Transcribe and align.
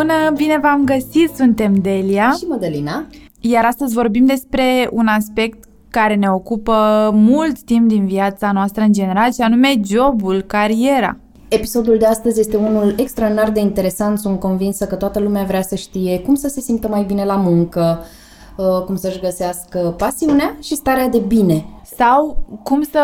Bună! 0.00 0.12
Bună, 0.12 0.36
bine 0.36 0.58
v-am 0.62 0.84
găsit, 0.84 1.30
suntem 1.36 1.74
Delia 1.74 2.34
și 2.38 2.44
Mădălina. 2.44 3.06
Iar 3.40 3.64
astăzi 3.64 3.94
vorbim 3.94 4.26
despre 4.26 4.88
un 4.92 5.06
aspect 5.06 5.64
care 5.90 6.14
ne 6.14 6.30
ocupă 6.30 7.10
mult 7.12 7.60
timp 7.62 7.88
din 7.88 8.06
viața 8.06 8.52
noastră 8.52 8.82
în 8.82 8.92
general 8.92 9.32
și 9.32 9.40
anume 9.40 9.80
jobul, 9.84 10.42
cariera. 10.42 11.16
Episodul 11.48 11.98
de 11.98 12.06
astăzi 12.06 12.40
este 12.40 12.56
unul 12.56 12.94
extraordinar 12.96 13.50
de 13.50 13.60
interesant. 13.60 14.18
Sunt 14.18 14.40
convinsă 14.40 14.86
că 14.86 14.94
toată 14.94 15.18
lumea 15.18 15.44
vrea 15.44 15.62
să 15.62 15.74
știe 15.74 16.20
cum 16.20 16.34
să 16.34 16.48
se 16.48 16.60
simtă 16.60 16.88
mai 16.88 17.02
bine 17.02 17.24
la 17.24 17.36
muncă, 17.36 17.98
uh, 18.56 18.84
cum 18.84 18.96
să-și 18.96 19.20
găsească 19.20 19.94
pasiunea 19.98 20.56
și 20.60 20.74
starea 20.74 21.08
de 21.08 21.18
bine 21.18 21.64
sau 21.96 22.44
cum 22.62 22.82
să 22.82 23.00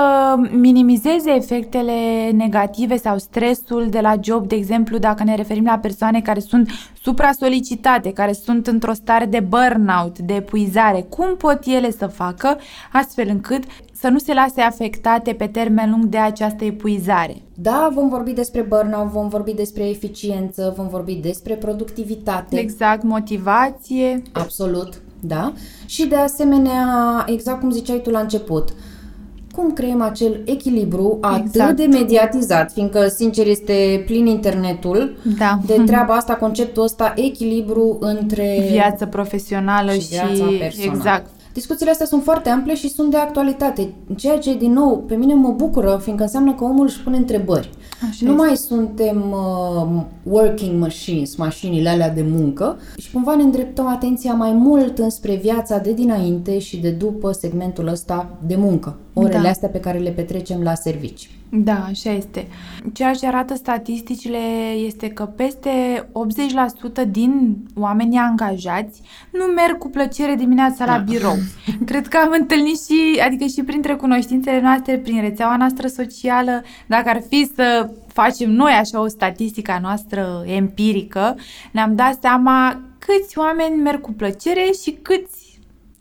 minimizeze 0.50 1.30
efectele 1.34 2.30
negative 2.30 2.96
sau 2.96 3.18
stresul 3.18 3.86
de 3.90 4.00
la 4.00 4.14
job, 4.20 4.48
de 4.48 4.54
exemplu, 4.54 4.98
dacă 4.98 5.24
ne 5.24 5.34
referim 5.34 5.64
la 5.64 5.78
persoane 5.78 6.20
care 6.20 6.40
sunt 6.40 6.70
supra-solicitate, 7.02 8.12
care 8.12 8.32
sunt 8.32 8.66
într-o 8.66 8.92
stare 8.92 9.24
de 9.24 9.40
burnout, 9.40 10.18
de 10.18 10.34
epuizare. 10.34 11.06
Cum 11.08 11.36
pot 11.36 11.58
ele 11.64 11.90
să 11.90 12.06
facă 12.06 12.56
astfel 12.92 13.28
încât 13.28 13.64
să 13.92 14.08
nu 14.08 14.18
se 14.18 14.34
lase 14.34 14.60
afectate 14.60 15.32
pe 15.32 15.46
termen 15.46 15.90
lung 15.90 16.04
de 16.04 16.18
această 16.18 16.64
epuizare? 16.64 17.36
Da, 17.54 17.90
vom 17.94 18.08
vorbi 18.08 18.32
despre 18.32 18.62
burnout, 18.62 19.10
vom 19.10 19.28
vorbi 19.28 19.52
despre 19.52 19.88
eficiență, 19.88 20.74
vom 20.76 20.88
vorbi 20.88 21.14
despre 21.14 21.54
productivitate. 21.54 22.58
Exact, 22.58 23.02
motivație. 23.02 24.22
Absolut 24.32 25.00
da? 25.26 25.52
Și 25.86 26.06
de 26.06 26.16
asemenea, 26.16 27.24
exact 27.26 27.60
cum 27.60 27.70
ziceai 27.70 28.00
tu 28.02 28.10
la 28.10 28.18
început, 28.18 28.68
cum 29.54 29.72
creăm 29.72 30.00
acel 30.00 30.40
echilibru 30.44 31.18
atât 31.20 31.44
exact. 31.44 31.76
de 31.76 31.86
mediatizat, 31.86 32.72
fiindcă, 32.72 33.08
sincer, 33.08 33.46
este 33.46 34.02
plin 34.06 34.26
internetul 34.26 35.16
da. 35.38 35.58
de 35.66 35.82
treaba 35.86 36.14
asta, 36.14 36.34
conceptul 36.34 36.82
ăsta, 36.82 37.12
echilibru 37.16 37.96
între 38.00 38.66
viața 38.70 39.06
profesională 39.06 39.92
și, 39.92 40.00
și 40.00 40.08
viața 40.08 40.44
personală. 40.58 40.96
Exact. 40.96 41.30
Discuțiile 41.52 41.90
astea 41.90 42.06
sunt 42.06 42.22
foarte 42.22 42.48
ample 42.48 42.74
și 42.74 42.88
sunt 42.88 43.10
de 43.10 43.16
actualitate, 43.16 43.92
ceea 44.16 44.38
ce, 44.38 44.56
din 44.56 44.72
nou, 44.72 45.04
pe 45.08 45.14
mine 45.14 45.34
mă 45.34 45.50
bucură, 45.50 46.00
fiindcă 46.02 46.24
înseamnă 46.24 46.54
că 46.54 46.64
omul 46.64 46.86
își 46.86 47.02
pune 47.02 47.16
întrebări. 47.16 47.70
Așa 48.00 48.24
nu 48.24 48.30
este. 48.30 48.44
mai 48.46 48.56
suntem 48.56 49.30
uh, 49.30 50.02
working 50.22 50.80
machines, 50.80 51.36
mașinile 51.36 51.88
alea 51.88 52.10
de 52.10 52.22
muncă 52.22 52.78
și 52.96 53.10
cumva 53.12 53.34
ne 53.34 53.42
îndreptăm 53.42 53.86
atenția 53.86 54.32
mai 54.32 54.52
mult 54.52 54.98
înspre 54.98 55.34
viața 55.34 55.78
de 55.78 55.92
dinainte 55.92 56.58
și 56.58 56.76
de 56.76 56.90
după 56.90 57.32
segmentul 57.32 57.86
ăsta 57.86 58.38
de 58.46 58.56
muncă, 58.56 58.98
orele 59.12 59.42
da. 59.42 59.48
astea 59.48 59.68
pe 59.68 59.80
care 59.80 59.98
le 59.98 60.10
petrecem 60.10 60.62
la 60.62 60.74
servici. 60.74 61.30
Da, 61.48 61.84
așa 61.84 62.10
este. 62.10 62.46
Ceea 62.92 63.14
ce 63.14 63.26
arată 63.26 63.54
statisticile 63.54 64.38
este 64.86 65.08
că 65.08 65.24
peste 65.24 65.70
80% 67.04 67.08
din 67.08 67.56
oamenii 67.74 68.18
angajați 68.18 69.00
nu 69.30 69.44
merg 69.44 69.78
cu 69.78 69.88
plăcere 69.88 70.34
dimineața 70.34 70.84
la 70.84 70.92
da. 70.92 70.98
birou. 70.98 71.36
Cred 71.84 72.06
că 72.08 72.16
am 72.16 72.34
întâlnit 72.38 72.80
și, 72.84 73.20
adică 73.24 73.44
și 73.44 73.62
printre 73.62 73.94
cunoștințele 73.94 74.60
noastre, 74.60 74.98
prin 74.98 75.20
rețeaua 75.20 75.56
noastră 75.56 75.86
socială, 75.86 76.62
dacă 76.86 77.08
ar 77.08 77.22
fi 77.28 77.50
să 77.54 77.90
facem 78.06 78.50
noi 78.50 78.72
așa 78.72 79.00
o 79.00 79.06
statistică 79.06 79.72
a 79.72 79.78
noastră 79.78 80.42
empirică, 80.46 81.36
ne-am 81.72 81.94
dat 81.94 82.18
seama 82.20 82.80
câți 82.98 83.38
oameni 83.38 83.82
merg 83.82 84.00
cu 84.00 84.12
plăcere 84.12 84.70
și 84.82 84.98
câți 85.02 85.45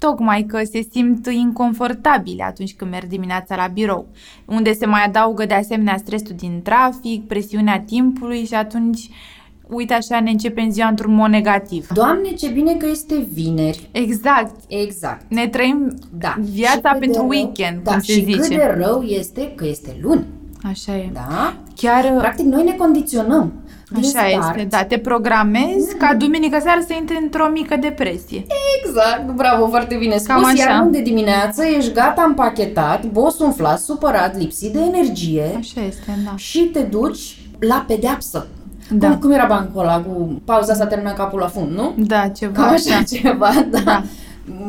tocmai 0.05 0.43
că 0.43 0.63
se 0.63 0.87
simt 0.91 1.27
inconfortabile 1.27 2.43
atunci 2.43 2.75
când 2.75 2.91
merg 2.91 3.07
dimineața 3.07 3.55
la 3.55 3.67
birou, 3.67 4.07
unde 4.45 4.73
se 4.73 4.85
mai 4.85 5.03
adaugă 5.05 5.45
de 5.45 5.53
asemenea 5.53 5.97
stresul 5.97 6.35
din 6.35 6.61
trafic, 6.63 7.27
presiunea 7.27 7.79
timpului 7.79 8.45
și 8.45 8.53
atunci 8.53 9.09
uite 9.67 9.93
așa 9.93 10.19
ne 10.19 10.29
începem 10.29 10.69
ziua 10.69 10.87
într-un 10.87 11.13
mod 11.13 11.29
negativ. 11.29 11.87
Doamne, 11.93 12.29
ce 12.29 12.49
bine 12.49 12.73
că 12.73 12.87
este 12.89 13.27
vineri. 13.33 13.89
Exact. 13.91 14.55
Exact. 14.67 15.25
Ne 15.29 15.47
trăim 15.47 15.97
da. 16.17 16.35
viața 16.39 16.95
pentru 16.99 17.19
rău, 17.19 17.29
weekend, 17.29 17.83
da, 17.83 17.91
cum 17.91 17.99
se 17.99 18.13
și 18.13 18.23
zice. 18.23 18.37
cât 18.37 18.49
de 18.49 18.75
rău 18.77 19.01
este 19.01 19.53
că 19.55 19.65
este 19.65 19.97
luni. 20.01 20.25
Așa 20.63 20.95
e. 20.97 21.09
Da? 21.13 21.55
Chiar... 21.75 22.17
Practic, 22.17 22.45
noi 22.45 22.63
ne 22.63 22.73
condiționăm. 22.73 23.53
Așa 23.97 24.27
este, 24.27 24.67
da, 24.69 24.83
te 24.83 24.97
programezi 24.97 25.95
ca 25.97 26.15
duminică 26.17 26.59
seara 26.61 26.81
să 26.87 26.93
intri 26.93 27.19
într-o 27.21 27.49
mică 27.53 27.75
depresie. 27.75 28.45
Exact, 28.79 29.31
bravo, 29.35 29.67
foarte 29.67 29.95
bine 29.95 30.17
spus. 30.17 30.27
Cam 30.27 30.45
așa. 30.45 30.69
Iar 30.69 30.87
de 30.91 31.01
dimineață 31.01 31.63
ești 31.77 31.91
gata 31.93 32.23
împachetat, 32.27 33.05
bos 33.05 33.39
umflat, 33.39 33.79
supărat, 33.79 34.37
lipsit 34.37 34.73
de 34.73 34.79
energie. 34.79 35.55
Așa 35.57 35.85
este, 35.87 36.19
da. 36.25 36.35
Și 36.35 36.59
te 36.59 36.79
duci 36.79 37.37
la 37.59 37.85
pedeapsă. 37.87 38.47
Da. 38.89 39.07
Cum, 39.07 39.17
cum 39.19 39.31
era 39.31 39.45
bancul 39.45 39.81
ăla 39.81 40.01
cu 40.01 40.41
pauza 40.45 40.73
s-a 40.73 40.85
terminat 40.85 41.15
capul 41.15 41.39
la 41.39 41.47
fund, 41.47 41.71
nu? 41.71 41.93
Da, 41.97 42.27
ceva 42.27 42.61
Cam 42.61 42.73
așa 42.73 43.03
ceva, 43.03 43.49
da. 43.71 43.79
da. 43.79 44.03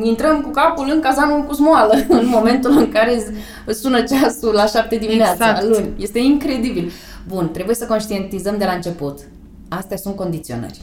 Intrăm 0.02 0.40
cu 0.40 0.48
capul 0.50 0.90
în 0.94 1.00
cazanul 1.00 1.42
cu 1.42 1.54
smoală 1.54 1.94
în 2.08 2.28
momentul 2.28 2.70
în 2.70 2.88
care 2.92 3.22
sună 3.66 4.00
ceasul 4.00 4.52
la 4.52 4.66
șapte 4.66 4.96
dimineața, 4.96 5.48
exact. 5.50 5.64
luni. 5.64 5.88
Este 5.98 6.18
incredibil. 6.18 6.92
Bun, 7.28 7.50
trebuie 7.50 7.74
să 7.74 7.86
conștientizăm 7.86 8.58
de 8.58 8.64
la 8.64 8.72
început. 8.72 9.18
Astea 9.68 9.96
sunt 9.96 10.16
condiționări. 10.16 10.80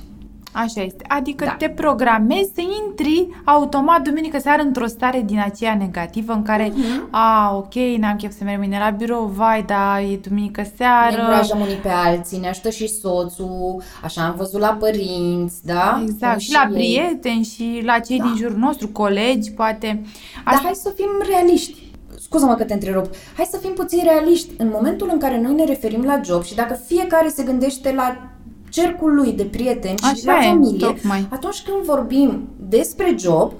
Așa 0.54 0.82
este. 0.82 1.04
Adică 1.08 1.46
da. 1.46 1.56
te 1.58 1.70
programezi 1.70 2.52
să 2.56 2.62
intri 2.86 3.28
automat 3.44 4.02
duminică 4.02 4.40
seară 4.40 4.62
într-o 4.62 4.88
stare 4.88 5.22
din 5.26 5.40
aceea 5.40 5.76
negativă 5.76 6.34
în 6.34 6.44
care, 6.44 6.70
uh-huh. 6.70 7.10
a, 7.10 7.56
ok, 7.56 7.74
n-am 7.74 8.16
chef 8.16 8.38
să 8.38 8.44
merg 8.44 8.58
mâine 8.58 8.80
la 8.80 8.90
birou, 8.90 9.26
vai, 9.26 9.64
da, 9.64 10.02
e 10.02 10.20
duminică 10.28 10.64
seară. 10.78 11.16
Ne 11.16 11.22
încurajăm 11.22 11.60
unii 11.60 11.76
pe 11.76 11.90
alții, 11.90 12.40
ne 12.40 12.48
ajută 12.48 12.70
și 12.70 12.88
soțul, 12.88 13.82
așa 14.04 14.26
am 14.26 14.36
văzut 14.38 14.60
la 14.60 14.78
părinți, 14.80 15.66
da? 15.66 16.04
Exact, 16.08 16.40
și, 16.40 16.48
și 16.48 16.54
la 16.54 16.68
ei. 16.70 16.74
prieteni 16.74 17.44
și 17.44 17.82
la 17.86 18.00
cei 18.00 18.18
da. 18.18 18.24
din 18.24 18.36
jurul 18.36 18.58
nostru, 18.58 18.88
colegi, 18.88 19.52
poate. 19.52 20.02
Dar 20.46 20.60
hai 20.64 20.74
să 20.74 20.94
fim 20.96 21.10
realiști 21.30 21.92
scuză-mă 22.24 22.56
că 22.56 22.64
te 22.64 22.74
întrerup, 22.74 23.06
hai 23.36 23.48
să 23.52 23.58
fim 23.58 23.74
puțin 23.74 24.04
realiști. 24.04 24.52
În 24.58 24.70
momentul 24.74 25.10
în 25.12 25.20
care 25.20 25.42
noi 25.42 25.54
ne 25.54 25.66
referim 25.66 26.04
la 26.04 26.22
job 26.24 26.44
și 26.44 26.56
dacă 26.56 26.74
fiecare 26.86 27.28
se 27.28 27.44
gândește 27.44 27.94
la 27.94 28.30
cercul 28.70 29.16
lui 29.16 29.32
de 29.32 29.44
prieteni 29.44 30.00
Așa 30.02 30.14
și 30.14 30.26
la 30.26 30.38
e, 30.38 30.48
familie, 30.48 30.88
tocmai. 30.88 31.28
atunci 31.30 31.62
când 31.62 31.84
vorbim 31.84 32.48
despre 32.70 33.16
job, 33.20 33.52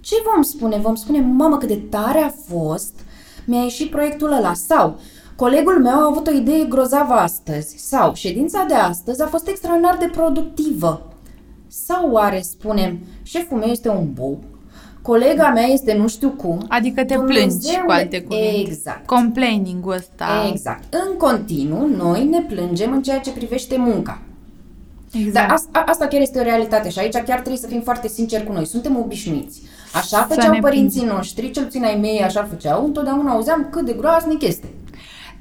ce 0.00 0.14
vom 0.32 0.42
spune? 0.42 0.76
Vom 0.76 0.94
spune, 0.94 1.20
mamă, 1.20 1.58
cât 1.58 1.68
de 1.68 1.82
tare 1.90 2.18
a 2.18 2.32
fost, 2.48 2.94
mi-a 3.44 3.62
ieșit 3.62 3.90
proiectul 3.90 4.32
ăla 4.32 4.54
sau 4.54 4.98
colegul 5.36 5.80
meu 5.82 5.92
a 5.92 6.06
avut 6.10 6.26
o 6.26 6.30
idee 6.32 6.64
grozavă 6.64 7.12
astăzi 7.12 7.74
sau 7.78 8.14
ședința 8.14 8.64
de 8.68 8.74
astăzi 8.74 9.22
a 9.22 9.26
fost 9.26 9.48
extraordinar 9.48 9.96
de 9.96 10.10
productivă. 10.12 11.06
Sau 11.68 12.10
oare 12.10 12.40
spunem, 12.40 12.98
șeful 13.22 13.58
meu 13.58 13.68
este 13.68 13.88
un 13.88 14.12
bou, 14.12 14.38
colega 15.02 15.48
mea 15.48 15.66
este 15.66 15.94
nu 15.94 16.08
știu 16.08 16.28
cum. 16.28 16.64
Adică 16.68 17.04
te 17.04 17.14
Dumnezeu 17.14 17.46
plângi 17.46 17.84
cu 17.84 17.90
alte 17.90 18.22
cuvinte. 18.22 18.70
Exact. 18.70 19.06
Complaining-ul 19.06 19.92
ăsta. 19.92 20.48
Exact. 20.50 20.94
În 20.94 21.16
continuu, 21.16 21.86
noi 21.96 22.24
ne 22.24 22.40
plângem 22.40 22.92
în 22.92 23.02
ceea 23.02 23.18
ce 23.20 23.30
privește 23.32 23.76
munca. 23.78 24.20
Exact. 25.12 25.32
Dar 25.34 25.50
asta, 25.50 25.84
asta 25.86 26.06
chiar 26.06 26.20
este 26.20 26.38
o 26.38 26.42
realitate 26.42 26.88
și 26.88 26.98
aici 26.98 27.12
chiar 27.12 27.38
trebuie 27.38 27.56
să 27.56 27.66
fim 27.66 27.80
foarte 27.80 28.08
sinceri 28.08 28.46
cu 28.46 28.52
noi. 28.52 28.66
Suntem 28.66 28.98
obișnuiți. 28.98 29.62
Așa 29.94 30.26
Să 30.28 30.34
făceau 30.34 30.52
ne 30.52 30.58
părinții 30.58 30.98
plângem. 30.98 31.16
noștri, 31.16 31.50
cel 31.50 31.64
puțin 31.64 31.84
ai 31.84 31.98
mei 32.00 32.22
așa 32.22 32.44
făceau, 32.50 32.84
întotdeauna 32.84 33.32
auzeam 33.32 33.68
cât 33.70 33.84
de 33.84 33.92
groaznic 33.92 34.42
este. 34.42 34.66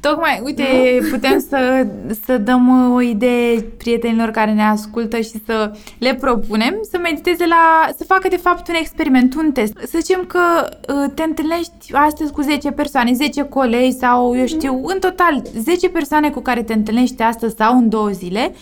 Tocmai, 0.02 0.42
uite, 0.44 0.64
putem 1.12 1.40
să, 1.50 1.88
să 2.26 2.38
dăm 2.38 2.86
uh, 2.88 2.96
o 2.96 3.02
idee 3.02 3.62
prietenilor 3.62 4.30
care 4.30 4.54
ne 4.54 4.64
ascultă 4.64 5.18
și 5.18 5.42
să 5.46 5.72
le 5.98 6.16
propunem 6.16 6.80
să 6.92 6.98
mediteze 6.98 7.46
la, 7.48 7.90
să 7.98 8.04
facă 8.04 8.28
de 8.28 8.38
fapt 8.38 8.68
un 8.68 8.74
experiment, 8.76 9.36
un 9.36 9.52
test. 9.52 9.78
Să 9.78 9.98
zicem 10.00 10.24
că 10.28 10.40
uh, 10.70 11.12
te 11.16 11.24
întâlnești 11.24 11.94
astăzi 11.94 12.32
cu 12.32 12.42
10 12.42 12.72
persoane, 12.72 13.14
10 13.14 13.44
colegi 13.44 13.98
sau, 13.98 14.38
eu 14.38 14.46
știu, 14.46 14.82
în 14.86 15.00
total 15.00 15.42
10 15.58 15.90
persoane 15.90 16.30
cu 16.30 16.40
care 16.40 16.64
te 16.64 16.74
întâlnești 16.74 17.22
astăzi 17.22 17.56
sau 17.56 17.78
în 17.78 17.90
două 17.90 18.10
zile, 18.10 18.54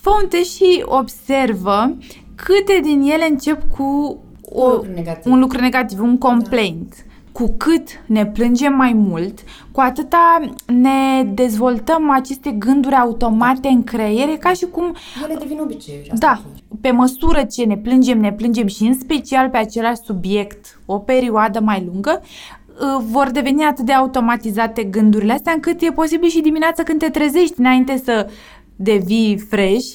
fă 0.00 0.10
un 0.22 0.28
test 0.28 0.54
și 0.54 0.82
observă 0.84 1.96
câte 2.34 2.80
din 2.82 3.00
ele 3.00 3.26
încep 3.30 3.62
cu 3.76 4.18
Un 4.42 4.70
lucru 4.72 4.90
negativ. 4.94 5.32
un 5.32 5.38
lucru 5.38 5.60
negativ, 5.60 6.00
un 6.00 6.18
complaint. 6.18 6.94
Cu 7.36 7.54
cât 7.56 7.88
ne 8.06 8.26
plângem 8.26 8.74
mai 8.74 8.92
mult, 8.92 9.38
cu 9.72 9.80
atâta 9.80 10.40
ne 10.66 11.22
dezvoltăm 11.34 12.10
aceste 12.10 12.50
gânduri 12.50 12.94
automate 12.94 13.68
în 13.68 13.84
creier, 13.84 14.28
e 14.28 14.36
ca 14.36 14.52
și 14.52 14.66
cum 14.66 14.94
Ele 15.24 15.36
devin 15.38 15.58
obiceiuri. 15.60 16.10
asta 16.10 16.26
da, 16.26 16.34
spun. 16.38 16.78
pe 16.80 16.90
măsură 16.90 17.44
ce 17.44 17.64
ne 17.64 17.76
plângem, 17.76 18.20
ne 18.20 18.32
plângem 18.32 18.66
și 18.66 18.82
în 18.82 18.94
special 18.94 19.48
pe 19.48 19.56
același 19.56 20.00
subiect 20.04 20.80
o 20.86 20.98
perioadă 20.98 21.60
mai 21.60 21.84
lungă, 21.86 22.22
uh, 22.22 23.04
vor 23.10 23.30
deveni 23.30 23.64
atât 23.64 23.84
de 23.84 23.92
automatizate 23.92 24.84
gândurile 24.84 25.32
astea 25.32 25.52
încât 25.52 25.80
e 25.80 25.90
posibil 25.90 26.28
și 26.28 26.40
dimineața 26.40 26.82
când 26.82 26.98
te 26.98 27.08
trezești 27.08 27.54
înainte 27.58 28.00
să 28.04 28.30
devii 28.76 29.38
fresh, 29.38 29.86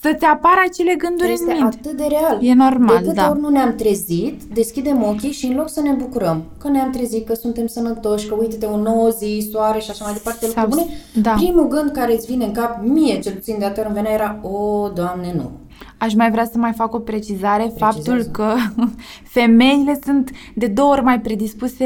să-ți 0.00 0.24
apară 0.24 0.60
acele 0.68 0.94
gânduri 0.94 1.32
Este 1.32 1.52
în 1.52 1.58
minte. 1.60 1.78
atât 1.82 1.96
de 1.96 2.06
real. 2.08 2.38
E 2.40 2.54
normal, 2.54 2.96
de 2.96 3.02
câte 3.02 3.14
da. 3.14 3.30
ori 3.30 3.40
nu 3.40 3.48
ne-am 3.48 3.74
trezit, 3.74 4.42
deschidem 4.42 5.02
ochii 5.02 5.32
și 5.32 5.46
în 5.46 5.56
loc 5.56 5.68
să 5.68 5.80
ne 5.80 5.92
bucurăm 5.92 6.44
că 6.58 6.68
ne-am 6.68 6.90
trezit, 6.90 7.26
că 7.26 7.34
suntem 7.34 7.66
sănătoși, 7.66 8.26
că 8.28 8.34
uite-te 8.34 8.66
o 8.66 8.76
nouă 8.76 9.08
zi, 9.08 9.48
soare 9.52 9.78
și 9.80 9.90
așa 9.90 10.04
mai 10.04 10.12
departe, 10.12 10.46
Sau- 10.46 10.64
lucruri 10.64 10.84
bune, 10.86 10.96
da. 11.22 11.30
primul 11.32 11.68
gând 11.68 11.90
care 11.90 12.14
îți 12.14 12.26
vine 12.26 12.44
în 12.44 12.52
cap, 12.52 12.78
mie 12.82 13.18
cel 13.20 13.32
puțin 13.32 13.56
de 13.58 13.64
atât 13.64 13.84
îmi 13.84 13.94
venea 13.94 14.12
era, 14.12 14.38
o, 14.42 14.88
Doamne, 14.88 15.32
nu. 15.36 15.50
Aș 15.98 16.14
mai 16.14 16.30
vrea 16.30 16.44
să 16.44 16.58
mai 16.58 16.72
fac 16.72 16.94
o 16.94 16.98
precizare, 16.98 17.72
faptul 17.76 18.02
Precizează. 18.14 18.30
că 18.30 18.54
femeile 19.38 19.98
sunt 20.04 20.30
de 20.54 20.66
două 20.66 20.90
ori 20.92 21.02
mai 21.02 21.20
predispuse 21.20 21.84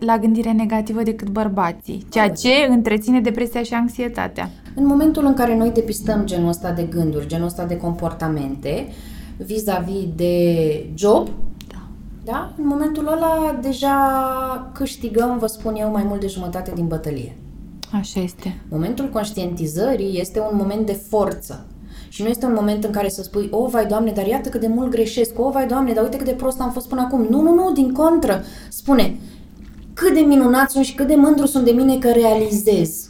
la 0.00 0.18
gândire 0.18 0.50
negativă 0.52 1.02
decât 1.02 1.28
bărbații, 1.28 2.06
ceea 2.10 2.30
ce 2.30 2.48
întreține 2.68 3.20
depresia 3.20 3.62
și 3.62 3.74
anxietatea. 3.74 4.50
În 4.74 4.86
momentul 4.86 5.24
în 5.24 5.34
care 5.34 5.56
noi 5.56 5.70
depistăm 5.70 6.22
genul 6.24 6.48
ăsta 6.48 6.70
de 6.72 6.82
gânduri, 6.82 7.26
genul 7.26 7.46
ăsta 7.46 7.64
de 7.64 7.76
comportamente, 7.76 8.88
vis-a-vis 9.36 10.06
de 10.16 10.86
job, 10.94 11.28
Da. 11.68 11.82
da? 12.24 12.52
în 12.58 12.66
momentul 12.66 13.06
ăla 13.06 13.58
deja 13.62 14.70
câștigăm, 14.74 15.38
vă 15.38 15.46
spun 15.46 15.74
eu, 15.74 15.90
mai 15.90 16.04
mult 16.06 16.20
de 16.20 16.26
jumătate 16.26 16.72
din 16.74 16.86
bătălie. 16.86 17.36
Așa 17.92 18.20
este. 18.20 18.60
Momentul 18.70 19.08
conștientizării 19.08 20.20
este 20.20 20.40
un 20.40 20.56
moment 20.56 20.86
de 20.86 20.92
forță. 21.08 21.66
Și 22.08 22.22
nu 22.22 22.28
este 22.28 22.46
un 22.46 22.52
moment 22.54 22.84
în 22.84 22.90
care 22.90 23.08
să 23.08 23.22
spui, 23.22 23.48
o, 23.50 23.66
vai 23.66 23.86
doamne, 23.86 24.12
dar 24.12 24.26
iată 24.26 24.48
cât 24.48 24.60
de 24.60 24.66
mult 24.66 24.90
greșesc, 24.90 25.38
o, 25.38 25.50
vai 25.50 25.66
doamne, 25.66 25.92
dar 25.92 26.04
uite 26.04 26.16
cât 26.16 26.26
de 26.26 26.32
prost 26.32 26.60
am 26.60 26.70
fost 26.70 26.88
până 26.88 27.00
acum. 27.00 27.26
Nu, 27.30 27.40
nu, 27.40 27.54
nu, 27.54 27.72
din 27.72 27.92
contră. 27.92 28.44
Spune, 28.68 29.16
cât 29.94 30.14
de 30.14 30.20
minunat 30.20 30.70
sunt 30.70 30.84
și 30.84 30.94
cât 30.94 31.06
de 31.06 31.14
mândru 31.14 31.46
sunt 31.46 31.64
de 31.64 31.70
mine 31.70 31.98
că 31.98 32.08
realizez. 32.10 33.01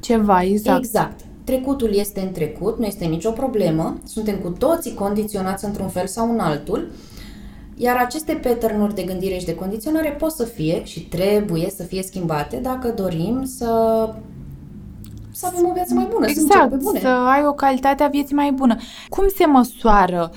Ceva, 0.00 0.42
exact. 0.42 0.78
Exact. 0.78 1.20
Trecutul 1.44 1.94
este 1.94 2.20
în 2.20 2.32
trecut, 2.32 2.78
nu 2.78 2.84
este 2.84 3.04
nicio 3.04 3.30
problemă, 3.30 3.96
suntem 4.04 4.36
cu 4.38 4.48
toții 4.48 4.94
condiționați 4.94 5.64
într-un 5.64 5.88
fel 5.88 6.06
sau 6.06 6.32
în 6.32 6.38
altul, 6.38 6.90
iar 7.76 7.96
aceste 7.96 8.32
pattern 8.32 8.94
de 8.94 9.02
gândire 9.02 9.38
și 9.38 9.44
de 9.44 9.54
condiționare 9.54 10.08
pot 10.08 10.30
să 10.30 10.44
fie 10.44 10.84
și 10.84 11.00
trebuie 11.08 11.70
să 11.76 11.82
fie 11.82 12.02
schimbate 12.02 12.56
dacă 12.56 12.88
dorim 12.96 13.44
să, 13.44 13.66
să 15.30 15.46
avem 15.46 15.68
o 15.70 15.72
viață 15.72 15.94
mai 15.94 16.08
bună, 16.12 16.26
să 16.26 16.30
Exact, 16.30 16.52
încep 16.62 16.70
pe 16.70 16.76
bune. 16.84 17.00
să 17.00 17.06
ai 17.08 17.44
o 17.46 17.52
calitate 17.52 18.02
a 18.02 18.08
vieții 18.08 18.34
mai 18.34 18.52
bună. 18.52 18.76
Cum 19.08 19.24
se 19.36 19.46
măsoară, 19.46 20.30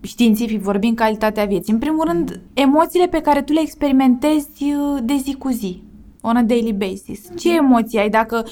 științific 0.00 0.60
vorbind, 0.62 0.96
calitatea 0.96 1.44
vieții? 1.44 1.72
În 1.72 1.78
primul 1.78 2.04
rând, 2.04 2.40
emoțiile 2.54 3.06
pe 3.06 3.20
care 3.20 3.42
tu 3.42 3.52
le 3.52 3.60
experimentezi 3.60 4.62
uh, 4.62 4.98
de 5.02 5.14
zi 5.22 5.34
cu 5.34 5.48
zi. 5.48 5.82
On 6.20 6.36
a 6.36 6.42
daily 6.42 6.72
basis. 6.72 7.20
Ce 7.38 7.54
emoții 7.56 7.98
ai? 7.98 8.10
Dacă 8.10 8.44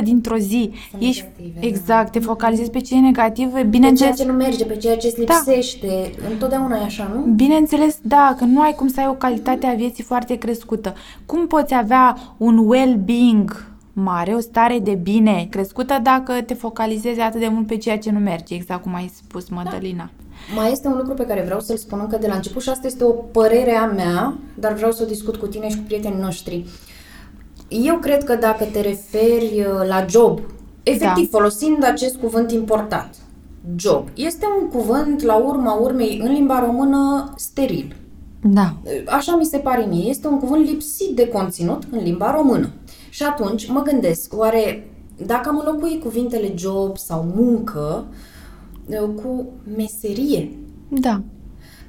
70% 0.00 0.02
dintr-o 0.02 0.36
zi 0.36 0.70
Sunt 0.90 1.02
ești 1.02 1.22
negative, 1.22 1.60
da. 1.60 1.66
exact, 1.66 2.12
te 2.12 2.18
focalizezi 2.18 2.70
pe 2.70 2.80
cele 2.80 3.00
negative, 3.00 3.48
Pe 3.50 3.52
ceea 3.58 3.64
bineînțeles, 3.64 4.16
ce 4.16 4.24
nu 4.24 4.32
merge, 4.32 4.64
pe 4.64 4.76
ceea 4.76 4.96
ce 4.96 5.06
îți 5.06 5.24
Da. 5.24 5.42
lipsește, 5.46 6.10
întotdeauna 6.30 6.76
e 6.76 6.84
așa, 6.84 7.10
nu? 7.14 7.20
Bineînțeles, 7.20 7.98
da, 8.02 8.34
că 8.38 8.44
nu 8.44 8.60
ai 8.60 8.72
cum 8.72 8.88
să 8.88 9.00
ai 9.00 9.06
o 9.08 9.12
calitate 9.12 9.66
a 9.66 9.74
vieții 9.74 10.04
foarte 10.04 10.34
crescută. 10.36 10.94
Cum 11.26 11.46
poți 11.46 11.74
avea 11.74 12.16
un 12.36 12.58
well-being 12.68 13.66
mare, 13.92 14.32
o 14.32 14.40
stare 14.40 14.78
de 14.78 14.94
bine 14.94 15.46
crescută 15.50 15.98
dacă 16.02 16.32
te 16.32 16.54
focalizezi 16.54 17.20
atât 17.20 17.40
de 17.40 17.48
mult 17.48 17.66
pe 17.66 17.76
ceea 17.76 17.98
ce 17.98 18.10
nu 18.10 18.18
merge, 18.18 18.54
exact 18.54 18.82
cum 18.82 18.94
ai 18.94 19.10
spus, 19.14 19.48
Madalina. 19.48 20.10
Mai 20.54 20.72
este 20.72 20.88
un 20.88 20.96
lucru 20.96 21.14
pe 21.14 21.26
care 21.26 21.42
vreau 21.42 21.60
să-l 21.60 21.76
spun 21.76 21.98
încă 22.02 22.16
de 22.16 22.26
la 22.26 22.34
început 22.34 22.62
și 22.62 22.68
asta 22.68 22.86
este 22.86 23.04
o 23.04 23.10
părere 23.10 23.74
a 23.74 23.86
mea, 23.86 24.38
dar 24.58 24.72
vreau 24.72 24.92
să 24.92 25.02
o 25.02 25.06
discut 25.06 25.36
cu 25.36 25.46
tine 25.46 25.68
și 25.68 25.76
cu 25.76 25.82
prietenii 25.86 26.20
noștri. 26.20 26.66
Eu 27.68 27.98
cred 27.98 28.24
că 28.24 28.34
dacă 28.34 28.64
te 28.64 28.80
referi 28.80 29.54
uh, 29.58 29.88
la 29.88 30.04
job, 30.08 30.40
efectiv 30.82 31.30
Da. 31.30 31.38
folosind 31.38 31.84
acest 31.84 32.16
cuvânt 32.16 32.52
importat, 32.52 33.14
job, 33.76 34.08
este 34.14 34.46
un 34.60 34.68
cuvânt 34.68 35.22
la 35.22 35.34
urma 35.36 35.72
urmei 35.72 36.20
în 36.24 36.32
limba 36.32 36.64
română 36.64 37.32
steril. 37.36 37.96
Da. 38.42 38.76
Așa 39.06 39.36
mi 39.36 39.44
se 39.44 39.58
pare 39.58 39.86
mie, 39.88 40.08
este 40.08 40.26
un 40.26 40.38
cuvânt 40.38 40.66
lipsit 40.66 41.16
de 41.16 41.28
conținut 41.28 41.82
în 41.90 42.02
limba 42.02 42.30
română. 42.30 42.70
Și 43.08 43.22
atunci 43.22 43.68
mă 43.68 43.82
gândesc, 43.82 44.36
oare 44.36 44.90
dacă 45.26 45.48
am 45.48 45.58
înlocui 45.58 46.00
cuvintele 46.02 46.52
job 46.56 46.96
sau 46.96 47.32
muncă 47.34 48.04
uh, 48.08 48.14
cu 49.22 49.46
meserie, 49.76 50.48
Da. 50.88 51.22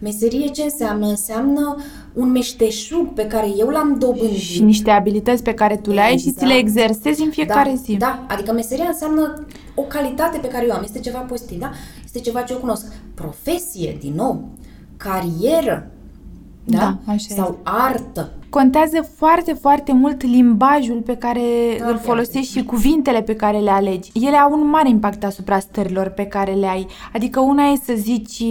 Meserie 0.02 0.48
ce 0.48 0.62
înseamnă? 0.64 1.08
Înseamnă 1.08 1.76
un 2.14 2.32
meșteșug 2.32 3.14
pe 3.14 3.28
care 3.28 3.48
eu 3.58 3.68
l-am 3.68 3.98
dobândit. 4.00 4.38
Și 4.38 4.64
niște 4.64 4.90
abilități 4.90 5.44
pe 5.44 5.54
care 5.54 5.78
tu 5.78 5.92
le 5.92 6.02
ai 6.02 6.18
și 6.18 6.32
ți 6.32 6.46
le 6.46 6.54
Exact. 6.54 6.78
exersezi 6.90 7.24
în 7.24 7.30
fiecare 7.30 7.70
da, 7.70 7.76
zi. 7.76 7.96
Da, 7.96 8.26
adică 8.28 8.54
meseria 8.54 8.88
înseamnă 8.88 9.46
o 9.76 9.82
calitate 9.82 10.38
pe 10.38 10.48
care 10.48 10.66
eu 10.66 10.72
am. 10.76 10.84
Este 10.84 11.00
ceva 11.00 11.18
pozitiv, 11.20 11.60
da? 11.60 11.72
Este 12.04 12.20
ceva 12.20 12.42
ce 12.42 12.54
eu 12.54 12.60
cunosc. 12.60 12.86
Profesie, 13.14 13.98
din 14.00 14.14
nou. 14.16 14.50
Carieră. 14.98 15.92
Da? 16.70 16.78
Da, 16.78 17.12
așa 17.14 17.36
Sau 17.36 17.58
artă. 17.64 18.30
Contează 18.50 19.08
foarte, 19.16 19.54
foarte 19.54 19.94
mult 19.94 20.22
limbajul 20.24 21.02
pe 21.06 21.16
care 21.18 21.42
Da, 21.80 21.86
îl 21.86 21.92
chiar. 21.92 22.02
folosești 22.02 22.52
și 22.58 22.64
cuvintele 22.64 23.22
pe 23.22 23.36
care 23.36 23.58
le 23.58 23.70
alegi. 23.70 24.12
Ele 24.14 24.36
au 24.36 24.52
un 24.62 24.70
mare 24.70 24.90
impact 24.90 25.24
asupra 25.24 25.60
stărilor 25.60 26.08
pe 26.10 26.24
care 26.26 26.52
le 26.54 26.68
ai. 26.68 26.88
Adică 27.14 27.40
una 27.40 27.64
e 27.64 27.76
să 27.86 27.94
zici 27.96 28.44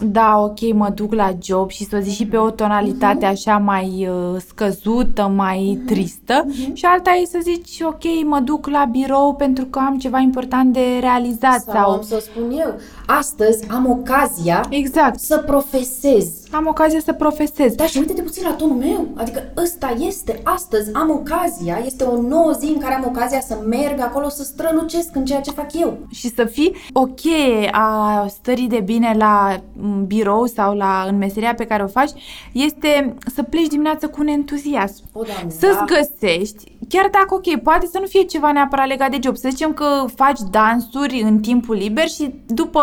da, 0.00 0.38
ok, 0.38 0.74
mă 0.74 0.88
duc 0.94 1.14
la 1.14 1.30
job 1.42 1.70
și 1.70 1.84
să 1.84 1.96
o 1.96 2.00
zici 2.00 2.14
și 2.14 2.26
pe 2.26 2.36
o 2.36 2.50
tonalitate 2.50 3.16
Mhm. 3.24 3.32
așa 3.32 3.58
mai 3.58 4.08
uh, 4.10 4.40
scăzută, 4.46 5.32
mai 5.36 5.78
tristă 5.86 6.46
și 6.72 6.84
alta 6.84 7.10
e 7.22 7.24
să 7.26 7.38
zici 7.42 7.80
ok, 7.82 8.02
mă 8.26 8.40
duc 8.40 8.66
la 8.66 8.84
birou 8.90 9.34
pentru 9.34 9.64
că 9.64 9.78
am 9.78 9.98
ceva 9.98 10.18
important 10.18 10.72
de 10.72 10.80
realizat 11.00 11.60
Sau, 11.60 11.72
sau... 11.74 11.90
am 11.90 12.02
să 12.02 12.18
spun 12.20 12.50
eu. 12.50 12.74
Astăzi 13.10 13.68
am 13.70 13.90
ocazia 13.90 14.64
Exact. 14.70 15.18
să 15.18 15.38
profesez. 15.38 16.26
Am 16.50 16.66
ocazia 16.66 17.00
să 17.04 17.12
profesez. 17.12 17.74
Da, 17.74 17.86
și 17.86 17.98
uite-te 17.98 18.22
puțin 18.22 18.42
la 18.46 18.52
tonul 18.52 18.76
meu. 18.76 19.06
Adică 19.14 19.42
ăsta 19.56 19.94
este, 19.98 20.40
astăzi 20.44 20.94
am 20.94 21.10
ocazia, 21.10 21.82
este 21.84 22.04
o 22.04 22.20
nouă 22.20 22.52
zi 22.52 22.66
în 22.66 22.78
care 22.78 22.94
am 22.94 23.04
ocazia 23.06 23.40
să 23.40 23.56
merg 23.66 24.00
acolo 24.00 24.28
să 24.28 24.42
strălucesc 24.42 25.16
în 25.16 25.24
ceea 25.24 25.40
ce 25.40 25.50
fac 25.50 25.80
eu. 25.80 25.98
și 26.10 26.28
să 26.34 26.44
fii 26.44 26.74
o 26.92 27.04
cheie 27.04 27.68
a 27.72 28.26
stării 28.28 28.68
de 28.68 28.80
bine 28.80 29.14
la 29.18 29.56
m, 29.72 30.06
birou 30.06 30.46
sau 30.46 30.74
la 30.76 31.04
în 31.08 31.16
meseria 31.18 31.54
pe 31.54 31.64
care 31.66 31.82
o 31.82 31.86
faci 31.86 32.10
este 32.52 33.14
să 33.34 33.42
pleci 33.42 33.66
dimineața 33.66 34.06
cu 34.06 34.16
un 34.20 34.26
entuziasm. 34.26 35.02
O, 35.12 35.22
Doamne, 35.22 35.50
Să-ți 35.58 35.78
da. 35.78 35.84
găsești, 35.86 36.72
chiar 36.88 37.08
dacă, 37.12 37.34
ok, 37.34 37.62
poate 37.62 37.86
să 37.92 37.98
nu 38.00 38.06
fie 38.06 38.22
ceva 38.22 38.52
neapărat 38.52 38.86
legat 38.86 39.10
de 39.10 39.18
job, 39.22 39.36
să 39.36 39.48
zicem 39.50 39.72
că 39.72 40.04
faci 40.14 40.38
dansuri 40.50 41.20
în 41.20 41.40
timpul 41.40 41.76
liber 41.76 42.08
și 42.08 42.34
după, 42.46 42.80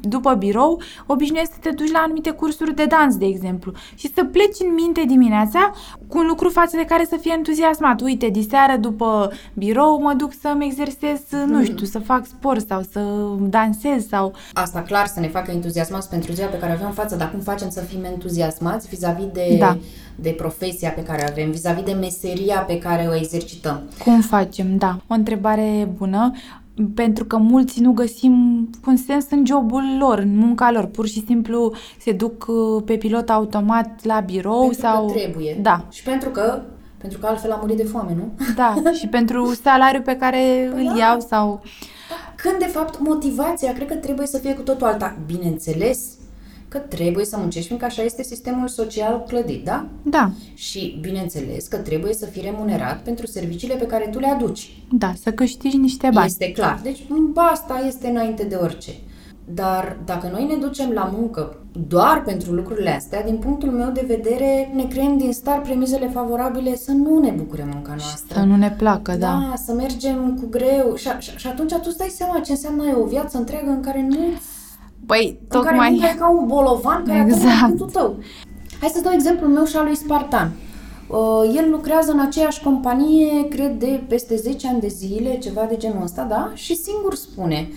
după 0.00 0.34
birou 0.34 0.80
obișnuiești 1.06 1.52
să 1.52 1.58
te 1.60 1.70
duci 1.70 1.90
la 1.90 1.98
anumite 1.98 2.30
cursuri 2.30 2.74
de 2.74 2.84
dans, 2.84 3.16
de 3.16 3.26
exemplu, 3.26 3.72
și 3.94 4.12
să 4.14 4.24
pleci 4.24 4.56
în 4.68 4.74
minte 4.74 5.04
dimineața 5.06 5.72
cu 6.08 6.18
un 6.18 6.26
lucru 6.26 6.48
față 6.48 6.76
de 6.76 6.84
care 6.84 7.04
să 7.04 7.16
fii 7.20 7.32
entuziasmat. 7.36 8.00
Uite, 8.00 8.28
diseară 8.28 8.76
după 8.76 9.32
birou 9.54 10.00
mă 10.02 10.12
duc 10.16 10.32
să-mi 10.40 10.64
exersez, 10.64 11.20
nu 11.46 11.64
știu, 11.64 11.86
să 11.86 11.98
fac 11.98 12.26
sport 12.26 12.66
sau 12.66 12.82
să 12.92 13.00
dansez 13.38 14.06
sau... 14.08 14.34
Asta 14.52 14.82
clar 14.82 15.06
să 15.06 15.20
ne 15.20 15.28
facă 15.28 15.50
entuziasmați 15.50 16.08
pentru 16.08 16.32
ziua 16.32 16.48
pe 16.48 16.58
care 16.58 16.72
o 16.72 16.74
avem 16.74 16.86
în 16.86 16.92
față, 16.92 17.16
dar 17.16 17.30
cum 17.30 17.40
facem 17.40 17.70
să 17.70 17.80
fim 17.80 18.04
entuziasmați 18.04 18.88
vis-a-vis 18.88 19.26
de, 19.32 19.56
Da. 19.58 19.76
de 20.14 20.30
profesia 20.30 20.90
pe 20.90 21.02
care 21.02 21.24
o 21.26 21.30
avem, 21.30 21.50
vis-a-vis 21.50 21.84
de 21.84 21.92
meseria 21.92 22.58
pe 22.60 22.78
care 22.78 23.06
o 23.10 23.14
exercităm. 23.14 23.82
Cum 24.04 24.20
facem, 24.20 24.76
da. 24.76 24.98
O 25.06 25.14
întrebare 25.14 25.88
bună, 25.96 26.32
pentru 26.94 27.24
că 27.24 27.36
mulți 27.36 27.80
nu 27.80 27.92
găsim 27.92 28.32
un 28.86 28.96
sens 28.96 29.26
în 29.30 29.46
jobul 29.46 29.82
lor, 29.98 30.18
în 30.18 30.36
munca 30.36 30.70
lor. 30.70 30.84
Pur 30.84 31.06
și 31.06 31.24
simplu 31.26 31.72
se 32.00 32.12
duc 32.12 32.46
uh, 32.48 32.82
pe 32.84 32.96
pilot 32.96 33.30
automat 33.30 34.04
la 34.04 34.20
birou 34.20 34.60
pentru 34.60 34.80
sau... 34.80 35.06
că 35.06 35.12
trebuie. 35.12 35.58
Da, 35.62 35.84
Și 35.90 36.02
pentru 36.02 36.28
că, 36.28 36.62
pentru 36.98 37.18
că 37.18 37.26
altfel 37.26 37.52
am 37.52 37.58
murit 37.60 37.76
de 37.76 37.84
foame, 37.84 38.14
nu? 38.16 38.32
da. 38.54 38.74
și 38.98 39.06
pentru 39.06 39.54
salariul 39.62 40.02
pe 40.02 40.16
care 40.16 40.70
îl 40.74 40.84
Da. 40.84 40.96
iau 40.96 41.20
sau... 41.20 41.62
Când, 42.36 42.58
de 42.58 42.64
fapt, 42.64 42.98
motivația 43.00 43.72
cred 43.72 43.88
că 43.88 43.94
trebuie 43.94 44.26
să 44.26 44.38
fie 44.38 44.54
cu 44.54 44.62
totul 44.62 44.86
alta. 44.86 45.16
Bineînțeles 45.26 46.00
că 46.68 46.78
trebuie 46.78 47.24
să 47.24 47.36
muncești, 47.38 47.66
fiindcă 47.66 47.86
așa 47.86 48.02
este 48.02 48.22
sistemul 48.22 48.68
social 48.68 49.24
clădit, 49.28 49.64
da? 49.64 49.86
Da, 50.02 50.30
Și, 50.54 50.98
bineînțeles, 51.00 51.66
că 51.66 51.76
trebuie 51.76 52.12
să 52.14 52.26
fii 52.26 52.42
remunerat 52.42 53.02
pentru 53.02 53.26
serviciile 53.26 53.74
pe 53.74 53.86
care 53.86 54.08
tu 54.12 54.18
le 54.18 54.26
aduci. 54.28 54.82
da, 54.92 55.12
să 55.22 55.32
câștigi 55.32 55.76
niște 55.76 56.10
bani. 56.12 56.26
Este 56.26 56.52
clar. 56.52 56.80
Deci, 56.82 57.04
m, 57.08 57.32
asta 57.52 57.84
este 57.86 58.08
înainte 58.08 58.42
de 58.44 58.54
orice. 58.54 58.90
Dar 59.54 59.96
dacă 60.04 60.28
noi 60.32 60.44
ne 60.44 60.54
ducem 60.66 60.90
la 60.90 61.10
muncă 61.18 61.56
doar 61.88 62.22
pentru 62.22 62.52
lucrurile 62.52 62.90
astea, 62.90 63.22
din 63.22 63.36
punctul 63.36 63.70
meu 63.70 63.90
de 63.90 64.04
vedere, 64.06 64.72
ne 64.74 64.84
creăm 64.84 65.18
din 65.18 65.32
start 65.32 65.62
premizele 65.62 66.08
favorabile 66.08 66.76
să 66.76 66.92
nu 66.92 67.18
ne 67.18 67.30
bucure 67.30 67.68
munca 67.72 67.88
noastră. 67.88 68.38
Să 68.38 68.44
nu 68.44 68.56
ne 68.56 68.70
placă, 68.70 69.12
da. 69.12 69.18
Da, 69.50 69.54
să 69.64 69.72
mergem 69.72 70.38
cu 70.40 70.46
greu. 70.50 70.94
Și, 70.96 71.08
și, 71.18 71.30
și 71.36 71.46
atunci 71.46 71.72
tu 71.72 71.80
îți 71.84 71.98
dai 71.98 72.12
seama 72.16 72.40
ce 72.40 72.50
înseamnă 72.52 72.96
o 73.02 73.04
viață 73.06 73.38
întreagă 73.38 73.70
în 73.70 73.80
care 73.80 74.06
nu 74.08 74.18
Păi, 75.06 75.38
în 75.48 75.60
care 75.60 75.68
tocmai... 75.70 75.90
munca 75.90 76.08
e 76.08 76.14
ca 76.18 76.30
un 76.30 76.46
bolovan 76.46 77.02
care 77.06 77.18
Exact. 77.20 77.42
exact. 77.42 77.60
punctul 77.66 77.90
tău. 77.90 78.16
Hai 78.80 78.88
să 78.94 79.00
dau 79.02 79.12
exemplul 79.12 79.50
meu 79.50 79.64
și 79.64 79.76
al 79.76 79.84
lui 79.84 79.96
Spartan. 79.96 80.50
Uh, 81.08 81.52
el 81.56 81.70
lucrează 81.70 82.12
în 82.12 82.20
aceeași 82.20 82.62
companie, 82.62 83.48
cred, 83.48 83.78
de 83.78 84.02
peste 84.08 84.36
10 84.36 84.68
ani 84.68 84.80
de 84.80 84.88
zile, 84.88 85.38
ceva 85.38 85.66
de 85.68 85.76
genul 85.76 86.02
ăsta, 86.02 86.22
da? 86.22 86.50
Și 86.54 86.74
singur 86.76 87.14
spune 87.14 87.68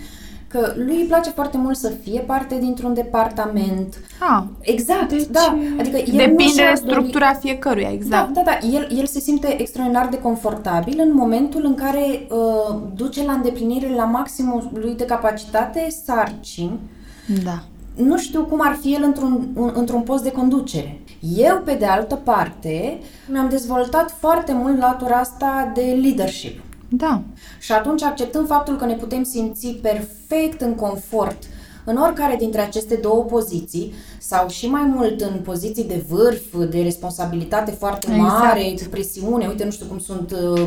că 0.48 0.72
lui 0.76 0.96
îi 0.96 1.04
place 1.08 1.30
foarte 1.30 1.56
mult 1.56 1.76
să 1.76 1.88
fie 2.02 2.20
parte 2.20 2.58
dintr-un 2.60 2.94
departament. 2.94 4.00
Ah, 4.20 4.42
Exact, 4.60 5.08
deci 5.08 5.26
da. 5.26 5.58
Adică 5.78 5.96
el 5.96 6.04
nu 6.12 6.16
depinde 6.16 6.42
și-ar 6.44 6.72
de 6.74 6.80
dori- 6.80 6.90
structura 6.90 7.32
fiecăruia, 7.34 7.90
exact. 7.92 8.32
da, 8.32 8.42
da, 8.42 8.50
da. 8.60 8.66
El, 8.76 8.88
el 8.98 9.06
se 9.06 9.20
simte 9.20 9.60
extraordinar 9.60 10.08
de 10.08 10.18
confortabil 10.18 11.00
în 11.00 11.14
momentul 11.14 11.64
în 11.64 11.74
care 11.74 12.26
uh, 12.30 12.76
duce 12.94 13.24
la 13.24 13.32
îndeplinire 13.32 13.94
la 13.94 14.04
maximul 14.04 14.70
lui 14.74 14.94
de 14.94 15.04
capacitate 15.04 15.86
sarcini 16.04 16.80
Da. 17.44 17.62
nu 17.96 18.18
știu 18.18 18.44
cum 18.44 18.60
ar 18.62 18.78
fi 18.80 18.94
el 18.94 19.02
într-un, 19.02 19.48
un, 19.54 19.72
într-un 19.74 20.02
post 20.02 20.22
de 20.22 20.30
conducere. 20.32 21.00
Eu, 21.36 21.62
pe 21.64 21.74
de 21.74 21.84
altă 21.84 22.14
parte, 22.14 22.98
mi-am 23.28 23.48
dezvoltat 23.48 24.14
foarte 24.18 24.52
mult 24.52 24.78
latura 24.78 25.16
asta 25.16 25.72
de 25.74 25.98
leadership. 26.02 26.60
Da. 26.88 27.22
Și 27.60 27.72
atunci, 27.72 28.02
acceptând 28.02 28.46
faptul 28.46 28.76
că 28.76 28.84
ne 28.84 28.94
putem 28.94 29.22
simți 29.22 29.68
perfect 29.82 30.60
în 30.60 30.74
confort 30.74 31.42
în 31.84 31.96
oricare 31.96 32.36
dintre 32.38 32.60
aceste 32.60 32.94
două 32.94 33.22
poziții, 33.22 33.92
sau 34.20 34.48
și 34.48 34.66
mai 34.68 34.82
mult 34.94 35.20
în 35.20 35.40
poziții 35.44 35.84
de 35.84 36.04
vârf, 36.08 36.70
de 36.70 36.80
responsabilitate 36.82 37.70
foarte 37.70 38.06
Exact. 38.10 38.28
mare, 38.30 38.74
cu 38.82 38.88
presiune, 38.90 39.46
uite, 39.46 39.64
nu 39.64 39.70
știu 39.70 39.86
cum 39.86 39.98
sunt 39.98 40.36
uh, 40.54 40.62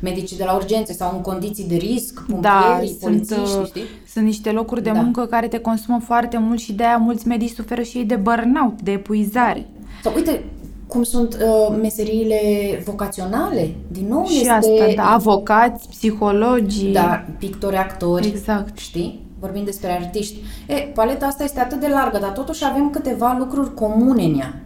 medicii 0.00 0.36
de 0.36 0.44
la 0.44 0.54
urgențe 0.54 0.92
sau 0.92 1.12
în 1.16 1.20
condiții 1.20 1.64
de 1.68 1.74
risc, 1.76 2.24
Da, 2.40 2.50
pompierii, 2.50 2.88
sunt, 3.00 3.00
polițiști, 3.00 3.58
uh, 3.58 3.66
știi? 3.66 3.82
sunt 4.12 4.24
niște 4.24 4.50
locuri 4.50 4.82
de 4.82 4.90
Da. 4.90 5.00
muncă 5.00 5.26
care 5.26 5.48
te 5.48 5.58
consumă 5.58 6.00
foarte 6.04 6.38
mult 6.38 6.60
și 6.60 6.72
de 6.72 6.84
aia 6.84 6.96
mulți 6.96 7.28
medii 7.28 7.48
suferă 7.48 7.82
și 7.82 7.96
ei 7.98 8.04
de 8.04 8.16
burnout, 8.16 8.82
de 8.82 8.90
epuizare. 8.90 9.66
Sau 10.02 10.12
uite 10.14 10.44
cum 10.86 11.02
sunt 11.02 11.34
uh, 11.34 11.76
meseriile 11.80 12.38
vocaționale. 12.84 13.74
Din 13.88 14.06
nou 14.08 14.24
Și 14.26 14.36
este... 14.36 14.50
asta, 14.50 14.92
da, 14.96 15.10
avocați, 15.10 15.88
psihologi. 15.88 16.86
Da, 16.86 17.24
pictori, 17.38 17.76
actori. 17.76 18.26
Exact. 18.26 18.78
Știi? 18.78 19.20
Vorbim 19.40 19.64
despre 19.64 19.90
artiști. 19.90 20.38
E, 20.68 20.74
paleta 20.74 21.26
asta 21.26 21.44
este 21.44 21.60
atât 21.60 21.80
de 21.80 21.88
largă, 21.88 22.18
dar 22.18 22.30
totuși 22.30 22.64
avem 22.64 22.90
câteva 22.90 23.36
lucruri 23.38 23.74
comune 23.74 24.22
în 24.22 24.38
ea. 24.38 24.60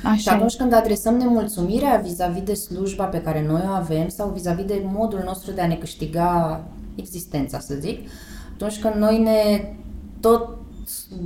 Și 0.00 0.28
Așa. 0.28 0.32
atunci 0.32 0.56
când 0.56 0.72
adresăm 0.72 1.14
nemulțumirea 1.14 2.00
vis-a-vis 2.04 2.42
de 2.42 2.54
slujba 2.54 3.04
pe 3.04 3.22
care 3.22 3.44
noi 3.46 3.62
o 3.68 3.70
avem 3.70 4.08
sau 4.08 4.28
vis-a-vis 4.28 4.64
de 4.64 4.82
modul 4.92 5.22
nostru 5.24 5.52
de 5.52 5.60
a 5.60 5.66
ne 5.66 5.74
câștiga 5.74 6.60
existența, 6.94 7.58
să 7.58 7.74
zic, 7.74 8.08
atunci 8.54 8.80
când 8.80 8.94
noi 8.94 9.18
ne 9.18 9.72
tot 10.20 10.56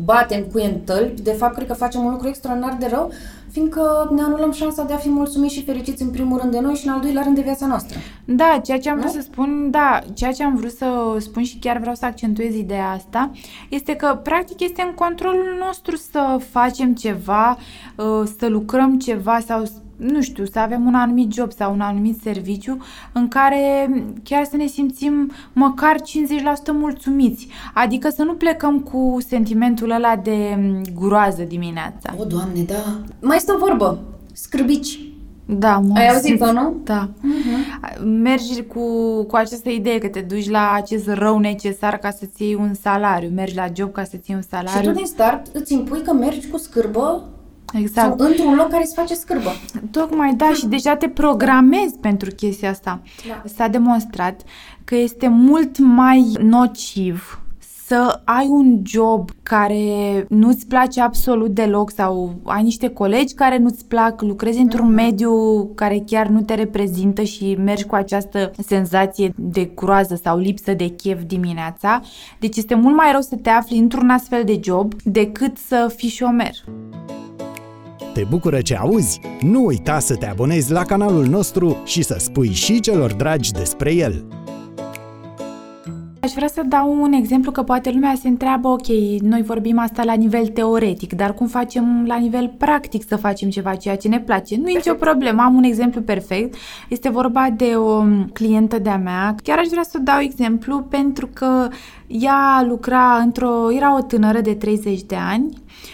batem 0.05 0.43
cu 0.43 0.59
în 0.59 0.79
tălpi, 0.85 1.23
de 1.23 1.33
fapt 1.33 1.55
cred 1.55 1.67
că 1.67 1.75
facem 1.75 2.05
un 2.05 2.11
lucru 2.11 2.29
extraordinar 2.29 2.77
de 2.81 2.87
rău, 2.87 3.13
fiindcă 3.51 4.11
ne 4.15 4.23
anulăm 4.23 4.53
șansa 4.53 4.85
de 4.85 4.93
a 4.93 4.97
fi 4.97 5.09
mulțumiți 5.09 5.55
și 5.55 5.65
fericiți 5.65 6.03
în 6.03 6.11
primul 6.11 6.39
rând 6.39 6.53
de 6.53 6.61
noi 6.61 6.75
și 6.75 6.87
în 6.87 6.93
al 6.93 7.01
doilea 7.01 7.23
rând 7.23 7.35
de 7.35 7.43
viața 7.43 7.67
noastră. 7.67 7.99
Da, 8.25 8.61
ceea 8.65 8.79
ce 8.79 8.91
am 8.91 8.99
vrut 8.99 9.15
Nu? 9.15 9.21
să 9.21 9.27
spun, 9.31 9.71
da, 9.71 9.99
ceea 10.15 10.33
ce 10.33 10.45
am 10.45 10.57
vrut 10.57 10.73
să 10.73 11.17
spun 11.19 11.43
și 11.43 11.59
chiar 11.59 11.79
vreau 11.79 11.95
să 11.95 12.05
accentuez 12.05 12.55
ideea 12.55 12.91
asta, 12.91 13.31
este 13.69 13.95
că 13.95 14.21
practic 14.23 14.61
este 14.61 14.83
în 14.83 14.95
controlul 14.95 15.57
nostru 15.67 15.97
să 15.97 16.41
facem 16.51 16.95
ceva, 16.95 17.59
uh, 17.97 18.29
să 18.39 18.49
lucrăm 18.49 18.99
ceva 18.99 19.39
sau 19.47 19.65
nu 19.97 20.23
știu, 20.23 20.45
să 20.45 20.59
avem 20.59 20.87
un 20.87 20.95
anumit 20.95 21.33
job 21.33 21.53
sau 21.53 21.73
un 21.73 21.81
anumit 21.81 22.21
serviciu 22.23 22.79
în 23.13 23.29
care 23.29 23.89
chiar 24.23 24.45
să 24.45 24.57
ne 24.57 24.67
simțim 24.67 25.31
măcar 25.53 25.97
50% 26.01 26.03
mulțumiți. 26.73 27.49
Adică 27.75 28.09
să 28.09 28.23
nu 28.23 28.33
plecăm 28.35 28.81
cu 28.81 29.17
sentimentul 29.29 29.91
ăla 29.91 30.17
de 30.17 30.55
mm, 30.59 30.83
groază 30.99 31.43
dimineața. 31.43 32.15
O, 32.19 32.25
Doamne, 32.25 32.63
da. 32.63 33.01
Mai 33.21 33.39
stă 33.39 33.53
o 33.53 33.59
vorbă. 33.59 34.03
Scârbici. 34.33 34.99
Da, 35.47 35.79
mă 35.79 35.93
Ai 35.99 36.09
auzit, 36.09 36.35
simt- 36.37 36.53
nu? 36.53 36.75
Da. 36.85 37.09
Mergi 38.05 38.63
cu, 38.63 38.81
cu 39.25 39.37
această 39.37 39.69
idee 39.71 39.99
că 39.99 40.09
te 40.09 40.21
duci 40.21 40.51
la 40.51 40.73
acest 40.75 41.09
rău 41.09 41.39
necesar 41.39 41.97
ca 41.99 42.11
să-ți 42.11 42.43
iei 42.43 42.55
un 42.55 42.75
salariu. 42.75 43.29
Mergi 43.35 43.55
la 43.57 43.67
job 43.77 43.93
ca 43.93 44.05
să-ți 44.05 44.31
iei 44.31 44.37
un 44.37 44.43
Și 44.43 44.49
salariu. 44.49 44.91
tu 44.91 44.97
din 44.97 45.07
start 45.07 45.47
îți 45.53 45.73
impui 45.73 46.03
că 46.03 46.13
mergi 46.13 46.49
cu 46.49 46.57
scârbă 46.59 47.29
Exact. 47.75 48.19
sau 48.19 48.27
într-un 48.29 48.55
loc 48.55 48.69
care 48.69 48.83
îți 48.83 48.95
face 48.95 49.15
scârbă. 49.15 49.51
Tocmai 49.91 50.35
da, 50.35 50.51
și 50.53 50.67
deja 50.67 50.97
te 50.97 51.09
programezi 51.09 51.99
pentru 52.01 52.31
chestia 52.31 52.71
asta. 52.71 53.01
Da. 53.29 53.43
S-a 53.55 53.69
demonstrat 53.69 54.43
că 54.85 54.97
este 54.97 55.29
mult 55.29 55.79
mai 55.79 56.33
nociv 56.41 57.39
să 57.87 58.21
ai 58.25 58.47
un 58.49 58.81
job 58.85 59.31
care 59.43 60.27
nu-ți 60.29 60.67
place 60.67 61.01
absolut 61.01 61.55
deloc 61.55 61.91
sau 61.91 62.35
ai 62.45 62.63
niște 62.63 62.89
colegi 62.89 63.35
care 63.35 63.59
nu-ți 63.59 63.85
plac, 63.85 64.23
lucrezi 64.23 64.59
într-un 64.59 64.89
mediu 64.89 65.65
care 65.75 66.03
chiar 66.07 66.27
nu 66.27 66.41
te 66.41 66.55
reprezintă 66.55 67.23
și 67.23 67.57
mergi 67.65 67.85
cu 67.85 67.95
această 67.95 68.51
senzație 68.67 69.33
de 69.37 69.65
groază 69.65 70.21
sau 70.23 70.39
lipsă 70.39 70.75
de 70.75 70.89
chef 70.89 71.23
dimineața. 71.27 72.01
Deci 72.39 72.57
este 72.57 72.75
mult 72.75 72.97
mai 72.97 73.11
rău 73.13 73.21
să 73.21 73.37
te 73.37 73.51
afli 73.51 73.79
într-un 73.79 74.09
astfel 74.11 74.45
de 74.45 74.61
job 74.63 74.95
decât 75.03 75.57
să 75.57 75.93
fii 75.97 76.09
șomer. 76.09 76.55
Te 78.15 78.25
bucură 78.29 78.61
ce 78.61 78.77
auzi? 78.77 79.21
Nu 79.41 79.65
uita 79.65 79.99
să 79.99 80.17
te 80.17 80.27
abonezi 80.27 80.73
la 80.73 80.85
canalul 80.85 81.27
nostru 81.27 81.77
și 81.85 82.03
să 82.03 82.17
spui 82.19 82.49
și 82.53 82.81
celor 82.81 83.13
dragi 83.13 83.53
despre 83.53 83.95
el. 83.95 84.25
Aș 86.21 86.33
vrea 86.33 86.49
să 86.49 86.63
dau 86.67 87.03
un 87.03 87.13
exemplu 87.13 87.51
că 87.51 87.63
poate 87.63 87.91
lumea 87.91 88.15
se 88.21 88.29
întreabă, 88.29 88.69
ok, 88.69 88.87
noi 89.21 89.43
vorbim 89.43 89.79
asta 89.79 90.05
la 90.05 90.13
nivel 90.13 90.47
teoretic, 90.47 91.13
dar 91.13 91.35
cum 91.35 91.47
facem 91.47 92.05
la 92.07 92.17
nivel 92.17 92.55
practic 92.59 93.05
să 93.09 93.17
facem 93.17 93.51
ceva 93.51 93.75
ceea 93.75 93.97
ce 93.97 94.09
ne 94.09 94.21
place? 94.21 94.57
Nu 94.57 94.69
e 94.69 94.75
nicio 94.75 94.95
problemă, 94.95 95.43
am 95.43 95.55
un 95.55 95.63
exemplu 95.63 96.01
perfect. 96.01 96.55
Este 96.89 97.09
vorba 97.09 97.49
de 97.57 97.73
o 97.77 98.03
clientă 98.33 98.79
de-a 98.79 98.97
mea. 98.99 99.35
Chiar 99.43 99.59
aș 99.59 99.67
vrea 99.67 99.83
să 99.83 99.99
dau 99.99 100.21
exemplu 100.21 100.81
pentru 100.81 101.29
că 101.33 101.69
ea 102.07 102.65
lucra 102.69 103.17
într-o, 103.25 103.73
era 103.73 103.97
o 103.97 104.03
tânără 104.03 104.41
de 104.41 104.55
30 104.55 105.03
de 105.03 105.17
ani, 105.17 105.47
Uh, 105.47 105.94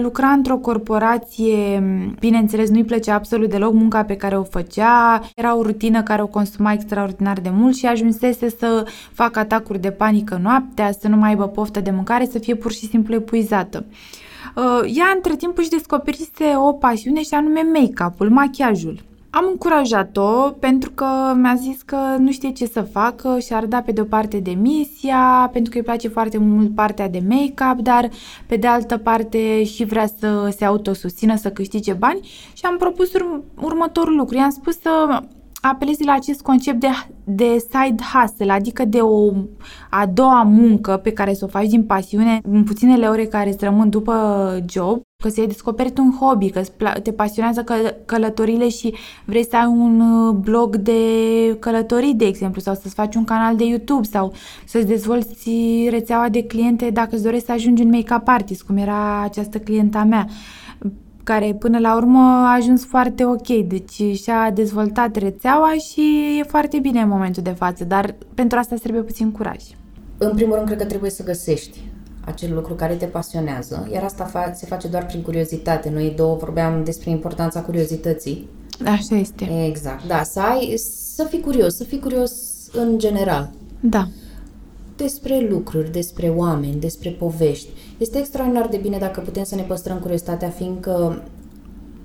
lucra 0.00 0.28
într-o 0.28 0.56
corporație, 0.56 1.82
bineînțeles, 2.18 2.70
nu-i 2.70 2.84
plăcea 2.84 3.14
absolut 3.14 3.50
deloc 3.50 3.72
munca 3.72 4.04
pe 4.04 4.16
care 4.16 4.38
o 4.38 4.42
făcea, 4.42 5.20
era 5.34 5.56
o 5.56 5.62
rutină 5.62 6.02
care 6.02 6.22
o 6.22 6.26
consuma 6.26 6.72
extraordinar 6.72 7.40
de 7.40 7.50
mult 7.50 7.76
și 7.76 7.86
ajunsese 7.86 8.48
să 8.48 8.86
facă 9.12 9.38
atacuri 9.38 9.80
de 9.80 9.90
panică 9.90 10.38
noaptea, 10.42 10.92
să 10.92 11.08
nu 11.08 11.16
mai 11.16 11.28
aibă 11.28 11.46
poftă 11.46 11.80
de 11.80 11.90
mâncare, 11.90 12.26
să 12.26 12.38
fie 12.38 12.54
pur 12.54 12.72
și 12.72 12.86
simplu 12.86 13.14
epuizată. 13.14 13.84
Uh, 14.56 14.92
Ea, 14.96 15.12
între 15.14 15.36
timp, 15.36 15.58
își 15.58 15.68
descoperise 15.68 16.44
o 16.56 16.72
pasiune 16.72 17.22
și 17.22 17.34
anume 17.34 17.60
make-up-ul, 17.74 18.30
machiajul. 18.30 19.00
Am 19.30 19.44
încurajat-o 19.50 20.50
pentru 20.50 20.90
că 20.90 21.06
mi-a 21.36 21.54
zis 21.54 21.82
că 21.82 21.96
nu 22.18 22.30
știe 22.30 22.50
ce 22.50 22.66
să 22.66 22.82
facă 22.82 23.38
și 23.38 23.52
ar 23.52 23.66
da 23.66 23.80
pe 23.80 23.92
de-o 23.92 24.04
parte 24.04 24.38
demisia, 24.38 25.50
pentru 25.52 25.70
că 25.70 25.78
îi 25.78 25.84
place 25.84 26.08
foarte 26.08 26.38
mult 26.38 26.74
partea 26.74 27.08
de 27.08 27.22
make-up, 27.28 27.80
dar 27.80 28.08
pe 28.46 28.56
de 28.56 28.66
altă 28.66 28.96
parte 28.96 29.64
și 29.64 29.84
vrea 29.84 30.06
să 30.18 30.54
se 30.56 30.64
autosusțină, 30.64 31.36
să 31.36 31.50
câștige 31.50 31.92
bani 31.92 32.20
și 32.52 32.64
am 32.64 32.76
propus 32.76 33.12
ur- 33.14 33.42
următorul 33.60 34.16
lucru. 34.16 34.36
I-am 34.36 34.50
spus 34.50 34.80
să 34.80 35.22
apelezi 35.60 36.04
la 36.04 36.12
acest 36.12 36.42
concept 36.42 36.80
de, 36.80 36.88
de 37.24 37.56
side 37.58 38.02
hustle, 38.12 38.52
adică 38.52 38.84
de 38.84 38.98
o 39.00 39.32
a 39.90 40.06
doua 40.06 40.42
muncă 40.42 40.96
pe 40.96 41.12
care 41.12 41.34
să 41.34 41.44
o 41.44 41.48
faci 41.48 41.68
din 41.68 41.84
pasiune 41.84 42.40
în 42.42 42.64
puținele 42.64 43.06
ore 43.08 43.24
care 43.24 43.48
îți 43.48 43.64
rămân 43.64 43.90
după 43.90 44.58
job, 44.68 45.00
că 45.22 45.28
ți-ai 45.28 45.46
descoperit 45.46 45.98
un 45.98 46.12
hobby, 46.20 46.50
că 46.50 46.58
îți 46.58 46.72
pla- 46.72 47.02
te 47.02 47.12
pasionează 47.12 47.62
că- 47.62 47.94
călătorile 48.04 48.68
și 48.68 48.94
vrei 49.24 49.46
să 49.46 49.56
ai 49.56 49.66
un 49.66 50.00
uh, 50.00 50.34
blog 50.34 50.76
de 50.76 51.00
călătorii, 51.58 52.14
de 52.14 52.24
exemplu, 52.24 52.60
sau 52.60 52.74
să-ți 52.74 52.94
faci 52.94 53.14
un 53.14 53.24
canal 53.24 53.56
de 53.56 53.64
YouTube 53.64 54.06
sau 54.06 54.32
să-ți 54.66 54.86
dezvolți 54.86 55.50
rețeaua 55.90 56.28
de 56.28 56.42
cliente 56.44 56.90
dacă 56.90 57.08
îți 57.14 57.22
dorești 57.22 57.46
să 57.46 57.52
ajungi 57.52 57.82
un 57.82 57.90
make-up 57.90 58.28
artist, 58.28 58.62
cum 58.62 58.76
era 58.76 59.22
această 59.22 59.58
clienta 59.58 60.04
mea 60.04 60.26
care 61.24 61.56
până 61.58 61.78
la 61.78 61.96
urmă 61.96 62.18
a 62.18 62.52
ajuns 62.54 62.84
foarte 62.84 63.24
ok, 63.24 63.46
deci 63.48 64.18
și-a 64.18 64.50
dezvoltat 64.50 65.16
rețeaua 65.16 65.72
și 65.72 66.36
e 66.40 66.42
foarte 66.42 66.78
bine 66.78 67.00
în 67.00 67.08
momentul 67.08 67.42
de 67.42 67.50
față, 67.50 67.84
dar 67.84 68.14
pentru 68.34 68.58
asta 68.58 68.74
îți 68.74 68.82
trebuie 68.82 69.04
puțin 69.04 69.30
curaj. 69.32 69.62
În 70.18 70.34
primul 70.34 70.54
rând, 70.54 70.66
cred 70.66 70.78
că 70.78 70.84
trebuie 70.84 71.10
să 71.10 71.24
găsești 71.24 71.78
acel 72.28 72.54
lucru 72.54 72.74
care 72.74 72.94
te 72.94 73.04
pasionează, 73.06 73.88
iar 73.92 74.02
asta 74.02 74.30
fa- 74.30 74.54
se 74.54 74.66
face 74.66 74.88
doar 74.88 75.06
prin 75.06 75.22
curiozitate. 75.22 75.90
Noi 75.90 76.12
două 76.16 76.36
vorbeam 76.36 76.84
despre 76.84 77.10
importanța 77.10 77.60
curiozității. 77.60 78.48
Așa 78.84 79.16
este. 79.16 79.64
Exact, 79.66 80.06
da, 80.06 80.22
să 80.22 80.40
ai, 80.40 80.74
să 81.14 81.24
fii 81.24 81.40
curios, 81.40 81.76
să 81.76 81.84
fii 81.84 81.98
curios 81.98 82.32
în 82.72 82.98
general. 82.98 83.50
Da. 83.80 84.08
despre 84.96 85.46
lucruri, 85.50 85.92
despre 85.92 86.28
oameni, 86.28 86.80
despre 86.80 87.10
povești. 87.10 87.68
Este 87.98 88.18
extraordinar 88.18 88.66
de 88.68 88.76
bine 88.76 88.98
dacă 88.98 89.20
putem 89.20 89.44
să 89.44 89.54
ne 89.54 89.62
păstrăm 89.62 89.98
curiozitatea, 89.98 90.48
fiindcă 90.48 91.22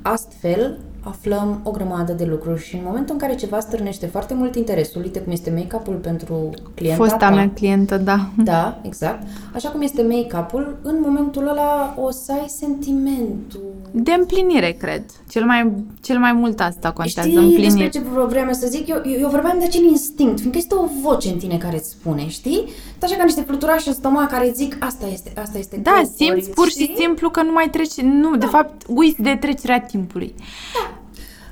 astfel 0.02 0.80
aflăm 1.04 1.60
o 1.64 1.72
grămadă 1.72 2.14
de 2.14 2.26
lucruri 2.26 2.64
și 2.64 2.76
în 2.76 2.82
momentul 2.86 3.14
în 3.14 3.20
care 3.20 3.36
ceva 3.36 3.60
stârnește 3.60 4.06
foarte 4.06 4.34
mult 4.34 4.56
interesul, 4.56 5.02
uite 5.02 5.20
cum 5.20 5.32
este 5.32 5.52
make-up-ul 5.56 5.94
pentru 5.94 6.50
clienta 6.74 7.04
Fosta 7.04 7.18
ta, 7.18 7.30
mea 7.30 7.50
clientă, 7.54 7.98
da. 7.98 8.30
da, 8.38 8.80
exact. 8.82 9.24
Așa 9.54 9.70
cum 9.70 9.82
este 9.82 10.02
make-up-ul, 10.02 10.78
în 10.82 10.96
momentul 11.02 11.48
ăla 11.48 11.96
o 11.98 12.12
să 12.12 12.32
ai 12.32 12.48
sentimentul. 12.48 13.73
De 13.96 14.12
împlinire, 14.12 14.72
cred. 14.72 15.04
Cel 15.30 15.46
mai, 15.46 15.72
cel 16.02 16.18
mai 16.20 16.34
mult 16.34 16.60
asta 16.60 16.92
contează, 16.92 17.30
Știi 17.30 17.40
împlinire. 17.42 17.68
despre 17.68 17.90
ce 17.90 18.00
vreau 18.28 18.52
să 18.52 18.68
zic? 18.70 18.88
Eu, 18.88 19.02
eu, 19.06 19.20
eu 19.20 19.30
vorbeam 19.30 19.56
de 19.60 19.66
acel 19.66 19.84
instinct, 19.84 20.38
fiindcă 20.38 20.58
este 20.58 20.76
o 20.76 20.86
voce 21.02 21.30
în 21.30 21.38
tine 21.38 21.58
care 21.58 21.76
îți 21.76 21.90
spune, 21.90 22.28
știi? 22.28 22.64
Așa 23.02 23.16
ca 23.16 23.24
niște 23.24 23.42
fluturași 23.42 23.88
în 23.88 23.94
stomac 23.94 24.30
care 24.30 24.52
zic, 24.56 24.76
asta 24.80 25.06
este, 25.12 25.32
asta 25.42 25.58
este 25.58 25.78
Da, 25.78 25.92
corpul, 25.92 26.12
simți 26.16 26.50
pur 26.50 26.66
și 26.68 26.72
știi? 26.84 26.96
simplu 27.00 27.30
că 27.30 27.42
nu 27.44 27.52
mai 27.52 27.70
treci, 27.70 28.02
nu, 28.02 28.36
de 28.38 28.46
fapt, 28.46 28.82
uiți 28.88 29.22
de 29.22 29.38
trecerea 29.40 29.80
timpului. 29.82 30.34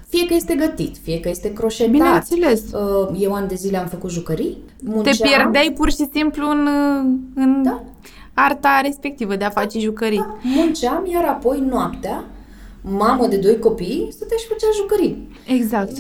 Fie 0.10 0.26
că 0.26 0.34
este 0.34 0.56
gătit, 0.56 0.96
fie 1.04 1.20
că 1.20 1.30
este 1.30 1.54
croșetat. 1.54 1.92
Bineînțeles. 1.92 2.62
Uh, 2.72 3.10
Eu 3.20 3.34
ani 3.34 3.48
de 3.48 3.56
zile 3.56 3.78
am 3.78 3.88
făcut 3.88 4.10
jucării. 4.12 4.58
Te 4.84 4.90
munceam. 4.90 5.30
pierdeai 5.30 5.74
pur 5.78 5.90
și 5.92 6.08
simplu 6.14 6.50
în, 6.50 6.68
în 7.36 7.64
Da. 7.64 7.84
Arta 8.34 8.82
respectivă 8.84 9.36
de 9.36 9.44
a 9.44 9.50
face 9.50 9.80
jucării. 9.80 10.18
Da, 10.18 10.38
munceam, 10.44 11.06
iar 11.06 11.26
apoi 11.26 11.60
noaptea, 11.60 12.24
mamă 12.82 13.28
de 13.28 13.38
doi 13.38 13.60
copii, 13.60 14.08
stătea 14.12 14.38
și 14.38 14.48
făcea 14.48 14.68
jucării. 14.76 15.28
Exact. 15.46 15.92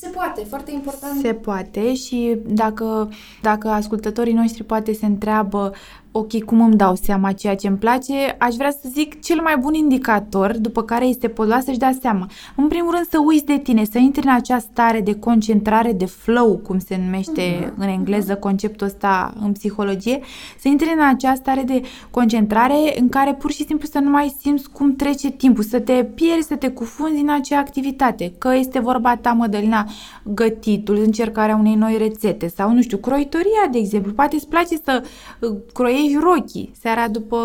Se 0.00 0.08
poate, 0.08 0.44
foarte 0.48 0.70
important. 0.72 1.20
Se 1.20 1.34
poate 1.34 1.94
și 1.94 2.36
dacă, 2.46 3.08
dacă 3.42 3.68
ascultătorii 3.68 4.32
noștri 4.32 4.64
poate 4.64 4.92
se 4.92 5.06
întreabă 5.06 5.72
ok, 6.12 6.44
cum 6.44 6.60
îmi 6.60 6.76
dau 6.76 6.94
seama 6.94 7.32
ceea 7.32 7.54
ce 7.54 7.66
îmi 7.66 7.76
place, 7.76 8.36
aș 8.38 8.54
vrea 8.54 8.70
să 8.70 8.88
zic 8.92 9.22
cel 9.22 9.40
mai 9.42 9.56
bun 9.56 9.74
indicator 9.74 10.56
după 10.58 10.82
care 10.82 11.06
este 11.06 11.28
podoa 11.28 11.60
să-și 11.60 11.78
dea 11.78 11.96
seama. 12.00 12.26
În 12.56 12.68
primul 12.68 12.90
rând 12.90 13.06
să 13.10 13.18
uiți 13.26 13.44
de 13.44 13.58
tine, 13.58 13.84
să 13.84 13.98
intri 13.98 14.26
în 14.26 14.32
acea 14.32 14.58
stare 14.58 15.00
de 15.00 15.14
concentrare, 15.14 15.92
de 15.92 16.04
flow, 16.04 16.56
cum 16.56 16.78
se 16.78 17.00
numește 17.04 17.72
în 17.76 17.88
engleză 17.88 18.34
conceptul 18.34 18.86
ăsta 18.86 19.32
în 19.40 19.52
psihologie, 19.52 20.20
să 20.58 20.68
intri 20.68 20.92
în 20.96 21.04
acea 21.06 21.34
stare 21.34 21.62
de 21.62 21.82
concentrare 22.10 22.98
în 23.00 23.08
care 23.08 23.34
pur 23.34 23.50
și 23.52 23.64
simplu 23.64 23.88
să 23.92 23.98
nu 23.98 24.10
mai 24.10 24.36
simți 24.40 24.70
cum 24.70 24.96
trece 24.96 25.30
timpul, 25.30 25.64
să 25.64 25.80
te 25.80 26.04
pierzi, 26.04 26.46
să 26.46 26.56
te 26.56 26.68
cufunzi 26.68 27.20
în 27.20 27.30
acea 27.30 27.58
activitate. 27.58 28.32
Că 28.38 28.54
este 28.54 28.78
vorba 28.78 29.16
ta, 29.16 29.32
Mădălina, 29.32 29.86
gătitul, 30.24 30.96
încercarea 30.96 31.56
unei 31.56 31.74
noi 31.74 31.96
rețete 31.98 32.48
sau, 32.48 32.72
nu 32.72 32.82
știu, 32.82 32.96
croitoria, 32.96 33.68
de 33.70 33.78
exemplu. 33.78 34.12
Poate 34.12 34.34
îți 34.36 34.48
place 34.48 34.76
să 34.84 35.02
uh, 35.40 35.56
croiești 36.00 36.24
rochii 36.24 36.72
seara 36.80 37.08
după... 37.08 37.36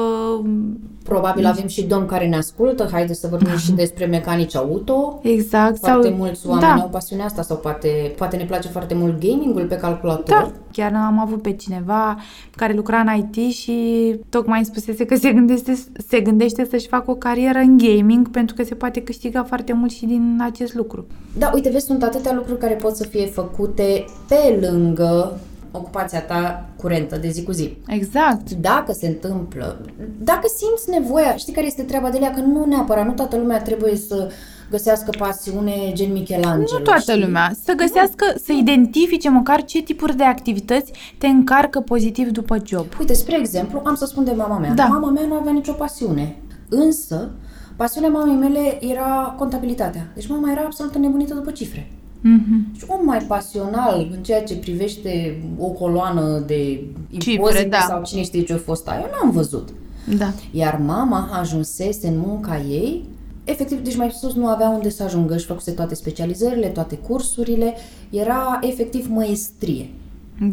Probabil 1.03 1.45
avem 1.45 1.67
și 1.67 1.83
domn 1.83 2.05
care 2.05 2.27
ne 2.27 2.35
ascultă, 2.35 2.89
haide 2.91 3.13
să 3.13 3.27
vorbim 3.27 3.57
și 3.57 3.71
despre 3.71 4.05
mecanici 4.05 4.55
auto. 4.55 5.19
Exact. 5.21 5.77
Foarte 5.77 6.07
sau... 6.07 6.17
mulți 6.17 6.47
oameni 6.47 6.77
da. 6.77 6.81
au 6.81 6.89
pasiunea 6.89 7.25
asta 7.25 7.41
sau 7.41 7.57
poate, 7.57 8.13
poate 8.17 8.35
ne 8.35 8.45
place 8.45 8.67
foarte 8.67 8.93
mult 8.93 9.27
gamingul 9.27 9.65
pe 9.65 9.75
calculator. 9.75 10.25
Da, 10.25 10.51
chiar 10.71 10.93
am 10.93 11.19
avut 11.19 11.41
pe 11.41 11.51
cineva 11.51 12.17
care 12.55 12.73
lucra 12.73 12.99
în 12.99 13.07
IT 13.17 13.53
și 13.53 13.75
tocmai 14.29 14.57
îmi 14.57 14.65
spusese 14.65 15.05
că 15.05 15.15
se 15.15 15.31
gândește, 15.31 15.77
se 16.07 16.19
gândește 16.19 16.67
să-și 16.69 16.87
facă 16.87 17.11
o 17.11 17.15
carieră 17.15 17.59
în 17.59 17.77
gaming 17.77 18.29
pentru 18.29 18.55
că 18.55 18.63
se 18.63 18.75
poate 18.75 19.01
câștiga 19.01 19.43
foarte 19.43 19.73
mult 19.73 19.91
și 19.91 20.05
din 20.05 20.37
acest 20.41 20.73
lucru. 20.73 21.05
Da, 21.37 21.51
uite, 21.53 21.69
vezi, 21.69 21.85
sunt 21.85 22.03
atâtea 22.03 22.33
lucruri 22.33 22.59
care 22.59 22.73
pot 22.73 22.95
să 22.95 23.03
fie 23.03 23.25
făcute 23.25 24.05
pe 24.27 24.67
lângă 24.69 25.39
ocupația 25.75 26.21
ta 26.21 26.69
curentă 26.77 27.17
de 27.17 27.29
zi 27.29 27.43
cu 27.43 27.51
zi. 27.51 27.77
Exact. 27.87 28.51
Dacă 28.51 28.91
se 28.91 29.07
întâmplă, 29.07 29.81
dacă 30.19 30.47
simți 30.57 30.99
nevoia, 30.99 31.35
știi 31.35 31.53
care 31.53 31.65
este 31.65 31.81
treaba 31.83 32.09
de 32.09 32.19
ea, 32.21 32.33
că 32.33 32.39
nu 32.39 32.65
neapărat, 32.65 33.05
nu 33.05 33.13
toată 33.13 33.37
lumea 33.37 33.61
trebuie 33.61 33.95
să 33.95 34.31
găsească 34.69 35.09
pasiune 35.17 35.91
gen 35.93 36.11
Michelangelo. 36.11 36.77
Nu 36.77 36.83
toată 36.83 37.11
știi? 37.11 37.23
lumea. 37.23 37.51
Să 37.63 37.73
găsească, 37.73 38.25
să 38.43 38.51
identifice 38.51 39.29
măcar 39.29 39.63
ce 39.63 39.81
tipuri 39.81 40.15
de 40.17 40.23
activități 40.23 40.91
te 41.17 41.27
încarcă 41.27 41.79
pozitiv 41.79 42.29
după 42.29 42.57
job. 42.65 42.85
Uite, 42.99 43.13
spre 43.13 43.37
exemplu, 43.39 43.81
am 43.85 43.95
să 43.95 44.05
spun 44.05 44.23
de 44.23 44.31
mama 44.31 44.57
mea. 44.57 44.73
Da. 44.73 44.85
Mama 44.85 45.09
mea 45.09 45.25
nu 45.25 45.33
avea 45.33 45.51
nicio 45.51 45.71
pasiune, 45.73 46.35
însă 46.69 47.29
pasiunea 47.75 48.09
mamei 48.09 48.35
mele 48.35 48.85
era 48.85 49.35
contabilitatea. 49.37 50.11
Deci 50.13 50.27
mama 50.27 50.51
era 50.51 50.61
absolut 50.65 50.97
nebunită 50.97 51.33
după 51.33 51.51
cifre. 51.51 51.87
Mhm. 52.27 52.75
Și 52.77 52.83
om 52.87 53.05
mai 53.05 53.17
pasional 53.27 54.07
în 54.11 54.23
ceea 54.23 54.43
ce 54.43 54.55
privește 54.57 55.41
o 55.57 55.67
coloană 55.67 56.43
de 56.47 56.83
Cifre, 57.11 57.31
impozite 57.31 57.67
da. 57.67 57.85
sau 57.87 58.03
cine 58.03 58.23
știe 58.23 58.41
ce 58.43 58.53
a 58.53 58.57
fost 58.57 58.87
aia, 58.87 58.99
eu 58.99 59.09
n-am 59.11 59.31
văzut. 59.31 59.69
Da. 60.17 60.33
Iar 60.51 60.81
mama 60.85 61.29
ajunsese 61.39 62.07
în 62.07 62.17
munca 62.25 62.61
ei, 62.69 63.03
efectiv, 63.43 63.79
deci 63.83 63.95
mai 63.95 64.11
sus 64.11 64.33
nu 64.33 64.47
avea 64.47 64.69
unde 64.69 64.89
să 64.89 65.03
ajungă, 65.03 65.33
își 65.33 65.45
făcuse 65.45 65.71
toate 65.71 65.95
specializările, 65.95 66.67
toate 66.67 66.95
cursurile, 66.95 67.73
era 68.09 68.59
efectiv 68.61 69.07
măestrie, 69.09 69.89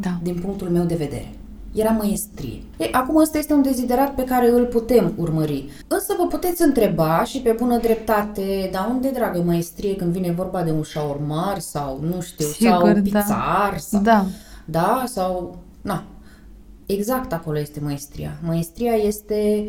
Da. 0.01 0.19
din 0.23 0.35
punctul 0.35 0.69
meu 0.69 0.85
de 0.85 0.95
vedere. 0.95 1.33
Era 1.73 1.91
măestrie. 1.91 2.63
Ei, 2.79 2.93
acum 2.93 3.17
ăsta 3.17 3.39
este 3.39 3.53
un 3.53 3.63
deziderat 3.63 4.15
pe 4.15 4.25
care 4.25 4.51
îl 4.51 4.65
putem 4.67 5.13
urmări. 5.17 5.69
Însă 5.89 6.15
vă 6.19 6.27
puteți 6.27 6.63
întreba 6.63 7.25
și 7.25 7.39
pe 7.39 7.55
bună 7.59 7.79
dreptate, 7.79 8.69
dar 8.73 8.87
unde, 8.91 9.09
dragă, 9.09 9.43
măestrie 9.45 9.97
când 9.97 10.13
vine 10.13 10.33
vorba 10.33 10.63
de 10.63 10.71
un 10.71 10.83
șaurmar 10.83 11.59
sau, 11.59 11.99
nu 12.03 12.21
știu, 12.21 12.47
sau 12.47 12.55
Sigur, 12.55 12.83
un 12.83 12.95
da. 12.95 13.01
pizzar 13.01 13.75
sau... 13.79 14.01
Da. 14.01 14.27
Da, 14.65 15.05
sau... 15.07 15.59
Na. 15.83 16.05
Exact 16.87 17.33
acolo 17.33 17.59
este 17.59 17.81
maestria. 17.83 18.39
Maestria 18.43 18.93
este 18.93 19.69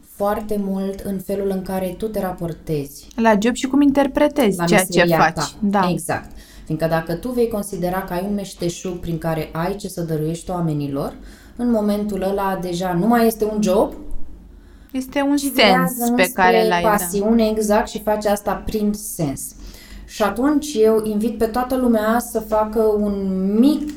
foarte 0.00 0.60
mult 0.64 1.00
în 1.00 1.18
felul 1.18 1.50
în 1.50 1.62
care 1.62 1.94
tu 1.98 2.06
te 2.06 2.20
raportezi 2.20 3.06
La 3.16 3.32
job 3.42 3.54
și 3.54 3.66
cum 3.66 3.80
interpretezi 3.80 4.58
la 4.58 4.64
ceea 4.64 4.80
ce 4.80 4.86
meseria 4.86 5.18
faci. 5.18 5.34
ta. 5.34 5.50
Da. 5.60 5.88
Exact. 5.90 6.30
Fiindcă 6.64 6.86
dacă 6.86 7.14
tu 7.14 7.30
vei 7.30 7.48
considera 7.48 8.02
că 8.02 8.12
ai 8.12 8.24
un 8.28 8.34
meșteșug 8.34 8.98
prin 8.98 9.18
care 9.18 9.48
ai 9.52 9.76
ce 9.76 9.88
să 9.88 10.00
dăruiești 10.00 10.50
oamenilor, 10.50 11.14
în 11.60 11.70
momentul 11.70 12.22
ăla 12.22 12.58
deja 12.62 12.92
nu 12.92 13.06
mai 13.06 13.26
este 13.26 13.44
un 13.44 13.62
job, 13.62 13.92
Este 14.92 15.20
un 15.22 15.36
ci 15.36 15.40
sens 15.40 15.54
virează 15.54 15.94
pe 15.98 16.02
înspre 16.22 16.42
care 16.42 16.68
l-ai 16.68 16.82
da. 16.82 16.88
pasiune, 16.88 17.48
exact, 17.48 17.88
și 17.88 18.02
face 18.02 18.28
asta 18.28 18.52
prin 18.52 18.92
sens. 18.92 19.54
Și 20.06 20.22
atunci 20.22 20.74
eu 20.74 21.00
invit 21.04 21.38
pe 21.38 21.46
toată 21.46 21.76
lumea 21.76 22.18
să 22.18 22.40
facă 22.40 22.80
un 22.82 23.14
mic 23.58 23.90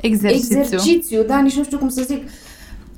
Exercițiu. 0.00 0.58
exercițiu, 0.60 1.22
da, 1.22 1.40
nici 1.40 1.56
nu 1.56 1.64
știu 1.64 1.78
cum 1.78 1.88
să 1.88 2.02
zic. 2.02 2.28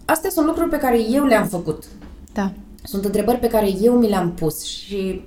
Astea 0.04 0.30
sunt 0.30 0.46
lucruri 0.46 0.68
pe 0.70 0.78
care 0.78 1.00
eu 1.10 1.24
le-am 1.24 1.46
făcut. 1.46 1.84
Da. 2.32 2.52
Sunt 2.82 3.04
întrebări 3.04 3.38
pe 3.38 3.46
care 3.48 3.68
eu 3.80 3.94
mi 3.98 4.08
le-am 4.08 4.32
pus 4.32 4.62
și 4.64 5.22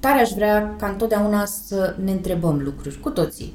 tare 0.00 0.20
aș 0.20 0.30
vrea 0.30 0.74
ca 0.78 0.86
întotdeauna 0.86 1.44
să 1.44 1.96
ne 2.04 2.10
întrebăm 2.12 2.60
lucruri 2.64 3.00
cu 3.00 3.10
toții. 3.10 3.52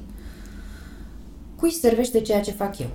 Cui 1.60 1.72
servește 1.72 2.22
ceea 2.22 2.42
ce 2.42 2.52
fac 2.52 2.80
eu? 2.80 2.90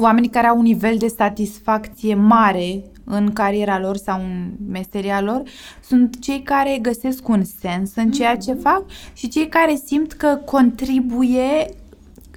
Oamenii 0.00 0.28
care 0.28 0.46
au 0.46 0.56
un 0.56 0.62
nivel 0.62 0.96
de 0.98 1.06
satisfacție 1.16 2.14
mare 2.14 2.82
în 3.04 3.32
cariera 3.32 3.78
lor 3.80 3.96
sau 3.96 4.20
în 4.20 4.50
meseria 4.70 5.20
lor 5.20 5.42
sunt 5.84 6.18
cei 6.20 6.42
care 6.42 6.78
găsesc 6.82 7.28
un 7.28 7.42
sens 7.60 7.90
în 7.96 8.10
ceea 8.10 8.36
ce 8.36 8.52
Mhm. 8.52 8.60
fac 8.62 8.82
și 9.12 9.28
cei 9.28 9.48
care 9.48 9.80
simt 9.84 10.12
că 10.12 10.40
contribuie 10.44 11.66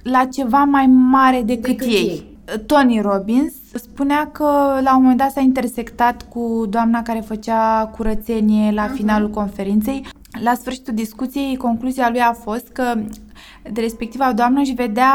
la 0.02 0.24
ceva 0.24 0.64
mai 0.64 0.86
mare 0.86 1.42
decât, 1.42 1.66
Decât 1.76 1.86
ei. 1.86 1.92
ei. 1.94 2.30
Tony 2.66 3.00
Robbins 3.00 3.52
spunea 3.74 4.28
că 4.32 4.44
la 4.82 4.96
un 4.96 5.00
moment 5.02 5.18
dat 5.18 5.30
s-a 5.30 5.40
intersectat 5.40 6.26
cu 6.28 6.66
doamna 6.68 7.02
care 7.02 7.20
făcea 7.20 7.90
curățenie 7.96 8.70
la 8.72 8.84
Mhm. 8.84 8.94
finalul 8.94 9.30
conferinței. 9.30 10.06
La 10.42 10.54
sfârșitul 10.54 10.94
discuției, 10.94 11.56
concluzia 11.56 12.08
lui 12.10 12.20
a 12.20 12.32
fost 12.32 12.68
că 12.68 12.94
de 13.72 13.80
respectiva 13.80 14.32
doamnă 14.32 14.60
își 14.60 14.72
vedea 14.72 15.12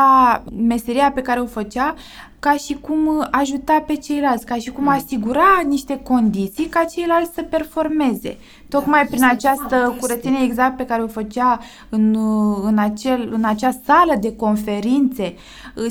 meseria 0.68 1.12
pe 1.12 1.22
care 1.22 1.40
o 1.40 1.46
făcea 1.46 1.96
ca 2.40 2.52
și 2.54 2.74
cum 2.82 3.28
ajuta 3.32 3.84
pe 3.88 3.96
ceilalți, 3.96 4.46
ca 4.46 4.56
și 4.56 4.70
cum 4.72 4.84
Mhm. 4.84 4.94
asigura 4.94 5.62
niște 5.68 6.00
condiții 6.04 6.66
ca 6.66 6.84
ceilalți 6.84 7.32
să 7.34 7.42
performeze. 7.42 8.38
Tocmai 8.70 9.06
prin 9.06 9.24
este 9.24 9.26
această 9.48 9.76
fantastic. 9.76 10.00
curățenie 10.00 10.44
exact 10.44 10.78
pe 10.78 10.86
care 10.86 11.02
o 11.02 11.08
făcea 11.08 11.60
în, 11.90 12.16
în, 12.63 12.78
acel, 12.78 13.30
în 13.34 13.44
acea 13.44 13.72
sală 13.86 14.16
de 14.22 14.36
conferințe, 14.36 15.36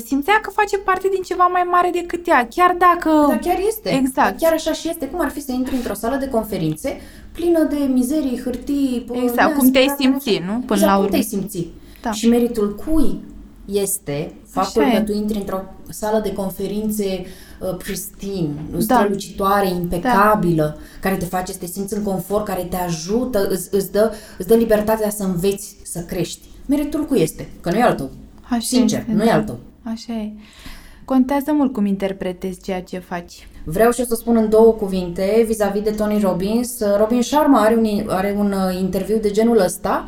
simțea 0.05 0.39
că 0.41 0.49
face 0.49 0.77
parte 0.77 1.07
din 1.13 1.21
ceva 1.23 1.45
mai 1.51 1.63
mare 1.71 1.89
decât 1.93 2.27
ea, 2.27 2.47
chiar 2.55 2.75
dacă... 2.77 3.25
Dar 3.27 3.37
chiar 3.39 3.57
este. 3.67 3.89
Exact. 3.89 4.15
Dar 4.15 4.35
chiar 4.39 4.53
așa 4.53 4.71
și 4.71 4.89
este. 4.89 5.05
Cum 5.07 5.19
ar 5.19 5.29
fi 5.29 5.41
să 5.41 5.51
intri 5.51 5.75
într-o 5.75 5.93
sală 5.93 6.15
de 6.15 6.27
conferințe 6.27 7.01
plină 7.31 7.63
de 7.63 7.77
mizerii, 7.93 8.41
hârtii... 8.43 9.03
bă, 9.07 9.13
Exact, 9.23 9.57
cum 9.57 9.69
te-ai 9.71 9.85
neaspărate, 9.85 10.19
simți, 10.19 10.41
așa. 10.43 10.51
nu? 10.53 10.59
Până 10.59 10.79
exact, 10.79 10.85
la 10.85 10.93
cum 10.93 10.97
urmă. 11.03 11.09
te-ai 11.09 11.23
simți. 11.23 11.67
Da. 12.07 12.13
Și 12.13 12.27
meritul 12.27 12.75
cui 12.75 13.19
este 13.65 14.33
faptul 14.45 14.81
Așa 14.83 14.91
e. 14.91 14.97
că 14.97 15.03
tu 15.03 15.17
intri 15.17 15.37
într-o 15.37 15.61
sală 15.89 16.19
de 16.23 16.33
conferințe 16.33 17.25
uh, 17.59 17.75
pristine, 17.77 18.49
Da. 18.71 18.79
strălucitoare, 18.79 19.69
impecabilă, 19.69 20.77
care 21.01 21.15
te 21.15 21.25
face 21.25 21.51
să 21.51 21.57
te 21.57 21.65
simți 21.65 21.93
în 21.93 22.03
confort, 22.03 22.45
care 22.45 22.61
te 22.69 22.75
ajută, 22.75 23.47
îți, 23.49 23.67
îți, 23.71 23.91
dă, 23.91 24.13
îți 24.37 24.47
dă 24.47 24.55
libertatea 24.55 25.09
să 25.09 25.23
înveți, 25.23 25.75
să 25.83 25.99
crești. 25.99 26.47
Meritul 26.65 27.05
cui 27.05 27.21
este? 27.21 27.49
Că 27.61 27.69
nu 27.71 27.77
e 27.77 27.81
al 27.81 27.93
tău. 27.93 28.09
Așa 28.41 28.59
Sincer, 28.59 28.99
este, 28.99 29.11
nu 29.11 29.23
e 29.23 29.25
da. 29.25 29.33
al 29.33 29.43
tău. 29.43 29.59
Așa 29.83 30.13
e. 30.13 30.31
Contează 31.05 31.51
mult 31.51 31.73
cum 31.73 31.85
interpretezi 31.85 32.61
ceea 32.61 32.81
ce 32.81 32.99
faci. 32.99 33.47
Vreau 33.63 33.91
și 33.91 33.99
eu 33.99 34.05
să 34.05 34.15
spun 34.15 34.35
în 34.35 34.49
două 34.49 34.71
cuvinte 34.71 35.43
vis-a-vis 35.47 35.81
de 35.81 35.89
Tony 35.91 36.19
Robbins. 36.19 36.79
Robin 36.97 37.21
Sharma 37.21 37.61
are 37.61 37.75
un, 37.75 38.09
are 38.09 38.35
un 38.37 38.51
uh, 38.51 38.79
interviu 38.79 39.17
de 39.17 39.31
genul 39.31 39.59
ăsta 39.59 40.07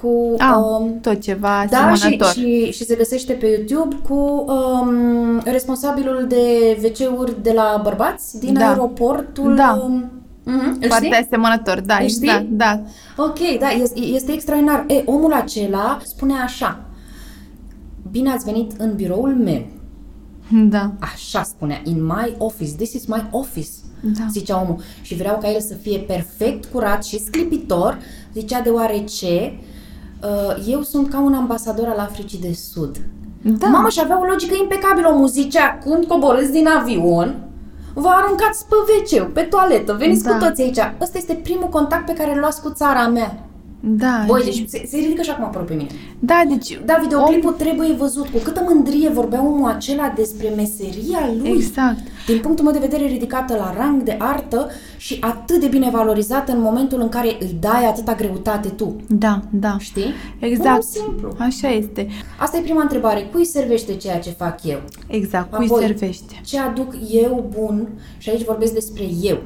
cu... 0.00 0.34
Ah, 0.38 0.56
um, 0.80 1.00
tot 1.00 1.20
ceva 1.20 1.64
da, 1.70 1.94
și, 1.94 2.18
și, 2.32 2.70
și 2.72 2.84
se 2.84 2.94
găsește 2.94 3.32
pe 3.32 3.46
YouTube 3.68 3.96
cu 4.08 4.14
um, 4.48 5.40
responsabilul 5.44 6.24
de 6.28 6.44
WC-uri 6.82 7.42
de 7.42 7.52
la 7.52 7.80
bărbați 7.82 8.38
din 8.38 8.52
Da. 8.54 8.68
aeroportul... 8.68 9.54
Da. 9.54 9.80
Um, 9.84 10.10
mhm, 10.44 10.78
îl 10.80 10.88
Foarte 10.88 11.06
știi? 11.06 11.24
asemănător, 11.26 11.80
da, 11.80 11.96
Îl 12.00 12.08
știi? 12.08 12.26
da, 12.26 12.46
da. 12.50 12.80
Ok, 13.16 13.38
da, 13.58 13.68
este, 13.68 14.00
este 14.00 14.32
extraordinar. 14.32 14.84
E, 14.88 15.02
omul 15.04 15.32
acela 15.32 15.98
spune 16.04 16.34
așa. 16.34 16.80
Bine 18.10 18.30
ați 18.30 18.44
venit 18.44 18.72
în 18.78 18.92
biroul 18.94 19.34
meu. 19.44 19.66
Da. 20.68 20.92
Așa 21.00 21.42
spunea, 21.42 21.80
in 21.84 22.04
my 22.04 22.34
office, 22.38 22.70
this 22.76 22.92
is 22.92 23.06
my 23.06 23.26
office, 23.30 23.68
Da. 24.00 24.26
zicea 24.30 24.60
omul. 24.60 24.80
Și 25.02 25.14
vreau 25.14 25.38
ca 25.38 25.50
el 25.50 25.60
să 25.60 25.74
fie 25.74 25.98
perfect 25.98 26.64
curat 26.64 27.04
și 27.04 27.18
sclipitor, 27.24 27.98
zicea 28.34 28.60
deoarece 28.60 29.52
uh, 29.52 29.58
eu 30.66 30.82
sunt 30.82 31.10
ca 31.10 31.20
un 31.20 31.34
ambasador 31.34 31.86
al 31.86 31.98
Africii 31.98 32.38
de 32.40 32.52
Sud. 32.52 32.96
Da. 33.42 33.66
Mama 33.66 33.88
și 33.88 34.00
avea 34.02 34.20
o 34.20 34.24
logică 34.24 34.54
impecabilă, 34.60 35.08
omul 35.08 35.28
zicea, 35.28 35.78
când 35.84 36.04
coborâți 36.04 36.52
din 36.52 36.68
avion, 36.68 37.34
vă 37.94 38.08
aruncați 38.08 38.66
pe 38.66 38.74
wc 39.18 39.32
pe 39.32 39.40
toaletă, 39.40 39.92
veniți 39.92 40.24
Da. 40.24 40.30
cu 40.30 40.44
toți 40.44 40.62
aici. 40.62 40.78
Ăsta 41.00 41.18
este 41.18 41.40
primul 41.42 41.68
contact 41.68 42.06
pe 42.06 42.12
care 42.12 42.32
îl 42.32 42.38
luați 42.38 42.62
cu 42.62 42.70
țara 42.70 43.06
mea. 43.08 43.47
Da. 43.80 44.24
Băi, 44.26 44.40
și- 44.42 44.46
deci 44.46 44.68
se, 44.68 44.86
se 44.86 44.96
ridică 44.96 45.22
și 45.22 45.30
acum 45.30 45.44
aproape 45.44 45.68
pe 45.68 45.74
mine. 45.74 45.88
Da, 46.18 46.42
deci... 46.48 46.80
Da, 46.84 46.98
videoclipul 47.02 47.52
trebuie 47.52 47.92
văzut. 47.92 48.28
Cu 48.28 48.38
câtă 48.44 48.64
mândrie 48.68 49.08
vorbea 49.08 49.44
omul 49.44 49.70
acela 49.70 50.12
despre 50.16 50.48
meseria 50.56 51.30
lui. 51.38 51.50
Exact. 51.50 51.98
Din 52.26 52.38
punctul 52.40 52.64
meu 52.64 52.72
de 52.72 52.78
vedere, 52.78 53.04
ridicată 53.06 53.54
la 53.54 53.74
rang 53.76 54.02
de 54.02 54.16
artă 54.18 54.70
și 54.96 55.16
atât 55.20 55.60
de 55.60 55.66
bine 55.66 55.90
valorizată 55.90 56.52
în 56.52 56.60
momentul 56.60 57.00
în 57.00 57.08
care 57.08 57.36
îi 57.40 57.56
dai 57.60 57.86
atâta 57.86 58.14
greutate 58.14 58.68
tu. 58.68 58.96
Da, 59.08 59.40
da. 59.50 59.76
Știi? 59.78 60.12
Exact. 60.38 60.76
Un 60.76 60.82
simplu. 60.82 61.34
Așa 61.38 61.68
este. 61.68 62.08
Asta 62.38 62.56
e 62.56 62.60
prima 62.60 62.82
întrebare. 62.82 63.28
Cui 63.32 63.44
servește 63.44 63.94
ceea 63.94 64.18
ce 64.18 64.30
fac 64.30 64.64
eu? 64.64 64.78
Exact. 65.06 65.54
Cui 65.54 65.66
Apoi, 65.66 65.80
servește? 65.80 66.40
Ce 66.44 66.58
aduc 66.58 66.94
eu 67.10 67.50
bun, 67.58 67.88
și 68.18 68.30
aici 68.30 68.44
vorbesc 68.44 68.72
despre 68.72 69.04
eu, 69.22 69.38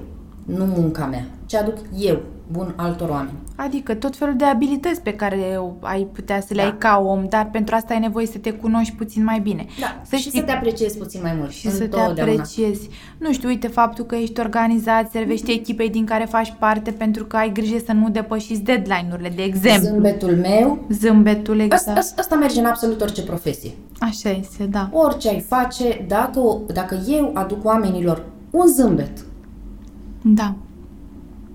nu 0.44 0.64
munca 0.64 1.06
mea. 1.06 1.26
Ce 1.46 1.56
aduc 1.56 1.76
eu 1.98 2.20
bun 2.50 2.72
altor 2.76 3.08
oameni. 3.08 3.36
Adică 3.64 3.94
tot 3.94 4.16
felul 4.16 4.36
de 4.36 4.44
abilități 4.44 5.00
pe 5.00 5.14
care 5.14 5.58
ai 5.80 6.06
putea 6.12 6.40
să 6.40 6.54
le 6.54 6.60
Da. 6.62 6.66
ai 6.68 6.74
ca 6.78 7.02
om, 7.06 7.26
dar 7.28 7.48
pentru 7.52 7.74
asta 7.74 7.94
ai 7.94 8.00
nevoie 8.00 8.26
să 8.26 8.38
te 8.38 8.52
cunoști 8.52 8.94
puțin 8.94 9.24
mai 9.24 9.40
bine. 9.40 9.66
Da, 9.80 10.00
Să 10.08 10.16
și 10.16 10.22
știi 10.28 10.38
să 10.38 10.44
te 10.44 10.52
apreciezi 10.52 10.98
puțin 10.98 11.20
mai 11.22 11.34
mult. 11.38 11.50
și 11.50 11.70
să 11.70 11.76
te 11.76 11.82
întotdeauna. 11.84 12.22
apreciezi. 12.32 12.88
Nu 13.18 13.32
știu, 13.32 13.48
uite, 13.48 13.66
faptul 13.66 14.04
că 14.04 14.14
ești 14.14 14.40
organizat, 14.40 15.10
servești 15.10 15.52
echipei 15.52 15.90
din 15.90 16.04
care 16.04 16.24
faci 16.24 16.54
parte 16.58 16.90
pentru 16.90 17.24
că 17.24 17.36
ai 17.36 17.52
grijă 17.52 17.76
să 17.86 17.92
nu 17.92 18.08
depășiți 18.10 18.60
deadline-urile, 18.60 19.28
de 19.28 19.42
exemplu. 19.42 19.88
Zâmbetul 19.88 20.36
meu, 20.36 20.78
Zâmbetul, 20.90 21.58
exact. 21.58 21.86
Asta, 21.88 22.00
asta, 22.00 22.20
asta 22.20 22.36
merge 22.36 22.60
în 22.60 22.66
absolut 22.66 23.00
orice 23.00 23.22
profesie. 23.22 23.70
Așa 23.98 24.30
este, 24.30 24.64
da. 24.64 24.88
Orice 24.92 25.28
ai 25.28 25.40
face, 25.40 26.04
dacă, 26.08 26.40
o- 26.40 26.58
dacă 26.72 26.98
eu 27.08 27.30
aduc 27.34 27.64
oamenilor 27.64 28.24
un 28.50 28.66
zâmbet, 28.66 29.24
Da. 30.22 30.54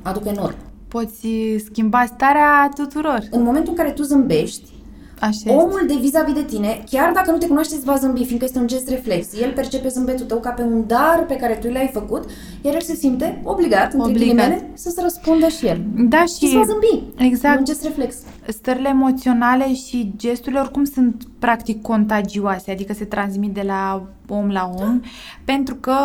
aduc 0.02 0.26
enorm. 0.26 0.56
Poți 0.88 1.28
schimba 1.66 2.06
starea 2.06 2.70
tuturor. 2.76 3.24
În 3.32 3.44
momentul 3.44 3.70
în 3.70 3.76
care 3.78 3.92
tu 3.92 4.04
zâmbești, 4.04 4.76
Așa 5.20 5.30
este. 5.30 5.50
omul 5.52 5.84
de 5.88 5.94
vis-a-vis 6.00 6.34
de 6.34 6.44
tine, 6.44 6.84
chiar 6.90 7.12
dacă 7.14 7.32
nu 7.32 7.38
te 7.38 7.48
cunoaște, 7.48 7.76
îți 7.76 7.86
va 7.86 7.96
zâmbi, 7.96 8.24
fiindcă 8.26 8.46
este 8.46 8.60
un 8.60 8.68
gest 8.68 8.90
reflex. 8.90 9.28
El 9.42 9.52
percepe 9.52 9.88
zâmbetul 9.88 10.26
tău 10.26 10.40
ca 10.40 10.50
pe 10.50 10.62
un 10.62 10.84
dar 10.88 11.26
pe 11.28 11.36
care 11.36 11.54
tu 11.62 11.68
l-ai 11.68 11.90
făcut, 11.94 12.24
iar 12.62 12.74
el 12.74 12.82
se 12.82 12.96
simte 12.96 13.42
obligat, 13.44 13.94
între 13.94 14.10
Obligat. 14.10 14.36
ghilimele, 14.36 14.70
să-ți 14.74 15.02
răspundă 15.02 15.48
și 15.48 15.66
el. 15.68 15.82
Da, 15.98 16.26
Și 16.26 16.44
îți 16.46 16.56
va 16.56 16.64
zâmbi. 16.66 17.04
Exact. 17.18 17.56
E 17.56 17.60
un 17.60 17.66
gest 17.66 17.84
reflex. 17.84 18.16
Stările 18.48 18.90
emoționale 18.90 19.74
și 19.74 20.12
gesturile 20.16 20.60
oricum 20.60 20.84
sunt 20.84 21.24
practic 21.40 21.82
contagioase, 21.82 22.72
adică 22.72 22.94
se 22.94 23.06
transmit 23.06 23.54
de 23.54 23.62
la 23.66 24.08
om 24.30 24.50
la 24.50 24.72
om, 24.80 25.02
pentru 25.46 25.76
că 25.76 25.96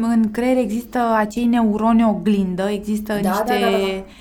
în 0.00 0.30
creier 0.30 0.56
există 0.56 0.98
acei 1.16 1.44
neuroni 1.44 2.04
oglindă, 2.04 2.62
există 2.62 3.12
Da, 3.22 3.28
niște... 3.28 3.44
da, 3.46 3.70
da, 3.70 3.70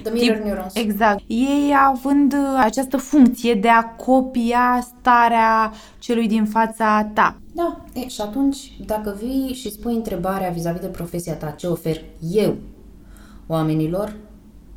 da. 0.04 0.10
The 0.10 0.12
mirror 0.14 0.44
neurons. 0.44 0.76
Exact. 0.76 1.24
Ei 1.28 1.74
având 1.88 2.36
această 2.58 2.98
funcție 2.98 3.54
de 3.54 3.70
a 3.70 3.84
copia 3.84 4.88
starea 5.00 5.72
celui 6.00 6.28
din 6.28 6.46
fața 6.46 7.10
ta. 7.14 7.36
Da, 7.54 7.82
e, 7.94 8.08
și 8.08 8.22
atunci, 8.22 8.58
dacă 8.86 9.18
vii 9.22 9.54
și 9.54 9.72
spui 9.72 9.94
întrebarea 9.94 10.50
vis-a-vis 10.50 10.82
de 10.82 10.88
profesia 10.88 11.34
ta, 11.34 11.50
ce 11.50 11.68
ofer 11.68 12.02
eu 12.32 12.56
oamenilor 13.48 14.16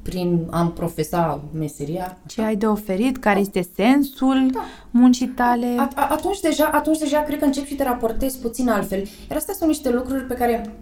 prin 0.05 0.47
am 0.51 0.73
profesa 0.73 1.41
meseria, 1.59 2.19
Ce 2.27 2.43
ai 2.43 2.57
de 2.57 2.67
oferit, 2.67 3.17
care 3.17 3.41
este 3.41 3.69
sensul 3.77 4.49
Da. 4.53 4.61
muncii 4.91 5.27
tale. 5.27 5.67
a, 5.79 5.89
a, 5.95 6.09
atunci, 6.11 6.41
deja, 6.41 6.71
atunci 6.73 6.99
deja 6.99 7.21
cred 7.23 7.39
că 7.39 7.45
încep 7.45 7.67
și 7.67 7.75
te 7.75 7.83
raportezi 7.85 8.39
puțin 8.39 8.69
altfel. 8.69 8.99
Iar 8.99 9.39
astea 9.39 9.55
sunt 9.55 9.69
niște 9.69 9.91
lucruri 9.91 10.23
pe 10.25 10.35
care 10.35 10.75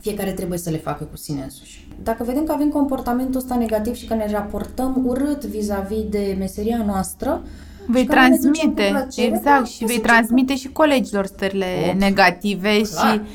fiecare 0.00 0.32
trebuie 0.32 0.58
să 0.58 0.70
le 0.70 0.76
facă 0.76 1.04
cu 1.04 1.16
sine 1.16 1.42
însuși. 1.42 1.88
Dacă 2.02 2.24
vedem 2.24 2.44
că 2.44 2.52
avem 2.52 2.68
comportamentul 2.68 3.40
ăsta 3.40 3.54
negativ 3.56 3.94
și 3.94 4.06
că 4.06 4.14
ne 4.14 4.30
raportăm 4.30 5.02
urât 5.06 5.44
vis-a-vis 5.44 6.04
de 6.10 6.36
meseria 6.38 6.82
noastră, 6.86 7.42
Vei 7.86 8.02
și 8.02 8.08
că 8.08 8.14
nu 8.14 8.20
ne 8.20 8.36
ducem 8.36 8.50
cu 8.50 8.74
transmite, 8.74 8.88
plăcere, 8.90 9.26
exact, 9.26 9.44
da, 9.60 9.64
și 9.64 9.82
o 9.82 9.86
vei 9.86 9.96
să 9.96 10.02
transmite 10.02 10.56
și 10.56 10.68
colegilor 10.68 11.26
stările 11.26 11.66
Oh, 11.88 11.94
negative 11.98 12.80
clar. 12.80 13.12
și 13.12 13.18
mm, 13.18 13.26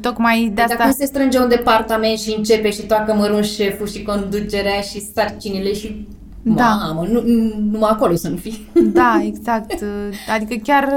tocmai 0.00 0.44
de 0.44 0.50
Dar 0.54 0.64
asta... 0.64 0.82
când 0.82 0.94
se 0.94 1.04
strânge 1.04 1.38
un 1.38 1.48
departament 1.48 2.18
și 2.18 2.34
începe 2.36 2.70
și 2.70 2.82
toacă 2.82 3.14
mărun 3.14 3.42
șeful 3.42 3.88
și 3.88 4.02
conducerea 4.02 4.80
și 4.80 5.00
sarcinile 5.00 5.72
și... 5.74 6.06
Da. 6.42 6.64
Mamă, 6.64 7.06
nu, 7.10 7.22
nu, 7.24 7.52
numai 7.70 7.90
acolo 7.92 8.14
să 8.14 8.28
nu 8.28 8.36
fii. 8.36 8.70
Da, 8.92 9.22
exact. 9.24 9.84
Adică 10.34 10.54
chiar, 10.62 10.88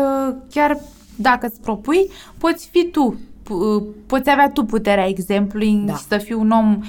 chiar 0.49 0.77
dacă 1.15 1.45
îți 1.47 1.61
propui, 1.61 2.09
poți 2.37 2.69
fi 2.71 2.85
tu, 2.91 3.19
P- 3.43 4.05
poți 4.05 4.29
avea 4.29 4.49
tu 4.53 4.63
puterea 4.63 5.07
exemplului 5.07 5.83
Da. 5.85 5.93
și 5.93 6.03
să 6.07 6.17
fii 6.17 6.35
un 6.35 6.49
om 6.51 6.79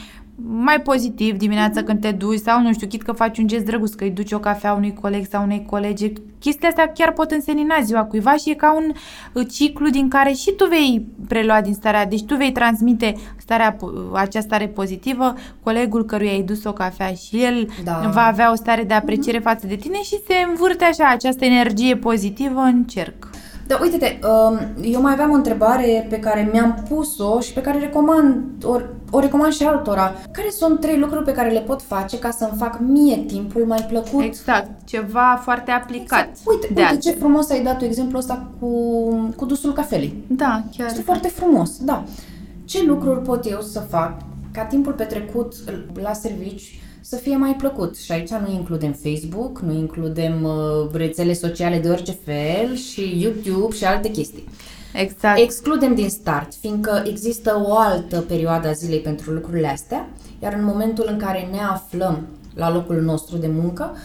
mai 0.43 0.81
pozitiv 0.81 1.37
dimineața 1.37 1.83
când 1.83 2.01
te 2.01 2.11
duci 2.11 2.39
sau 2.41 2.61
nu 2.61 2.73
știu, 2.73 2.87
chit 2.87 3.03
că 3.03 3.13
faci 3.13 3.39
un 3.39 3.47
gest 3.47 3.65
drăguț, 3.65 3.93
că 3.93 4.05
îi 4.05 4.11
duci 4.11 4.33
o 4.33 4.39
cafea 4.39 4.73
unui 4.73 4.95
coleg 5.01 5.27
sau 5.31 5.43
unei 5.43 5.67
colege. 5.71 6.13
Chestiile 6.39 6.69
astea 6.69 6.93
chiar 6.93 7.13
pot 7.13 7.31
însenina 7.31 7.75
ziua 7.83 8.05
cuiva 8.05 8.33
și 8.37 8.51
e 8.51 8.55
ca 8.55 8.75
un 8.75 8.93
uh, 9.33 9.47
ciclu 9.53 9.89
din 9.89 10.09
care 10.09 10.33
și 10.33 10.53
tu 10.53 10.67
vei 10.67 11.07
prelua 11.29 11.61
din 11.61 11.75
starea, 11.75 12.07
deci 12.07 12.25
tu 12.25 12.37
vei 12.37 12.53
transmite 12.53 13.15
starea, 13.37 13.77
po- 13.77 14.13
acea 14.13 14.41
stare 14.41 14.69
pozitivă, 14.69 15.35
colegul 15.63 16.05
căruia 16.05 16.31
ai 16.33 16.43
dus 16.43 16.65
o 16.65 16.73
cafea 16.73 17.13
și 17.13 17.43
el 17.43 17.69
Da. 17.85 18.11
va 18.13 18.25
avea 18.27 18.53
o 18.53 18.55
stare 18.55 18.83
de 18.83 18.95
apreciere 18.95 19.39
față 19.39 19.67
de 19.67 19.77
tine 19.77 20.03
și 20.03 20.21
se 20.27 20.35
învârte 20.49 20.85
așa 20.85 21.09
această 21.09 21.45
energie 21.45 21.97
pozitivă 21.97 22.61
în 22.61 22.85
cerc. 22.85 23.29
Da, 23.67 23.79
uite-te, 23.83 24.19
um, 24.27 24.59
eu 24.83 25.01
mai 25.01 25.13
aveam 25.13 25.31
o 25.31 25.35
întrebare 25.35 26.07
pe 26.09 26.19
care 26.19 26.49
mi-am 26.53 26.85
pus-o 26.89 27.41
și 27.41 27.53
pe 27.53 27.61
care 27.61 27.79
recomand, 27.79 28.45
o, 28.65 28.79
o 29.11 29.19
recomand 29.19 29.53
și 29.53 29.65
altora. 29.65 30.13
Care 30.31 30.51
sunt 30.51 30.81
trei 30.81 30.99
lucruri 30.99 31.25
pe 31.25 31.33
care 31.33 31.51
le 31.51 31.61
pot 31.61 31.83
face 31.83 32.19
ca 32.19 32.31
să-mi 32.31 32.57
fac 32.57 32.79
mie 32.81 33.17
timpul 33.17 33.65
mai 33.65 33.87
plăcut? 33.89 34.23
Exact, 34.23 34.71
ceva 34.85 35.41
foarte 35.43 35.71
aplicat. 35.71 36.29
Uite, 36.45 36.67
de 36.67 36.81
uite 36.81 36.83
altfel. 36.83 37.13
ce 37.13 37.19
frumos 37.19 37.51
ai 37.51 37.63
dat 37.63 37.79
tu 37.79 37.85
exemplul 37.85 38.19
ăsta 38.19 38.47
cu, 38.61 38.69
cu 39.37 39.45
dusul 39.45 39.73
cafelei. 39.73 40.25
Da, 40.27 40.63
chiar. 40.77 40.87
Este 40.87 41.03
foarte 41.03 41.29
frumos, 41.29 41.79
da. 41.79 42.05
Ce 42.65 42.85
lucruri 42.87 43.21
pot 43.21 43.51
eu 43.51 43.61
să 43.61 43.81
fac 43.81 44.13
ca 44.53 44.65
timpul 44.65 44.93
petrecut 44.93 45.55
la 46.03 46.13
servici 46.13 46.79
să 47.15 47.21
fie 47.21 47.37
mai 47.37 47.55
plăcut? 47.55 47.97
Și 47.97 48.13
aici 48.13 48.31
nu 48.31 48.53
includem 48.53 48.93
Facebook, 48.93 49.61
nu 49.61 49.73
includem 49.73 50.45
uh, 50.45 50.91
rețele 50.93 51.33
sociale 51.33 51.79
de 51.79 51.89
orice 51.89 52.17
fel 52.25 52.77
și 52.77 53.21
YouTube 53.23 53.75
și 53.75 53.85
alte 53.85 54.11
chestii. 54.11 54.49
Exact. 54.95 55.39
Excludem 55.39 55.95
din 55.95 56.09
start, 56.09 56.55
fiindcă 56.55 57.03
există 57.07 57.63
o 57.67 57.77
altă 57.77 58.21
perioadă 58.21 58.69
a 58.69 58.73
zilei 58.73 58.99
pentru 58.99 59.31
lucrurile 59.31 59.69
astea, 59.69 60.09
iar 60.43 60.53
în 60.53 60.65
momentul 60.65 61.09
în 61.11 61.17
care 61.19 61.49
ne 61.51 61.61
aflăm 61.61 62.27
la 62.55 62.73
locul 62.73 63.01
nostru 63.03 63.37
de 63.37 63.51
muncă, 63.55 63.97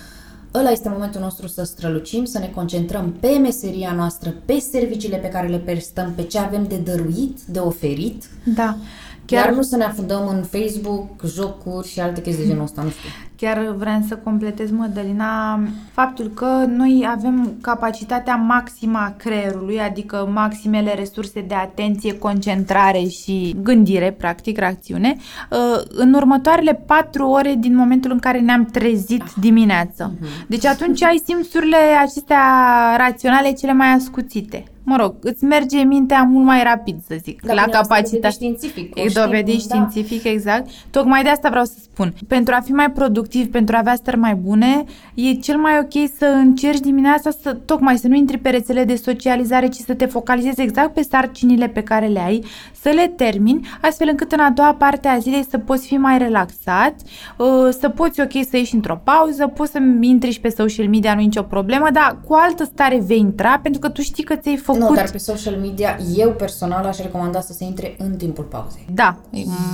ăla 0.54 0.70
este 0.70 0.90
momentul 0.90 1.22
nostru 1.22 1.48
să 1.48 1.64
strălucim, 1.64 2.26
să 2.26 2.40
ne 2.40 2.52
concentrăm 2.56 3.16
pe 3.20 3.28
meseria 3.28 3.92
noastră, 3.92 4.34
pe 4.46 4.60
serviciile 4.60 5.18
pe 5.18 5.28
care 5.28 5.48
le 5.48 5.58
prestăm, 5.58 6.14
pe 6.16 6.24
ce 6.24 6.40
avem 6.40 6.66
de 6.68 6.76
dăruit, 6.76 7.40
de 7.42 7.60
oferit, 7.60 8.24
da. 8.44 8.78
Chiar 9.30 9.46
Chiar, 9.46 9.54
nu 9.54 9.62
să 9.62 9.76
ne 9.76 9.84
afundăm 9.84 10.28
în 10.28 10.44
Facebook, 10.44 11.10
jocuri 11.26 11.88
și 11.88 12.00
alte 12.00 12.22
chestii 12.22 12.44
de 12.44 12.50
genul 12.50 12.64
ăsta, 12.64 12.82
nu 12.82 12.90
știu. 12.90 13.10
chiar 13.36 13.76
vreau 13.78 14.02
să 14.08 14.16
completez, 14.16 14.72
Mădălina, 14.72 15.60
faptul 15.92 16.28
că 16.28 16.66
noi 16.68 17.08
avem 17.10 17.58
capacitatea 17.62 18.36
maximă 18.36 18.98
a 18.98 19.14
creierului, 19.18 19.80
adică 19.80 20.30
maximele 20.34 20.94
resurse 20.94 21.42
de 21.42 21.54
atenție, 21.56 22.18
concentrare 22.18 23.04
și 23.08 23.56
gândire, 23.64 24.12
practic, 24.12 24.58
reacțiune, 24.58 25.16
uh, 25.52 25.82
în 25.88 26.14
următoarele 26.14 26.84
patru 26.86 27.28
ore 27.28 27.56
din 27.60 27.76
momentul 27.76 28.12
în 28.12 28.20
care 28.20 28.40
ne-am 28.40 28.66
trezit 28.66 29.24
dimineață. 29.40 30.14
Deci 30.48 30.66
atunci 30.66 31.04
ai 31.04 31.22
simțurile 31.26 31.78
acestea 32.02 32.44
raționale 32.98 33.52
cele 33.52 33.74
mai 33.74 33.88
ascuțite. 33.88 34.64
Mă 34.90 34.96
rog, 34.96 35.16
îți 35.22 35.44
merge 35.44 35.82
mintea 35.84 36.22
mult 36.24 36.46
mai 36.46 36.64
rapid, 36.64 36.98
să 37.08 37.16
zic, 37.24 37.42
Dar 37.42 37.56
la 37.56 37.64
bine, 37.64 37.76
asta 37.78 37.96
capacitate. 37.96 38.18
dovedit 38.18 38.32
științific, 38.32 38.96
o 38.96 39.02
E 39.02 39.08
știm, 39.08 39.22
dovedit 39.24 39.56
da. 39.56 39.60
științific, 39.62 40.24
exact. 40.24 40.70
Tocmai 40.90 41.24
de 41.24 41.30
asta 41.30 41.50
vreau 41.50 41.66
să 41.66 41.74
spun. 41.82 42.14
Pentru 42.28 42.54
a 42.58 42.60
fi 42.60 42.72
mai 42.72 42.92
productiv, 42.92 43.52
pentru 43.52 43.76
a 43.76 43.80
avea 43.80 43.96
stări 43.96 44.18
mai 44.18 44.36
bune, 44.36 44.84
e 45.14 45.34
cel 45.34 45.58
mai 45.58 45.80
ok 45.80 46.10
să 46.18 46.26
încerci 46.26 46.80
dimineața 46.80 47.30
să, 47.42 47.54
tocmai 47.66 47.98
să 47.98 48.08
nu 48.08 48.16
intri 48.16 48.38
pe 48.38 48.50
rețele 48.50 48.84
de 48.84 48.96
socializare, 48.96 49.68
ci 49.68 49.76
să 49.76 49.94
te 49.94 50.06
focalizezi 50.06 50.62
exact 50.62 50.94
pe 50.94 51.02
sarcinile 51.02 51.68
pe 51.68 51.82
care 51.84 52.06
le 52.06 52.20
ai, 52.20 52.44
să 52.82 52.90
le 52.90 53.08
termini, 53.08 53.68
astfel 53.82 54.08
încât 54.10 54.32
în 54.32 54.40
a 54.40 54.50
doua 54.50 54.74
parte 54.74 55.08
a 55.08 55.18
zilei 55.18 55.46
să 55.50 55.58
poți 55.58 55.88
fi 55.88 55.98
mai 55.98 56.18
relaxat, 56.18 56.96
uh, 57.38 57.48
să 57.80 57.90
poți 57.90 58.22
ok 58.22 58.32
să 58.50 58.58
ieși 58.58 58.76
într-o 58.76 59.02
pauză, 59.04 59.48
poți 59.48 59.72
să 59.72 59.80
intri 60.02 60.32
și 60.32 60.40
pe 60.40 60.50
social 60.50 60.88
media, 60.88 61.14
nu 61.14 61.20
e 61.22 61.24
nicio 61.24 61.42
problemă, 61.42 61.88
dar 61.94 62.20
cu 62.28 62.34
altă 62.34 62.64
stare 62.64 63.04
vei 63.08 63.20
intra, 63.20 63.60
pentru 63.64 63.80
că 63.80 63.90
tu 63.90 64.02
știi 64.02 64.24
că 64.24 64.36
ți-ai 64.36 64.58
făcut... 64.58 64.79
Nu, 64.88 64.96
dar 64.96 65.10
pe 65.12 65.18
social 65.18 65.56
media, 65.56 65.98
eu 66.16 66.30
personal 66.32 66.86
aș 66.86 66.98
recomanda 66.98 67.42
să 67.42 67.54
se 67.54 67.64
intre 67.64 67.96
în 67.98 68.16
timpul 68.16 68.44
pauzei. 68.44 68.86
Da, 68.94 69.18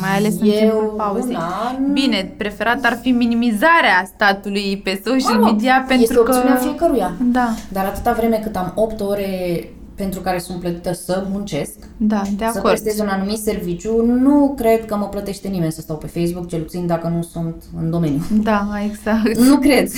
mai 0.01 0.15
ales 0.17 0.33
în 0.39 0.45
Eu, 0.47 0.53
timpul 0.59 0.93
pauzei. 0.97 1.29
una, 1.29 1.79
Bine, 1.91 2.33
preferat 2.37 2.83
ar 2.85 2.97
fi 3.01 3.11
minimizarea 3.11 4.09
statului 4.15 4.81
pe 4.83 5.01
social 5.05 5.39
Mă 5.39 5.45
rog, 5.45 5.55
media 5.55 5.85
pentru 5.87 6.03
este 6.03 6.13
că... 6.15 6.19
opțiunea 6.21 6.55
fiecăruia. 6.55 7.13
Da, 7.21 7.49
Dar 7.71 7.85
atâta 7.85 8.13
vreme 8.13 8.39
cât 8.43 8.55
am 8.55 8.71
8 8.75 9.01
ore 9.01 9.69
pentru 9.95 10.19
care 10.19 10.39
sunt 10.39 10.59
plătită 10.59 10.93
să 10.93 11.25
muncesc, 11.31 11.73
da, 11.97 12.21
de 12.37 12.43
să 12.51 12.57
acord. 12.57 12.63
prestez 12.63 12.99
un 12.99 13.07
anumit 13.07 13.37
serviciu, 13.37 14.05
nu 14.05 14.53
cred 14.57 14.85
că 14.85 14.95
mă 14.95 15.05
plătește 15.05 15.47
nimeni 15.47 15.71
să 15.71 15.81
stau 15.81 15.95
pe 15.95 16.07
Facebook, 16.07 16.47
cel 16.47 16.61
puțin 16.61 16.87
dacă 16.87 17.07
nu 17.07 17.21
sunt 17.21 17.63
în 17.81 17.89
domeniu. 17.89 18.21
Da, 18.43 18.67
exact. 18.89 19.37
Nu 19.37 19.57
cred. 19.57 19.89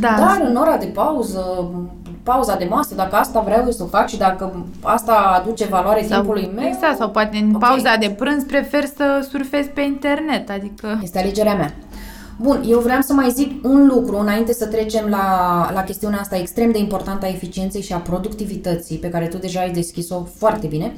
Da. 0.00 0.14
Dar 0.18 0.42
în 0.48 0.56
ora 0.56 0.76
de 0.76 0.86
pauză, 0.86 1.70
pauza 2.22 2.56
de 2.56 2.64
masă, 2.64 2.94
dacă 2.94 3.16
asta 3.16 3.40
vreau 3.40 3.64
eu 3.64 3.70
să 3.70 3.82
o 3.82 3.86
fac 3.86 4.08
și 4.08 4.18
dacă 4.18 4.64
asta 4.82 5.12
aduce 5.12 5.64
valoare 5.64 6.02
timpului 6.02 6.50
meu, 6.54 6.66
Exact, 6.66 6.96
sau 6.96 7.08
poate 7.08 7.36
în 7.36 7.54
ok. 7.54 7.60
pauza 7.60 7.96
de 7.96 8.14
prânz 8.18 8.44
prefer 8.44 8.84
să 8.84 9.26
surfez 9.30 9.66
pe 9.74 9.80
internet, 9.80 10.50
adică... 10.50 10.98
Este 11.02 11.18
alegerea 11.18 11.54
mea. 11.54 11.74
Bun, 12.36 12.62
eu 12.66 12.78
vreau 12.78 13.00
să 13.00 13.12
mai 13.12 13.30
zic 13.30 13.64
un 13.64 13.86
lucru 13.86 14.18
înainte 14.18 14.52
să 14.52 14.66
trecem 14.66 15.06
la, 15.08 15.26
la 15.74 15.82
chestiunea 15.82 16.20
asta 16.20 16.36
extrem 16.36 16.70
de 16.72 16.78
importantă 16.78 17.26
a 17.26 17.28
eficienței 17.28 17.82
și 17.82 17.92
a 17.92 17.98
productivității, 17.98 18.96
pe 18.96 19.08
care 19.08 19.26
tu 19.26 19.36
deja 19.36 19.60
ai 19.60 19.70
deschis-o 19.70 20.26
foarte 20.36 20.66
bine. 20.66 20.92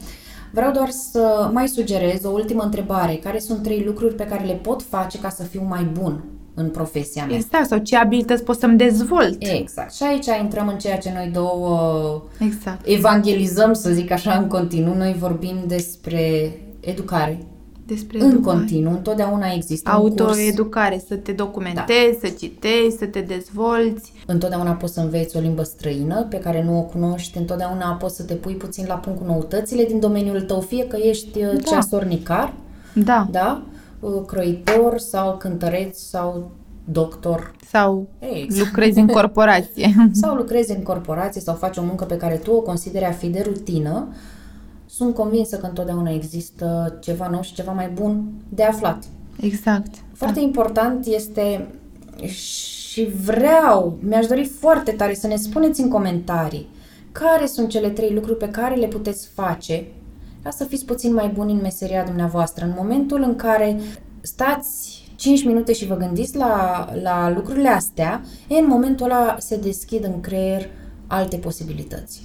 Vreau 0.52 0.72
doar 0.72 0.90
să 0.90 1.50
mai 1.52 1.68
sugerez 1.68 2.24
o 2.24 2.30
ultimă 2.30 2.62
întrebare. 2.62 3.14
Care 3.14 3.38
sunt 3.38 3.62
trei 3.62 3.82
lucruri 3.86 4.14
pe 4.14 4.26
care 4.26 4.44
le 4.44 4.52
pot 4.52 4.82
face 4.82 5.18
ca 5.18 5.28
să 5.28 5.42
fiu 5.42 5.66
mai 5.68 5.82
bun 6.00 6.24
în 6.54 6.68
profesia 6.68 7.24
mea? 7.26 7.36
Exact, 7.36 7.66
sau 7.66 7.78
ce 7.78 7.96
abilități 7.96 8.44
pot 8.44 8.58
să-mi 8.58 8.76
dezvolt. 8.76 9.36
Exact. 9.38 9.94
Și 9.94 10.02
aici 10.02 10.26
intrăm 10.42 10.68
în 10.68 10.78
ceea 10.78 10.98
ce 10.98 11.12
noi 11.14 11.30
două 11.34 12.22
Exact. 12.38 12.86
evangelizăm, 12.86 13.72
să 13.72 13.90
zic 13.90 14.10
așa, 14.10 14.32
în 14.32 14.46
continuu. 14.46 14.94
Noi 14.94 15.16
vorbim 15.18 15.56
despre 15.66 16.52
educare. 16.80 17.38
Despre 17.86 18.18
În 18.20 18.30
educare. 18.30 18.58
continuu, 18.58 18.92
întotdeauna 18.92 19.46
există 19.54 19.90
un 20.02 20.08
curs. 20.08 20.20
Autoeducare, 20.20 21.02
să 21.08 21.14
te 21.16 21.32
documentezi, 21.32 22.18
să 22.20 22.28
citești, 22.38 22.96
să 22.98 23.06
te 23.06 23.20
dezvolți. 23.20 24.12
Întotdeauna 24.26 24.70
poți 24.72 24.92
să 24.94 25.00
înveți 25.00 25.36
o 25.36 25.40
limbă 25.40 25.62
străină 25.62 26.26
pe 26.30 26.36
care 26.38 26.62
nu 26.64 26.78
o 26.78 26.82
cunoști, 26.82 27.38
întotdeauna 27.38 27.92
poți 27.92 28.16
să 28.16 28.22
te 28.22 28.34
pui 28.34 28.54
puțin 28.54 28.84
la 28.88 28.94
punct 28.94 29.18
cu 29.18 29.24
noutățile 29.26 29.84
din 29.84 30.00
domeniul 30.00 30.40
tău, 30.40 30.60
fie 30.60 30.86
că 30.86 30.96
ești 30.96 31.38
da. 31.40 31.56
ceasornicar, 31.70 32.52
Da. 32.94 33.26
da? 33.30 33.62
Uh, 34.02 34.22
croitor 34.26 34.98
sau 34.98 35.36
cântăreț 35.36 35.98
sau 35.98 36.50
doctor 36.84 37.54
Sau 37.70 38.08
Exact. 38.18 38.66
lucrezi 38.66 38.98
în 38.98 39.06
corporație. 39.06 39.94
sau 40.22 40.34
lucrezi 40.34 40.72
în 40.72 40.82
corporație 40.82 41.40
sau 41.40 41.54
faci 41.54 41.76
o 41.76 41.82
muncă 41.82 42.04
pe 42.04 42.16
care 42.16 42.36
tu 42.36 42.52
o 42.52 42.60
consideri 42.60 43.04
a 43.04 43.10
fi 43.10 43.28
de 43.28 43.40
rutină, 43.40 44.08
sunt 44.86 45.14
convinsă 45.14 45.56
că 45.56 45.66
întotdeauna 45.66 46.10
există 46.10 46.98
ceva 47.00 47.28
nou 47.28 47.42
și 47.42 47.54
ceva 47.54 47.72
mai 47.72 47.88
bun 47.88 48.24
de 48.48 48.62
aflat. 48.62 49.04
Exact. 49.40 49.94
Foarte 50.12 50.40
important 50.40 51.06
este 51.06 51.68
și 52.26 53.08
vreau, 53.24 53.98
mi-aș 54.00 54.26
dori 54.26 54.44
foarte 54.44 54.92
tare 54.92 55.14
să 55.14 55.26
ne 55.26 55.36
spuneți 55.36 55.80
în 55.80 55.88
comentarii 55.88 56.68
care 57.12 57.46
sunt 57.46 57.68
cele 57.68 57.88
trei 57.88 58.14
lucruri 58.14 58.38
pe 58.38 58.48
care 58.48 58.74
le 58.74 58.86
puteți 58.86 59.28
face 59.34 59.84
ca 60.42 60.50
să 60.50 60.64
fiți 60.64 60.84
puțin 60.84 61.14
mai 61.14 61.30
buni 61.34 61.52
în 61.52 61.60
meseria 61.62 62.04
dumneavoastră. 62.04 62.64
În 62.64 62.72
momentul 62.76 63.22
în 63.22 63.36
care 63.36 63.80
stați 64.20 65.02
5 65.16 65.44
minute 65.44 65.72
și 65.72 65.86
vă 65.86 65.96
gândiți 65.96 66.36
la, 66.36 66.86
la 67.02 67.32
lucrurile 67.34 67.68
astea, 67.68 68.20
e 68.48 68.54
în 68.54 68.66
momentul 68.68 69.06
ăla 69.06 69.36
se 69.38 69.56
deschid 69.56 70.04
în 70.04 70.20
creier 70.20 70.68
alte 71.06 71.36
posibilități. 71.36 72.22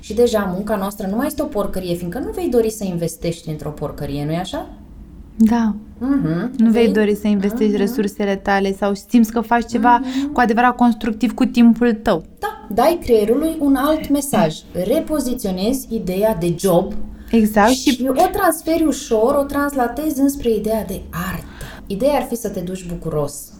Și 0.00 0.14
deja 0.14 0.50
munca 0.54 0.76
noastră 0.76 1.06
nu 1.06 1.16
mai 1.16 1.26
este 1.26 1.42
o 1.42 1.46
porcărie, 1.46 1.94
fiindcă 1.94 2.18
nu 2.18 2.30
vei 2.30 2.48
dori 2.48 2.70
să 2.70 2.84
investești 2.84 3.48
într-o 3.48 3.70
porcărie, 3.70 4.24
nu-i 4.24 4.36
așa? 4.36 4.68
Da. 5.36 5.74
Mhm. 5.98 6.50
Nu 6.56 6.70
vei 6.70 6.92
dori 6.92 7.14
să 7.14 7.26
investești 7.26 7.76
resursele 7.76 8.36
tale 8.36 8.74
sau 8.74 8.92
simți 9.08 9.32
că 9.32 9.40
faci 9.40 9.66
ceva 9.66 10.00
cu 10.32 10.40
adevărat 10.40 10.76
constructiv 10.76 11.34
cu 11.34 11.44
timpul 11.44 11.92
tău. 11.92 12.24
Da, 12.38 12.66
dai 12.74 12.98
creierului 13.02 13.56
un 13.58 13.74
alt 13.74 14.08
mesaj. 14.08 14.56
Repoziționezi 14.72 15.86
ideea 15.90 16.34
de 16.34 16.54
job 16.58 16.92
Exact 17.30 17.70
și, 17.70 17.90
și 17.90 18.06
o 18.08 18.26
transferi 18.32 18.84
ușor, 18.84 19.34
o 19.34 19.42
translatezi 19.42 20.20
înspre 20.20 20.50
ideea 20.50 20.84
de 20.84 21.00
artă. 21.10 21.44
Ideea 21.86 22.16
ar 22.16 22.22
fi 22.22 22.36
să 22.36 22.48
te 22.48 22.60
duci 22.60 22.86
bucuros 22.86 23.52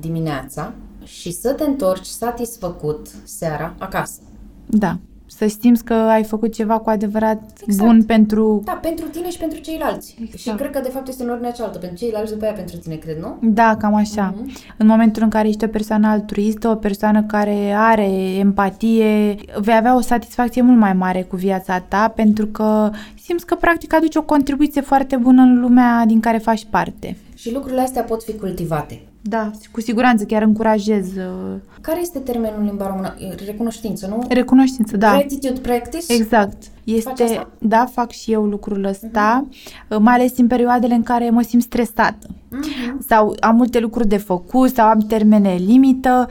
dimineața 0.00 0.72
și 1.04 1.32
să 1.32 1.52
te 1.52 1.64
întorci 1.64 2.06
satisfăcut 2.06 3.06
seara 3.24 3.74
acasă. 3.78 4.20
da, 4.66 4.98
să 5.36 5.46
simți 5.60 5.84
că 5.84 5.94
ai 5.94 6.24
făcut 6.24 6.52
ceva 6.52 6.78
cu 6.78 6.90
adevărat 6.90 7.42
Exact. 7.66 7.88
bun 7.88 8.04
pentru 8.04 8.62
Da, 8.64 8.72
pentru 8.72 9.06
tine 9.06 9.30
și 9.30 9.38
pentru 9.38 9.60
ceilalți. 9.60 10.16
Exact. 10.20 10.38
Și 10.38 10.50
cred 10.50 10.70
că 10.70 10.80
de 10.80 10.88
fapt 10.88 11.08
este 11.08 11.22
în 11.22 11.30
ordinea 11.30 11.50
cealaltă. 11.50 11.78
Pentru 11.78 11.96
ceilalți 11.98 12.32
după 12.32 12.44
aia 12.44 12.52
pentru 12.52 12.76
tine, 12.76 12.94
cred, 12.94 13.16
nu? 13.18 13.38
Da, 13.42 13.76
cam 13.76 13.94
așa. 13.94 14.34
În 14.76 14.86
momentul 14.86 15.22
în 15.22 15.28
care 15.28 15.48
ești 15.48 15.64
o 15.64 15.68
persoană 15.68 16.08
altruistă, 16.08 16.68
o 16.68 16.74
persoană 16.74 17.22
care 17.22 17.72
are 17.76 18.10
empatie, 18.38 19.36
vei 19.60 19.76
avea 19.76 19.96
o 19.96 20.00
satisfacție 20.00 20.62
mult 20.62 20.78
mai 20.78 20.92
mare 20.92 21.22
cu 21.22 21.36
viața 21.36 21.80
ta 21.80 22.08
pentru 22.08 22.46
că 22.46 22.90
simți 23.22 23.46
că 23.46 23.54
practic 23.54 23.94
aduci 23.94 24.16
o 24.16 24.22
contribuție 24.22 24.80
foarte 24.80 25.16
bună 25.16 25.42
în 25.42 25.60
lumea 25.60 26.04
din 26.06 26.20
care 26.20 26.38
faci 26.38 26.66
parte. 26.70 27.16
Și 27.34 27.52
lucrurile 27.52 27.80
astea 27.80 28.02
pot 28.02 28.22
fi 28.22 28.32
cultivate. 28.32 29.00
Da, 29.26 29.50
cu 29.72 29.80
siguranță 29.80 30.24
chiar 30.24 30.42
încurajez 30.42 31.06
uh, 31.16 31.54
Care 31.80 32.00
este 32.00 32.18
termenul 32.18 32.58
în 32.60 32.64
limba 32.64 32.86
română? 32.86 33.14
E 33.18 33.44
Recunoștință, 33.44 34.06
nu? 34.06 34.24
recunoștință, 34.28 34.96
da. 34.96 35.10
Gratitude 35.10 35.60
practice? 35.60 36.12
Exact. 36.12 36.62
Faci 36.62 36.70
Este, 36.84 37.22
asta? 37.22 37.48
Mhm. 37.58 37.68
da, 37.68 37.86
fac 37.92 38.10
și 38.10 38.32
eu 38.32 38.44
lucrul 38.44 38.84
ăsta, 38.84 39.46
uh, 39.88 39.98
mai 40.00 40.14
ales 40.14 40.38
în 40.38 40.46
perioadele 40.46 40.94
în 40.94 41.02
care 41.02 41.30
mă 41.30 41.42
simt 41.42 41.62
stresată 41.62 42.26
Mhm. 42.62 43.04
sau 43.08 43.34
am 43.40 43.56
multe 43.56 43.78
lucruri 43.80 44.08
de 44.08 44.16
făcut 44.16 44.74
sau 44.74 44.88
am 44.88 44.98
termene 44.98 45.54
limită. 45.66 46.28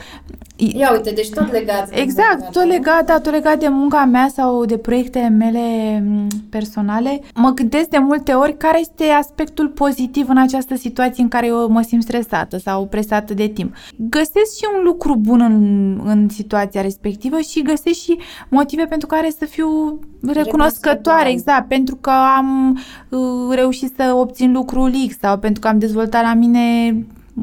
I- 0.55 0.77
Ia 0.77 0.91
uite, 0.91 1.11
deci 1.11 1.29
tot 1.29 1.51
legat. 1.51 1.89
de 1.89 1.99
Exact, 2.01 2.29
munca 2.37 2.45
tot 2.45 2.53
ta, 2.61 2.63
nu? 2.65 2.71
legat, 2.71 3.05
da, 3.05 3.19
tot 3.19 3.31
legat 3.31 3.59
de 3.59 3.67
munca 3.67 4.05
mea 4.05 4.27
sau 4.33 4.65
de 4.65 4.77
proiectele 4.77 5.29
mele 5.29 5.59
m, 6.07 6.27
personale. 6.49 7.21
Mă 7.35 7.49
gândesc 7.49 7.87
de 7.89 7.97
multe 7.97 8.31
ori 8.31 8.57
care 8.57 8.79
este 8.79 9.03
aspectul 9.03 9.67
pozitiv 9.67 10.29
în 10.29 10.37
această 10.37 10.75
situație 10.75 11.23
în 11.23 11.29
care 11.29 11.45
eu 11.47 11.69
mă 11.69 11.81
simt 11.81 12.03
stresată 12.03 12.57
sau 12.57 12.85
presată 12.85 13.33
de 13.33 13.47
timp. 13.47 13.75
Găsesc 13.97 14.55
și 14.57 14.65
un 14.77 14.83
lucru 14.83 15.15
bun 15.15 15.41
în, 15.41 15.99
în 16.05 16.29
situația 16.29 16.81
respectivă 16.81 17.39
și 17.39 17.61
găsesc 17.61 17.99
și 17.99 18.17
motive 18.49 18.83
pentru 18.83 19.07
care 19.07 19.29
să 19.39 19.45
fiu 19.45 19.99
recunoscătoare, 20.31 20.43
Recunoscătoare. 20.43 21.29
exact, 21.31 21.67
pentru 21.67 21.95
că 21.95 22.09
am 22.09 22.79
uh, 23.09 23.55
reușit 23.55 23.93
să 23.97 24.13
obțin 24.15 24.51
lucrul 24.51 24.91
X 25.07 25.17
sau 25.19 25.37
pentru 25.37 25.61
că 25.61 25.67
am 25.67 25.79
dezvoltat 25.79 26.23
la 26.23 26.33
mine 26.33 26.95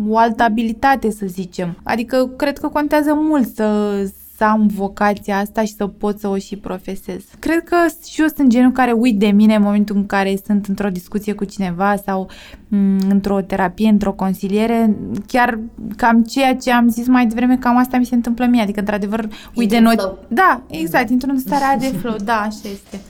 o 0.09 0.17
altă 0.19 0.43
abilitate, 0.43 1.11
să 1.11 1.27
zicem. 1.27 1.77
Adică 1.83 2.31
cred 2.37 2.59
că 2.59 2.69
contează 2.69 3.15
mult 3.15 3.55
să, 3.55 3.95
să 4.41 4.47
am 4.47 4.67
vocația 4.67 5.39
asta 5.39 5.65
și 5.65 5.75
să 5.75 5.87
pot 5.87 6.19
să 6.19 6.29
o 6.29 6.37
și 6.37 6.57
profesez. 6.57 7.25
Cred 7.39 7.63
că 7.65 7.77
și 8.09 8.21
eu 8.21 8.27
sunt 8.37 8.49
genul 8.49 8.73
care 8.73 8.93
uit 8.93 9.19
de 9.19 9.27
mine 9.27 9.55
în 9.55 9.63
momentul 9.63 9.97
în 9.97 10.07
care 10.07 10.37
sunt 10.47 10.67
într-o 10.67 10.89
discuție 10.89 11.33
cu 11.33 11.45
cineva 11.45 11.97
sau 12.07 12.29
m- 12.31 13.09
într-o 13.09 13.41
terapie, 13.41 13.89
într-o 13.89 14.13
consiliere. 14.13 14.97
Chiar 15.27 15.59
cam 15.97 16.23
ceea 16.23 16.57
ce 16.57 16.73
am 16.73 16.89
zis 16.89 17.07
mai 17.07 17.27
devreme, 17.27 17.57
cam 17.57 17.77
asta 17.77 17.97
mi 17.97 18.05
se 18.07 18.15
întâmplă 18.15 18.47
mie. 18.47 18.63
Adică, 18.63 18.81
într-adevăr, 18.81 19.29
uit 19.55 19.69
de 19.69 19.77
în 19.77 19.83
noi. 19.83 19.95
flow. 19.99 20.19
Da, 20.29 20.63
exact, 20.71 21.11
într-o 21.11 21.33
stare 21.37 21.79
de 21.81 21.87
flow. 21.87 22.17
Da, 22.25 22.41
așa 22.41 22.69
este. 22.73 23.01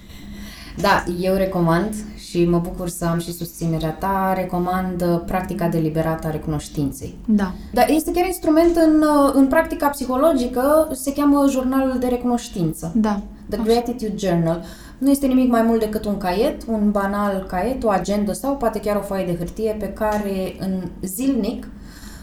Da, 0.81 1.05
eu 1.21 1.35
recomand 1.35 1.95
și 2.31 2.45
mă 2.45 2.59
bucur 2.59 2.88
să 2.88 3.05
am 3.05 3.19
și 3.19 3.33
susținerea 3.33 3.90
ta, 3.90 4.33
recomand 4.37 5.03
uh, 5.03 5.21
practica 5.27 5.69
deliberată 5.69 6.27
a 6.27 6.31
recunoștinței. 6.31 7.14
Da. 7.27 7.53
Dar 7.73 7.88
este 7.88 8.12
chiar 8.12 8.27
instrument 8.27 8.77
în, 8.77 9.03
uh, 9.03 9.33
în 9.35 9.47
practica 9.47 9.88
psihologică, 9.88 10.88
se 10.93 11.12
cheamă 11.12 11.47
jurnalul 11.49 11.97
de 11.99 12.07
recunoștință. 12.07 12.93
Da. 12.95 13.23
The 13.49 13.61
Gratitude 13.64 14.14
Journal. 14.16 14.64
Nu 14.99 15.11
este 15.11 15.27
nimic 15.27 15.51
mai 15.51 15.62
mult 15.62 15.81
decât 15.81 16.05
un 16.05 16.19
caiet, 16.19 16.62
un 16.66 16.90
banal 16.90 17.47
caiet, 17.49 17.85
o 17.85 17.88
agendă 17.88 18.33
sau 18.33 18.57
poate 18.57 18.81
chiar 18.81 18.97
o 18.97 19.01
foaie 19.01 19.27
de 19.27 19.37
hârtie 19.37 19.77
pe 19.79 19.88
care 19.88 20.57
în 20.59 20.83
zilnic 21.03 21.66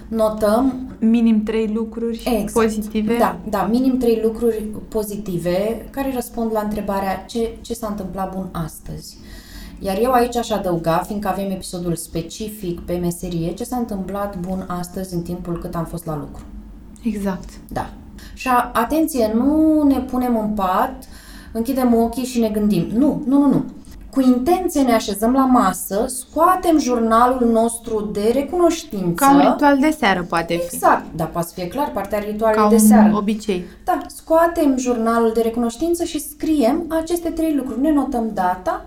notăm 0.08 0.88
Minim 1.00 1.44
trei 1.44 1.72
lucruri 1.74 2.24
Exact. 2.26 2.52
pozitive. 2.52 3.18
Da, 3.18 3.40
da, 3.50 3.68
minim 3.72 3.98
trei 3.98 4.20
lucruri 4.24 4.64
pozitive 4.90 5.88
care 5.90 6.12
răspund 6.14 6.52
la 6.52 6.60
întrebarea 6.60 7.26
ce, 7.28 7.58
ce 7.62 7.74
s-a 7.74 7.88
întâmplat 7.88 8.36
bun 8.36 8.50
astăzi. 8.52 9.18
Iar 9.80 9.98
eu 10.02 10.12
aici 10.12 10.36
aș 10.36 10.50
adăuga, 10.50 10.98
fiindcă 11.08 11.28
avem 11.28 11.52
episodul 11.52 11.96
specific 11.96 12.80
pe 12.80 12.94
meserie, 13.02 13.52
ce 13.54 13.64
s-a 13.64 13.78
întâmplat 13.78 14.38
bun 14.38 14.66
astăzi 14.68 15.14
în 15.14 15.22
timpul 15.22 15.58
cât 15.60 15.76
am 15.76 15.86
fost 15.86 16.06
la 16.06 16.16
lucru. 16.18 16.44
Exact. 17.04 17.50
Da. 17.68 17.90
Și 18.34 18.48
a- 18.48 18.72
atenție, 18.74 19.32
nu 19.36 19.84
ne 19.84 20.00
punem 20.00 20.38
în 20.40 20.48
pat, 20.50 20.94
închidem 21.52 21.94
ochii 21.94 22.24
și 22.26 22.40
ne 22.40 22.50
gândim. 22.50 22.88
Nu, 22.94 23.22
nu, 23.26 23.40
nu, 23.40 23.48
nu. 23.48 23.64
Cu 24.12 24.22
intenție 24.24 24.82
ne 24.82 24.94
așezăm 24.94 25.34
la 25.34 25.46
masă, 25.46 26.06
scoatem 26.08 26.80
jurnalul 26.80 27.50
nostru 27.52 28.10
de 28.14 28.32
recunoștință. 28.34 29.14
Ca 29.26 29.32
un 29.34 29.40
ritual 29.52 29.78
de 29.80 29.96
seară 30.00 30.24
poate 30.30 30.54
fi. 30.56 30.76
Exact, 30.76 31.06
dar 31.16 31.28
poate 31.28 31.48
să 31.48 31.54
fie 31.54 31.68
clar 31.68 31.92
partea 31.92 32.20
ritualului 32.20 32.64
Ca 32.64 32.70
de 32.70 32.82
un 32.82 32.88
seară. 32.88 33.16
obicei. 33.18 33.66
Da, 33.84 33.98
scoatem 34.08 34.78
jurnalul 34.78 35.32
de 35.34 35.42
recunoștință 35.42 36.04
și 36.04 36.20
scriem 36.30 36.86
aceste 37.02 37.30
trei 37.30 37.56
lucruri. 37.56 37.82
Ne 37.82 37.92
notăm 37.94 38.30
data 38.34 38.86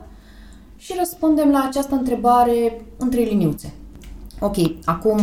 și 0.80 0.94
răspundem 0.98 1.50
la 1.50 1.64
această 1.68 1.94
întrebare 1.94 2.80
în 2.96 3.10
trei 3.10 3.24
liniuțe. 3.24 3.72
Ok, 4.38 4.56
acum 4.84 5.18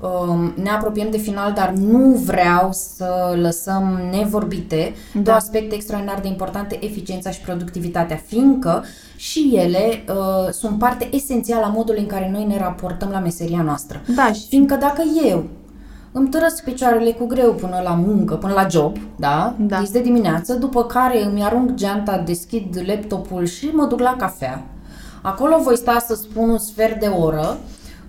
um, 0.00 0.52
ne 0.62 0.70
apropiem 0.70 1.10
de 1.10 1.16
final, 1.16 1.52
dar 1.52 1.70
nu 1.70 2.08
vreau 2.08 2.68
să 2.72 3.36
lăsăm 3.40 4.00
nevorbite 4.10 4.94
da. 5.14 5.20
două 5.20 5.36
aspecte 5.36 5.74
extraordinar 5.74 6.20
de 6.20 6.28
importante, 6.28 6.78
eficiența 6.84 7.30
și 7.30 7.40
productivitatea, 7.40 8.16
fiindcă 8.16 8.84
și 9.16 9.50
ele 9.54 10.04
uh, 10.08 10.50
sunt 10.50 10.78
parte 10.78 11.08
esențială 11.12 11.64
a 11.64 11.68
modului 11.68 12.00
în 12.00 12.06
care 12.06 12.30
noi 12.32 12.44
ne 12.44 12.58
raportăm 12.58 13.08
la 13.10 13.18
meseria 13.18 13.62
noastră. 13.62 14.00
Da, 14.14 14.32
și 14.32 14.46
Fiindcă 14.48 14.76
dacă 14.76 15.02
eu 15.28 15.44
îmi 16.12 16.28
tărăsc 16.28 16.64
picioarele 16.64 17.10
cu 17.10 17.26
greu 17.26 17.52
până 17.52 17.80
la 17.84 17.94
muncă, 17.94 18.34
până 18.34 18.52
la 18.52 18.66
job, 18.68 18.96
da? 19.16 19.54
Da. 19.58 19.78
Dis 19.78 19.90
de 19.90 20.00
dimineață, 20.00 20.54
după 20.54 20.84
care 20.84 21.24
îmi 21.24 21.42
arunc 21.42 21.74
geanta, 21.74 22.18
deschid 22.18 22.82
laptopul 22.86 23.44
și 23.44 23.66
mă 23.66 23.86
duc 23.86 24.00
la 24.00 24.16
cafea. 24.18 24.64
Acolo 25.26 25.58
voi 25.62 25.76
sta 25.76 25.98
să 26.06 26.14
spun 26.14 26.48
un 26.48 26.58
sfert 26.58 27.00
de 27.00 27.06
oră. 27.06 27.58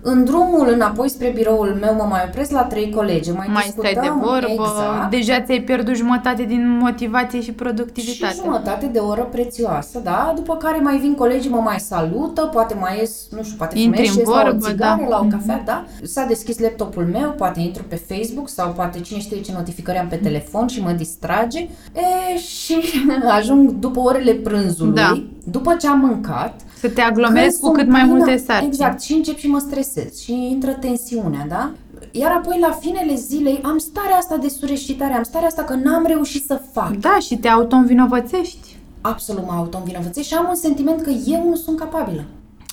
În 0.00 0.24
drumul 0.24 0.68
înapoi 0.72 1.08
spre 1.08 1.32
biroul 1.34 1.76
meu 1.80 1.94
mă 1.94 2.06
mai 2.08 2.24
opresc 2.28 2.50
la 2.50 2.62
trei 2.62 2.90
colegi, 2.90 3.30
mai, 3.30 3.46
mai 3.52 3.62
discutăm, 3.64 3.90
stai 3.90 4.02
de 4.02 4.12
vorbă, 4.26 4.46
exact, 4.48 5.10
deja 5.10 5.40
ți-ai 5.40 5.60
pierdut 5.60 5.94
jumătate 5.96 6.42
din 6.42 6.78
motivație 6.78 7.38
și 7.38 7.44
și 7.44 7.52
productivitate. 7.52 8.34
jumătate 8.44 8.86
de 8.86 8.98
oră 8.98 9.22
prețioasă, 9.22 9.98
da? 9.98 10.32
După 10.34 10.56
care 10.56 10.78
mai 10.78 10.98
vin 10.98 11.14
colegii, 11.14 11.50
mă 11.50 11.60
mai 11.64 11.78
salută, 11.80 12.42
poate 12.42 12.74
mai 12.74 12.98
ies, 12.98 13.26
nu 13.30 13.42
știu, 13.42 13.56
poate 13.56 13.78
Intri 13.78 14.06
fumez 14.06 14.08
în 14.08 14.12
și 14.14 14.18
ies 14.18 14.28
la 14.28 14.40
o 14.40 14.44
vorbă, 14.44 14.66
țigară, 14.68 15.00
da. 15.02 15.08
la 15.08 15.20
o 15.24 15.26
cafea, 15.30 15.62
da? 15.64 15.84
S-a 16.02 16.24
deschis 16.24 16.58
laptopul 16.58 17.04
meu, 17.12 17.30
poate 17.30 17.60
intru 17.60 17.82
pe 17.88 18.02
Facebook 18.08 18.48
sau 18.48 18.70
poate 18.70 19.00
cine 19.00 19.18
știe 19.20 19.40
ce 19.40 19.52
notificări 19.52 19.98
am 19.98 20.08
pe 20.08 20.16
telefon 20.16 20.66
și 20.66 20.82
mă 20.82 20.90
distrage. 20.90 21.60
E, 21.92 22.38
și 22.38 22.76
ajung 23.38 23.70
după 23.70 24.00
orele 24.00 24.32
prânzului, 24.32 24.94
Da. 24.94 25.22
după 25.44 25.76
ce 25.80 25.86
am 25.86 25.98
mâncat, 25.98 26.60
Să 26.86 26.92
te 26.92 27.00
aglomerezi 27.00 27.60
când 27.60 27.72
cu 27.72 27.76
cât 27.78 27.80
sunt 27.86 27.92
mai 27.92 28.02
plină- 28.02 28.16
multe 28.16 28.36
sarcini. 28.36 28.68
Exact, 28.68 29.00
și 29.00 29.12
încep 29.12 29.36
și 29.36 29.46
mă 29.46 29.58
stresez 29.58 30.20
și 30.20 30.32
intră 30.50 30.72
tensiunea, 30.72 31.46
da? 31.48 31.70
Iar 32.10 32.30
apoi 32.30 32.58
la 32.60 32.70
finele 32.80 33.14
zilei 33.14 33.60
am 33.62 33.78
starea 33.78 34.16
asta 34.16 34.36
de 34.36 34.48
sureșitare, 34.48 35.12
am 35.12 35.22
starea 35.22 35.46
asta 35.48 35.62
că 35.62 35.74
n-am 35.74 36.04
reușit 36.06 36.44
să 36.44 36.60
fac. 36.72 36.90
Da, 36.96 37.18
și 37.20 37.36
te 37.36 37.48
auto-învinovățești. 37.48 38.76
Absolut 39.00 39.44
mă 39.46 39.52
auto-învinovățesc 39.52 40.26
și 40.26 40.34
am 40.34 40.46
un 40.48 40.54
sentiment 40.54 41.00
că 41.02 41.10
eu 41.26 41.48
nu 41.48 41.54
sunt 41.54 41.78
capabilă. 41.78 42.24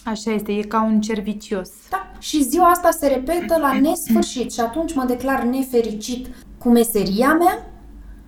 Așa 0.06 0.32
este, 0.32 0.52
e 0.52 0.62
ca 0.62 0.84
un 0.84 1.02
cer 1.02 1.20
vicios. 1.20 1.70
Da. 1.90 2.08
Și 2.20 2.44
ziua 2.44 2.66
asta 2.70 2.90
se 2.92 3.08
repetă 3.08 3.58
la 3.60 3.80
nesfârșit 3.80 4.54
și 4.54 4.60
atunci 4.60 4.94
mă 4.94 5.04
declar 5.08 5.44
nefericit 5.44 6.28
cu 6.58 6.70
meseria 6.70 7.34
mea 7.34 7.66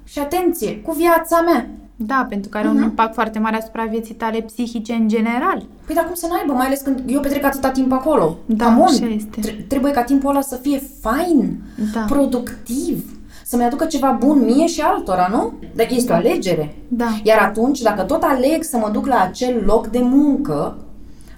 și 0.04 0.20
atenție, 0.20 0.82
cu 0.82 0.92
viața 0.92 1.42
mea. 1.42 1.70
Da, 1.96 2.26
pentru 2.30 2.50
că 2.50 2.58
are 2.58 2.68
un 2.68 2.82
impact 2.82 3.14
foarte 3.14 3.40
mare 3.40 3.56
asupra 3.58 3.84
vieții 3.84 4.14
tale 4.14 4.42
psihice 4.42 4.94
în 4.94 5.08
general. 5.08 5.66
Păi 5.86 5.96
dar 5.96 6.06
cum 6.06 6.14
să 6.16 6.28
n-aibă, 6.30 6.54
mai 6.54 6.66
ales 6.66 6.82
când 6.82 7.04
eu 7.08 7.20
petrec 7.20 7.44
atâta 7.46 7.70
timp 7.72 7.92
acolo. 7.92 8.38
Da, 8.46 8.66
Come 8.66 8.78
on. 8.80 8.84
așa 8.86 9.06
este. 9.16 9.40
Tre- 9.42 9.66
trebuie 9.68 9.92
ca 9.92 10.04
timpul 10.04 10.30
ăla 10.30 10.42
să 10.42 10.56
fie 10.56 10.82
fain, 11.02 11.58
Da. 11.94 12.00
productiv, 12.08 13.18
să-mi 13.46 13.64
aducă 13.64 13.86
ceva 13.86 14.18
bun 14.20 14.40
mie 14.44 14.68
și 14.68 14.82
altora, 14.82 15.28
nu? 15.32 15.54
Dar 15.76 15.88
este 15.90 16.12
o 16.12 16.16
alegere. 16.16 16.76
Da. 16.88 17.20
Iar 17.24 17.38
atunci, 17.40 17.82
dacă 17.82 18.02
tot 18.02 18.24
aleg 18.24 18.64
să 18.64 18.78
mă 18.78 18.90
duc 18.94 19.06
la 19.08 19.22
acel 19.22 19.64
loc 19.66 19.88
de 19.88 20.00
muncă, 20.02 20.78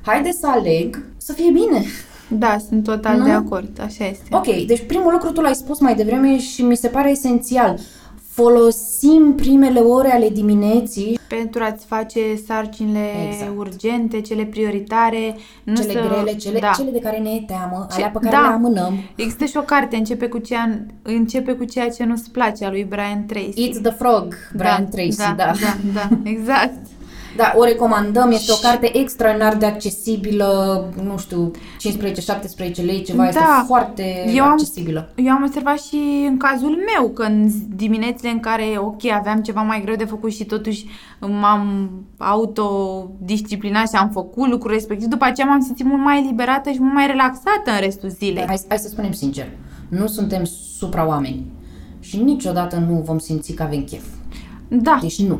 haide 0.01 0.31
să 0.31 0.47
aleg 0.49 1.05
să 1.17 1.33
fie 1.33 1.51
bine. 1.51 1.83
Da, 2.29 2.57
sunt 2.67 2.83
total 2.83 3.17
Nu? 3.17 3.23
de 3.23 3.31
acord, 3.31 3.81
așa 3.85 4.05
este. 4.07 4.25
Ok, 4.31 4.65
deci 4.65 4.85
primul 4.85 5.11
lucru 5.11 5.31
tu 5.31 5.41
l-ai 5.41 5.55
spus 5.55 5.79
mai 5.79 5.95
devreme 5.95 6.37
și 6.39 6.61
mi 6.63 6.75
se 6.77 6.87
pare 6.87 7.09
esențial. 7.11 7.79
Folosim 8.41 9.33
primele 9.35 9.79
ore 9.79 10.11
ale 10.11 10.29
dimineții, 10.29 11.19
Pentru 11.27 11.63
a-ți 11.63 11.85
face 11.85 12.19
sarcinile 12.45 13.05
Exact. 13.29 13.57
urgente, 13.57 14.21
cele 14.21 14.43
prioritare, 14.43 15.35
nu 15.63 15.75
cele 15.75 15.91
să... 15.91 15.99
grele, 16.07 16.35
cele, 16.37 16.59
da. 16.59 16.71
cele 16.75 16.91
de 16.91 16.99
care 16.99 17.17
ne 17.17 17.29
e 17.29 17.43
teamă, 17.47 17.87
Ce- 17.89 17.95
alea 17.95 18.09
pe 18.09 18.19
care 18.21 18.35
da. 18.35 18.41
le 18.41 18.53
amânăm. 18.53 18.93
Există 19.15 19.45
și 19.45 19.57
o 19.57 19.61
carte, 19.61 19.95
începe 19.95 20.27
cu, 20.27 20.37
ceea, 20.37 20.85
începe 21.01 21.51
cu 21.53 21.63
ceea 21.63 21.89
ce 21.89 22.03
nu-ți 22.03 22.31
place, 22.31 22.65
a 22.65 22.69
lui 22.69 22.83
Brian 22.83 23.25
Tracy. 23.25 23.63
Eat 23.63 23.81
the 23.81 23.91
Frog, 23.91 24.35
Brian 24.55 24.87
Tracy, 24.89 25.17
da. 25.17 25.33
da, 25.37 25.51
da, 25.61 25.77
da, 25.93 26.09
exact. 26.23 26.73
Da, 27.35 27.53
o 27.55 27.63
recomandăm, 27.63 28.31
este 28.31 28.51
o 28.51 28.55
carte 28.67 28.97
extraordinar 28.97 29.55
de 29.55 29.65
accesibilă, 29.65 30.83
nu 31.03 31.17
știu, 31.17 31.51
15-17 31.51 32.83
lei, 32.85 33.01
ceva, 33.03 33.27
este 33.27 33.39
Da. 33.39 33.63
foarte 33.67 34.31
Eu 34.35 34.43
am- 34.43 34.51
accesibilă. 34.51 35.09
Eu 35.15 35.31
am 35.31 35.43
observat 35.43 35.79
și 35.79 36.25
în 36.27 36.37
cazul 36.37 36.77
meu, 36.95 37.09
că 37.09 37.23
în 37.23 37.49
diminețile 37.75 38.29
în 38.29 38.39
care, 38.39 38.63
ok, 38.77 39.05
aveam 39.05 39.41
ceva 39.41 39.61
mai 39.61 39.81
greu 39.83 39.95
de 39.95 40.05
făcut 40.05 40.31
și 40.33 40.45
totuși 40.45 40.85
m-am 41.19 41.91
autodisciplinat 42.17 43.89
și 43.89 43.95
am 43.95 44.09
făcut 44.09 44.49
lucrul 44.49 44.71
respectiv, 44.71 45.07
după 45.07 45.25
aceea 45.25 45.47
m-am 45.47 45.61
simțit 45.61 45.85
mult 45.85 46.01
mai 46.03 46.19
eliberată 46.23 46.69
și 46.71 46.81
mult 46.81 46.93
mai 46.93 47.07
relaxată 47.07 47.71
în 47.73 47.79
restul 47.79 48.09
zilei. 48.09 48.43
Hai, 48.47 48.59
hai 48.67 48.77
să 48.77 48.87
spunem 48.87 49.11
sincer, 49.11 49.47
nu 49.87 50.07
suntem 50.07 50.43
supra-oameni 50.77 51.45
și 51.99 52.17
niciodată 52.17 52.75
nu 52.89 53.01
vom 53.05 53.17
simți 53.19 53.51
că 53.53 53.63
avem 53.63 53.83
chef. 53.83 54.03
Da, 54.67 54.97
Deci 55.01 55.21
nu. 55.21 55.39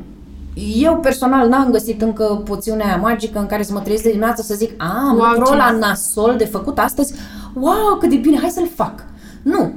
Eu 0.76 0.98
personal 1.00 1.48
n-am 1.50 1.72
găsit 1.72 2.02
încă 2.02 2.42
poțiunea 2.46 2.86
aia 2.86 2.98
magică 2.98 3.40
în 3.40 3.46
care 3.46 3.64
să 3.64 3.74
mă 3.74 3.80
trezesc 3.80 4.04
de 4.04 4.10
dimineață 4.10 4.42
să 4.42 4.54
zic 4.56 4.72
a, 4.78 5.08
am 5.08 5.18
Wow, 5.18 5.26
lucrul 5.28 5.46
ce 5.46 5.56
la 5.56 5.72
nice." 5.72 5.86
nasol 5.86 6.36
de 6.38 6.46
făcut 6.46 6.80
astăzi, 6.80 7.14
wow, 7.54 7.98
cât 8.00 8.10
de 8.10 8.16
bine, 8.16 8.38
hai 8.40 8.50
să-l 8.50 8.70
fac. 8.76 9.04
Nu. 9.44 9.72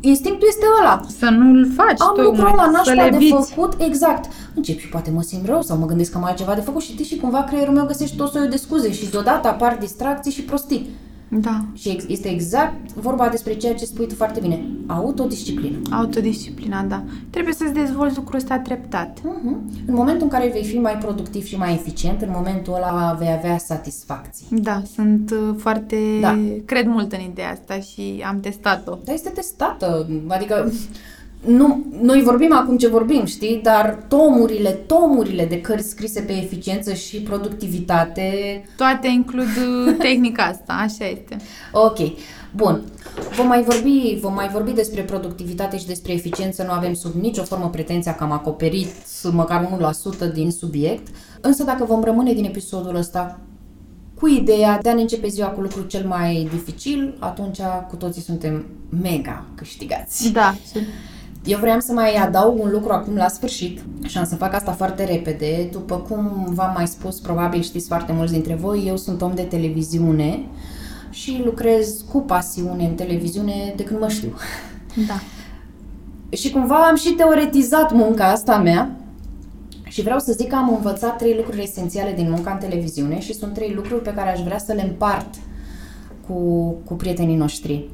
Instinctul 0.00 0.48
este 0.48 0.64
ăla. 0.80 1.00
să 1.18 1.28
nu-l 1.30 1.68
faci 1.76 2.00
Am 2.00 2.12
lucrul 2.16 2.34
tocmai, 2.34 2.54
la 2.56 2.62
să 2.64 2.70
nașpa 2.70 3.02
le 3.04 3.10
de 3.10 3.16
eviți. 3.16 3.52
făcut, 3.52 3.74
exact. 3.78 4.30
Încep 4.54 4.78
și 4.78 4.88
poate 4.88 5.10
mă 5.10 5.22
simt 5.22 5.46
rău 5.46 5.62
sau 5.62 5.76
mă 5.76 5.86
gândesc 5.86 6.10
că 6.10 6.18
mai 6.18 6.26
am 6.26 6.30
altceva 6.32 6.54
de 6.54 6.60
făcut 6.60 6.82
și 6.82 6.92
știi, 6.92 7.04
și 7.04 7.16
cumva 7.16 7.42
creierul 7.44 7.74
meu 7.74 7.84
găsește 7.86 8.16
tot 8.16 8.30
soiul 8.30 8.48
de 8.48 8.56
scuze 8.56 8.92
și 8.92 9.10
deodată 9.10 9.48
apar 9.48 9.76
distracții 9.80 10.32
și 10.32 10.42
prostii. 10.42 10.90
Da, 11.28 11.64
Și 11.74 11.88
ex- 11.88 12.04
este 12.08 12.28
exact 12.28 12.92
vorba 12.92 13.28
despre 13.28 13.54
ceea 13.54 13.74
ce 13.74 13.84
spui 13.84 14.06
tu 14.06 14.14
foarte 14.14 14.40
bine. 14.40 14.64
Autodisciplină. 14.86 15.78
autodisciplina, 15.90 16.82
da. 16.82 17.02
Trebuie 17.30 17.54
să-ți 17.54 17.72
dezvolți 17.72 18.16
lucrul 18.16 18.36
ăsta 18.38 18.58
treptat. 18.58 19.18
Mhm. 19.22 19.70
În 19.86 19.94
momentul 19.94 20.22
în 20.22 20.28
care 20.28 20.50
vei 20.52 20.64
fi 20.64 20.78
mai 20.78 20.96
productiv 20.98 21.44
și 21.44 21.56
mai 21.56 21.72
eficient, 21.72 22.22
în 22.22 22.28
momentul 22.32 22.74
ăla 22.74 23.16
vei 23.18 23.32
avea 23.32 23.58
satisfacții. 23.58 24.46
Da, 24.50 24.82
sunt 24.94 25.30
uh, 25.30 25.54
foarte... 25.58 25.96
Da. 26.20 26.38
Cred 26.64 26.86
mult 26.86 27.12
în 27.12 27.20
ideea 27.20 27.50
asta 27.50 27.78
și 27.80 28.22
am 28.26 28.40
testat-o. 28.40 28.98
Dar 29.04 29.14
este 29.14 29.28
testată, 29.28 30.06
adică 30.28 30.72
nu, 31.44 31.84
noi 32.02 32.22
vorbim 32.22 32.52
acum 32.52 32.76
ce 32.76 32.88
vorbim, 32.88 33.24
știi, 33.24 33.60
dar 33.62 34.04
tomurile, 34.08 34.70
tomurile 34.70 35.44
de 35.44 35.60
cărți 35.60 35.88
scrise 35.88 36.20
pe 36.20 36.32
eficiență 36.32 36.92
și 36.92 37.20
productivitate 37.20 38.30
Toate 38.76 39.08
includ 39.08 39.46
uh, 39.46 39.96
tehnica 40.06 40.42
asta, 40.42 40.72
așa 40.72 41.06
este. 41.06 41.36
Ok, 41.72 41.98
bun. 42.54 42.82
Vom 43.36 43.46
mai, 43.46 43.62
vorbi, 43.62 44.18
vom 44.20 44.34
mai 44.34 44.48
vorbi 44.48 44.70
despre 44.70 45.02
productivitate 45.02 45.78
și 45.78 45.86
despre 45.86 46.12
eficiență, 46.12 46.62
nu 46.62 46.70
avem 46.70 46.94
sub 46.94 47.14
nicio 47.14 47.42
formă 47.42 47.68
pretenția 47.68 48.14
că 48.14 48.24
am 48.24 48.32
acoperit 48.32 48.88
măcar 49.32 49.78
1% 50.30 50.32
din 50.32 50.50
subiect, 50.50 51.06
însă 51.40 51.64
dacă 51.64 51.84
vom 51.84 52.02
rămâne 52.02 52.32
din 52.32 52.44
episodul 52.44 52.96
ăsta 52.96 53.40
cu 54.14 54.28
ideea 54.28 54.78
de 54.82 54.88
a 54.88 54.94
ne 54.94 55.00
începe 55.00 55.28
ziua 55.28 55.48
cu 55.48 55.60
lucrul 55.60 55.86
cel 55.86 56.06
mai 56.06 56.48
dificil, 56.50 57.16
atunci 57.18 57.58
cu 57.88 57.96
toții 57.96 58.22
suntem 58.22 58.64
mega 59.02 59.44
câștigați. 59.54 60.32
Da, 60.32 60.54
și 60.72 60.78
Eu 61.46 61.58
vreau 61.58 61.80
să 61.80 61.92
mai 61.92 62.14
adaug 62.14 62.62
un 62.62 62.70
lucru 62.70 62.92
acum 62.92 63.14
la 63.14 63.28
sfârșit 63.28 63.80
și 64.06 64.18
am 64.18 64.24
să 64.24 64.36
fac 64.36 64.54
asta 64.54 64.72
foarte 64.72 65.04
repede. 65.04 65.68
După 65.72 65.96
cum 65.96 66.46
v-am 66.54 66.72
mai 66.76 66.86
spus, 66.86 67.20
probabil 67.20 67.62
știți 67.62 67.86
foarte 67.86 68.12
mulți 68.12 68.32
dintre 68.32 68.54
voi, 68.54 68.84
eu 68.86 68.96
sunt 68.96 69.22
om 69.22 69.34
de 69.34 69.42
televiziune 69.42 70.40
și 71.10 71.42
lucrez 71.44 72.04
cu 72.12 72.20
pasiune 72.20 72.84
în 72.84 72.94
televiziune 72.94 73.72
de 73.76 73.84
când 73.84 74.00
mă 74.00 74.08
știu. 74.08 74.32
da. 75.06 75.20
Și 76.36 76.50
cumva 76.50 76.86
am 76.86 76.96
și 76.96 77.10
teoretizat 77.10 77.92
munca 77.92 78.30
asta 78.30 78.58
mea 78.58 78.96
și 79.84 80.02
vreau 80.02 80.18
să 80.18 80.32
zic 80.32 80.48
că 80.48 80.54
am 80.54 80.74
învățat 80.74 81.16
trei 81.16 81.34
lucruri 81.36 81.62
esențiale 81.62 82.12
din 82.12 82.30
munca 82.30 82.50
în 82.50 82.58
televiziune 82.58 83.20
și 83.20 83.34
sunt 83.34 83.52
trei 83.52 83.72
lucruri 83.74 84.02
pe 84.02 84.14
care 84.14 84.30
aș 84.30 84.40
vrea 84.40 84.58
să 84.58 84.72
le 84.72 84.82
împart 84.82 85.34
cu, 86.26 86.34
cu 86.84 86.94
prietenii 86.94 87.36
noștri. 87.36 87.88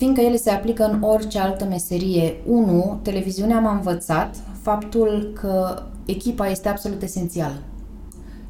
Fiindcă 0.00 0.20
ele 0.20 0.36
se 0.36 0.50
aplică 0.50 0.84
în 0.84 1.02
orice 1.02 1.38
altă 1.38 1.64
meserie. 1.64 2.36
Unu, 2.46 3.00
televiziunea 3.02 3.58
m-a 3.58 3.74
învățat 3.74 4.36
faptul 4.62 5.32
că 5.40 5.82
echipa 6.04 6.48
este 6.48 6.68
absolut 6.68 7.02
esențială. 7.02 7.58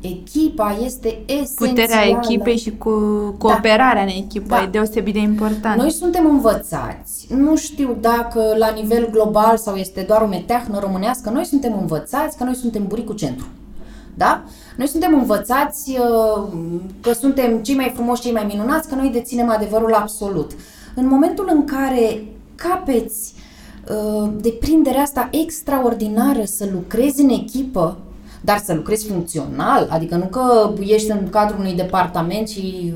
Echipa 0.01 0.79
este 0.85 1.23
esențială. 1.27 1.71
Puterea 1.71 2.07
echipei 2.07 2.57
și 2.57 2.77
cu 2.77 2.91
cooperarea 3.39 4.05
da. 4.05 4.11
în 4.11 4.17
echipă 4.17 4.55
Da. 4.55 4.63
e 4.63 4.67
deosebit 4.67 5.15
de 5.15 5.21
important. 5.21 5.81
Noi 5.81 5.91
suntem 5.91 6.27
învățați, 6.27 7.27
nu 7.35 7.57
știu 7.57 7.97
dacă 8.01 8.55
la 8.59 8.69
nivel 8.69 9.11
global 9.11 9.57
sau 9.57 9.75
este 9.75 10.01
doar 10.01 10.23
o 10.23 10.27
meteahnă 10.27 10.79
românească, 10.79 11.31
noi 11.31 11.45
suntem 11.45 11.79
învățați 11.81 12.37
că 12.37 12.45
noi 12.45 12.55
suntem 12.55 12.87
buricul 12.87 13.15
centru. 13.15 13.47
Da? 14.15 14.43
Noi 14.77 14.87
suntem 14.87 15.15
învățați 15.15 15.91
uh, 15.91 16.49
că 17.01 17.13
suntem 17.13 17.59
cei 17.59 17.75
mai 17.75 17.93
frumoși, 17.95 18.21
cei 18.23 18.33
mai 18.33 18.45
minunați, 18.45 18.89
că 18.89 18.95
noi 18.95 19.09
deținem 19.09 19.51
adevărul 19.51 19.95
absolut. 19.95 20.51
În 20.95 21.07
momentul 21.07 21.51
în 21.53 21.65
care 21.65 22.25
capeți 22.55 23.35
uh, 23.89 24.31
deprinderea 24.41 25.03
asta 25.03 25.29
extraordinară 25.31 26.45
să 26.45 26.69
lucrezi 26.73 27.23
în 27.23 27.29
echipă, 27.29 27.99
dar 28.41 28.59
să 28.59 28.75
lucrezi 28.75 29.07
funcțional, 29.07 29.89
adică 29.91 30.17
nu 30.17 30.25
că 30.25 30.75
ești 30.81 31.11
în 31.11 31.29
cadrul 31.31 31.59
unui 31.59 31.75
departament 31.75 32.49
și 32.49 32.95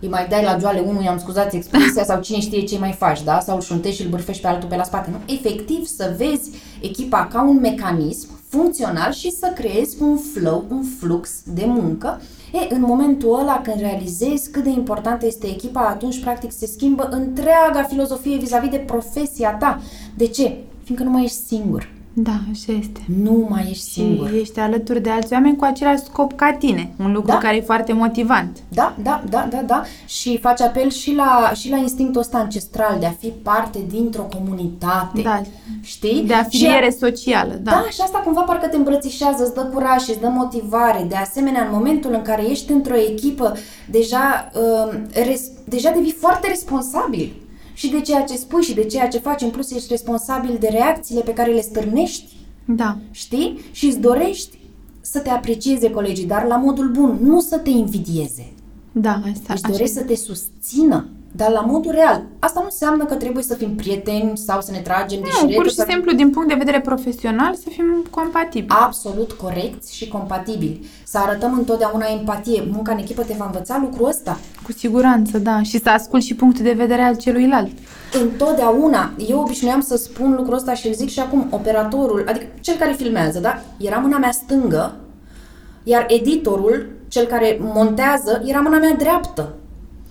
îi 0.00 0.08
mai 0.08 0.26
dai 0.28 0.42
la 0.42 0.56
joale 0.58 0.80
unul, 0.86 1.02
i-am 1.02 1.18
scuzați 1.18 1.56
expresia, 1.56 2.04
sau 2.04 2.20
cine 2.20 2.40
știe 2.40 2.62
ce 2.62 2.78
mai 2.78 2.92
faci, 2.92 3.22
da? 3.22 3.40
Sau 3.40 3.54
îl 3.54 3.62
șuntești 3.62 3.98
și 3.98 4.04
îl 4.04 4.10
bârfești 4.10 4.42
pe 4.42 4.48
altul 4.48 4.68
pe 4.68 4.76
la 4.76 4.82
spate. 4.82 5.10
Nu? 5.10 5.34
Efectiv 5.34 5.86
să 5.86 6.14
vezi 6.16 6.50
echipa 6.80 7.28
ca 7.32 7.42
un 7.42 7.60
mecanism 7.60 8.37
funcțional 8.48 9.12
și 9.12 9.30
să 9.30 9.52
creezi 9.54 10.02
un 10.02 10.16
flow, 10.16 10.64
un 10.70 10.82
flux 10.98 11.42
de 11.54 11.64
muncă. 11.66 12.20
E, 12.52 12.74
în 12.74 12.80
momentul 12.80 13.38
ăla 13.40 13.60
când 13.60 13.80
realizezi 13.80 14.50
cât 14.50 14.62
de 14.62 14.70
importantă 14.70 15.26
este 15.26 15.46
echipa, 15.46 15.80
atunci 15.80 16.20
practic 16.20 16.52
se 16.52 16.66
schimbă 16.66 17.08
întreaga 17.10 17.82
filozofie 17.88 18.36
vis-a-vis 18.36 18.70
de 18.70 18.78
profesia 18.78 19.54
ta. 19.54 19.80
De 20.16 20.26
ce? 20.26 20.56
Fiindcă 20.84 21.06
nu 21.06 21.12
mai 21.12 21.24
ești 21.24 21.36
singur. 21.46 21.97
Da, 22.20 22.40
așa 22.52 22.72
este. 22.78 23.00
Nu 23.22 23.46
mai 23.48 23.66
ești 23.70 23.82
singur. 23.82 24.28
Și 24.28 24.34
ești 24.36 24.58
alături 24.58 25.00
de 25.00 25.10
alți 25.10 25.32
oameni 25.32 25.56
cu 25.56 25.64
același 25.64 26.02
scop 26.02 26.32
ca 26.36 26.52
tine. 26.52 26.92
Un 27.04 27.12
lucru 27.12 27.30
Da. 27.30 27.38
care 27.38 27.56
e 27.56 27.60
foarte 27.60 27.92
motivant. 27.92 28.58
Da, 28.68 28.94
da, 29.02 29.22
da, 29.30 29.48
da, 29.50 29.62
da. 29.66 29.82
Și 30.06 30.38
face 30.38 30.62
apel 30.62 30.90
și 30.90 31.14
la, 31.14 31.52
și 31.54 31.70
la 31.70 31.76
instinctul 31.76 32.20
ăsta 32.20 32.38
ancestral 32.38 32.96
de 33.00 33.06
a 33.06 33.10
fi 33.10 33.28
parte 33.28 33.78
dintr-o 33.88 34.28
comunitate. 34.36 35.22
Da. 35.22 35.42
Știi? 35.82 36.24
De 36.26 36.34
afiliere 36.34 36.90
socială, 37.00 37.52
da. 37.62 37.70
Da, 37.70 37.86
și 37.90 38.00
asta 38.00 38.18
cumva 38.18 38.40
parcă 38.40 38.66
te 38.66 38.76
îmbrățișează, 38.76 39.44
îți 39.44 39.54
dă 39.54 39.70
curaj 39.72 40.02
și 40.02 40.10
îți 40.10 40.20
dă 40.20 40.28
motivare. 40.34 41.06
De 41.08 41.16
asemenea, 41.16 41.62
în 41.62 41.72
momentul 41.72 42.12
în 42.14 42.22
care 42.22 42.50
ești 42.50 42.72
într-o 42.72 42.96
echipă, 42.96 43.56
deja, 43.90 44.50
uh, 44.54 44.98
res, 45.12 45.42
deja 45.64 45.90
devii 45.90 46.12
foarte 46.20 46.48
responsabil. 46.48 47.32
Și 47.78 47.88
de 47.88 48.00
ceea 48.00 48.24
ce 48.24 48.36
spui 48.36 48.62
și 48.62 48.74
de 48.74 48.84
ceea 48.84 49.08
ce 49.08 49.18
faci, 49.18 49.42
în 49.42 49.50
plus 49.50 49.70
ești 49.70 49.88
responsabil 49.90 50.56
de 50.60 50.68
reacțiile 50.70 51.20
pe 51.20 51.32
care 51.32 51.52
le 51.52 51.60
stârnești. 51.60 52.36
Da. 52.64 52.98
Știi? 53.10 53.58
Și 53.72 53.86
îți 53.86 53.98
dorești 53.98 54.58
să 55.00 55.18
te 55.18 55.28
aprecieze 55.28 55.90
colegii, 55.90 56.24
dar 56.26 56.46
la 56.46 56.56
modul 56.56 56.90
bun, 56.90 57.18
nu 57.22 57.40
să 57.40 57.58
te 57.58 57.70
invidieze. 57.70 58.52
Da, 58.92 59.10
asta 59.10 59.52
Își 59.52 59.64
așa 59.64 59.68
doresc 59.68 59.94
e. 59.94 59.98
să 59.98 60.04
te 60.04 60.16
susțină, 60.16 61.06
dar 61.32 61.50
la 61.50 61.60
modul 61.60 61.90
real. 61.92 62.22
Asta 62.38 62.58
nu 62.60 62.64
înseamnă 62.70 63.04
că 63.04 63.14
trebuie 63.14 63.42
să 63.42 63.54
fim 63.54 63.74
prieteni 63.74 64.32
sau 64.38 64.60
să 64.60 64.70
ne 64.70 64.78
tragem 64.78 65.18
de 65.20 65.28
Nu, 65.32 65.38
șiretă. 65.38 65.54
pur 65.60 65.68
și 65.68 65.74
sau- 65.74 65.86
simplu, 65.88 66.12
din 66.12 66.30
punct 66.30 66.48
de 66.48 66.54
vedere 66.54 66.80
profesional, 66.80 67.54
să 67.54 67.68
fim 67.70 68.04
compatibili. 68.10 68.66
absolut 68.80 69.32
corecți 69.32 69.94
și 69.96 70.08
compatibili. 70.08 70.86
Să 71.04 71.18
arătăm 71.18 71.52
întotdeauna 71.58 72.06
empatie. 72.18 72.68
Munca 72.72 72.92
în 72.92 72.98
echipă 72.98 73.22
te 73.22 73.34
va 73.38 73.44
învăța 73.44 73.78
lucrul 73.80 74.08
ăsta. 74.08 74.38
Cu 74.64 74.72
siguranță, 74.72 75.38
da. 75.38 75.62
Și 75.62 75.78
să 75.80 75.88
ascult 75.90 76.22
și 76.22 76.34
punctul 76.34 76.64
de 76.64 76.72
vedere 76.72 77.02
al 77.02 77.16
celuilalt. 77.16 77.70
Întotdeauna, 78.22 79.10
eu 79.28 79.40
obișnuiam 79.40 79.80
să 79.80 79.96
spun 79.96 80.34
lucrul 80.36 80.54
ăsta 80.56 80.74
și 80.74 80.86
îl 80.86 80.92
zic 80.94 81.08
și 81.08 81.20
acum, 81.20 81.46
operatorul, 81.50 82.24
adică 82.28 82.46
cel 82.60 82.76
care 82.76 82.92
filmează, 82.92 83.38
da? 83.38 83.62
Era 83.78 83.96
mâna 83.96 84.18
mea 84.18 84.30
stângă, 84.30 84.96
iar 85.84 86.04
editorul, 86.08 86.86
cel 87.08 87.24
care 87.26 87.58
montează, 87.62 88.42
era 88.44 88.60
mâna 88.60 88.78
mea 88.78 88.94
dreaptă. 88.98 89.54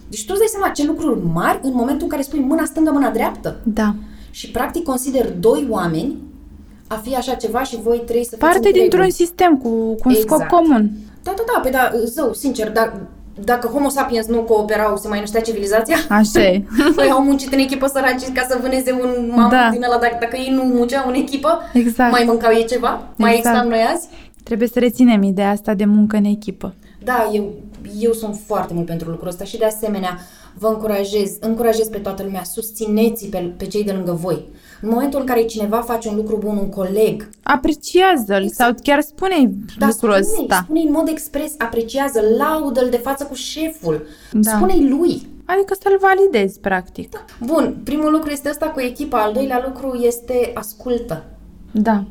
Deci 0.09 0.25
tu 0.25 0.29
îți 0.31 0.39
dai 0.39 0.47
seama 0.51 0.69
ce 0.69 0.85
lucruri 0.85 1.19
mari 1.33 1.59
în 1.61 1.71
momentul 1.73 2.03
în 2.03 2.09
care 2.09 2.21
spui 2.21 2.39
mâna 2.39 2.65
stângă, 2.65 2.91
mâna 2.91 3.09
dreaptă. 3.09 3.55
Da. 3.63 3.93
Și 4.31 4.51
practic 4.51 4.83
consider 4.83 5.31
doi 5.39 5.67
oameni 5.69 6.15
a 6.87 6.95
fi 6.95 7.15
așa 7.15 7.33
ceva 7.33 7.63
și 7.63 7.81
voi 7.81 8.01
trei 8.05 8.23
să 8.23 8.29
fiți 8.29 8.39
Parte 8.41 8.55
întregul. 8.57 8.79
dintr-un 8.79 9.09
sistem 9.09 9.57
cu, 9.57 9.69
cu 9.69 10.09
un 10.09 10.13
scop 10.13 10.41
Exact. 10.41 10.49
comun. 10.51 10.89
Da, 11.23 11.33
da, 11.35 11.43
da, 11.55 11.59
pe 11.63 11.69
da, 11.69 11.91
zău, 12.05 12.33
sincer, 12.33 12.71
dar 12.71 12.93
dacă 13.43 13.67
Homo 13.67 13.89
sapiens 13.89 14.27
nu 14.27 14.41
cooperau, 14.41 14.97
se 14.97 15.07
mai 15.07 15.19
năștea 15.19 15.41
civilizația? 15.41 15.97
Așa 16.09 16.43
e. 16.43 16.63
Păi 16.95 17.09
au 17.09 17.23
muncit 17.23 17.53
în 17.53 17.59
echipă 17.59 17.87
săraci 17.87 18.31
ca 18.33 18.45
să 18.49 18.57
vâneze 18.61 18.91
un 18.91 19.31
mamut 19.35 19.51
Da. 19.51 19.69
din 19.71 19.83
ăla, 19.83 19.97
dacă, 19.97 20.17
dacă 20.19 20.35
ei 20.37 20.51
nu 20.53 20.63
munceau 20.63 21.07
în 21.07 21.13
echipă, 21.13 21.59
Exact. 21.73 22.11
mai 22.11 22.23
mâncau 22.25 22.51
ei 22.53 22.65
ceva? 22.65 22.89
Mai 23.15 23.35
Exact. 23.35 23.55
existam 23.55 23.67
noi 23.67 23.79
azi? 23.93 24.07
Trebuie 24.43 24.67
să 24.67 24.79
reținem 24.79 25.23
ideea 25.23 25.49
asta 25.49 25.73
de 25.73 25.85
muncă 25.85 26.15
în 26.17 26.23
echipă. 26.25 26.73
Da, 27.07 27.29
eu, 27.33 27.53
eu 27.99 28.11
sunt 28.11 28.39
foarte 28.45 28.73
mult 28.73 28.85
pentru 28.85 29.09
lucrul 29.09 29.27
ăsta 29.27 29.43
și 29.43 29.57
de 29.57 29.65
asemenea 29.65 30.17
vă 30.59 30.67
încurajez, 30.67 31.37
încurajez 31.39 31.87
pe 31.87 31.97
toată 31.97 32.23
lumea, 32.23 32.43
susțineți 32.43 33.25
pe, 33.25 33.53
pe 33.57 33.65
cei 33.67 33.83
de 33.83 33.91
lângă 33.91 34.11
voi. 34.11 34.45
În 34.81 34.89
momentul 34.89 35.19
în 35.19 35.25
care 35.25 35.45
cineva 35.45 35.77
face 35.81 36.07
un 36.07 36.15
lucru 36.15 36.37
bun, 36.37 36.57
un 36.57 36.69
coleg, 36.69 37.29
Apreciază-l 37.43 38.49
sau 38.49 38.71
chiar 38.83 39.01
spune 39.01 39.51
Dar 39.77 39.89
lucrul 39.89 40.23
spune-i, 40.23 40.41
ăsta. 40.41 40.61
spune 40.63 40.79
în 40.79 40.91
mod 40.91 41.07
expres, 41.07 41.51
apreciază, 41.57 42.21
laudă-l 42.37 42.87
de 42.89 42.97
față 42.97 43.23
cu 43.25 43.33
șeful, 43.33 44.05
Da. 44.31 44.51
spune-i 44.51 44.89
lui. 44.89 45.27
Adică 45.45 45.75
să-l 45.81 45.97
validezi, 46.01 46.59
practic. 46.59 47.25
Bun, 47.45 47.77
primul 47.83 48.11
lucru 48.11 48.29
este 48.31 48.49
ăsta 48.49 48.65
cu 48.65 48.79
echipa, 48.79 49.21
al 49.23 49.33
doilea 49.33 49.63
lucru 49.65 49.99
este 50.01 50.51
ascultă. 50.53 51.23
Da. 51.71 52.03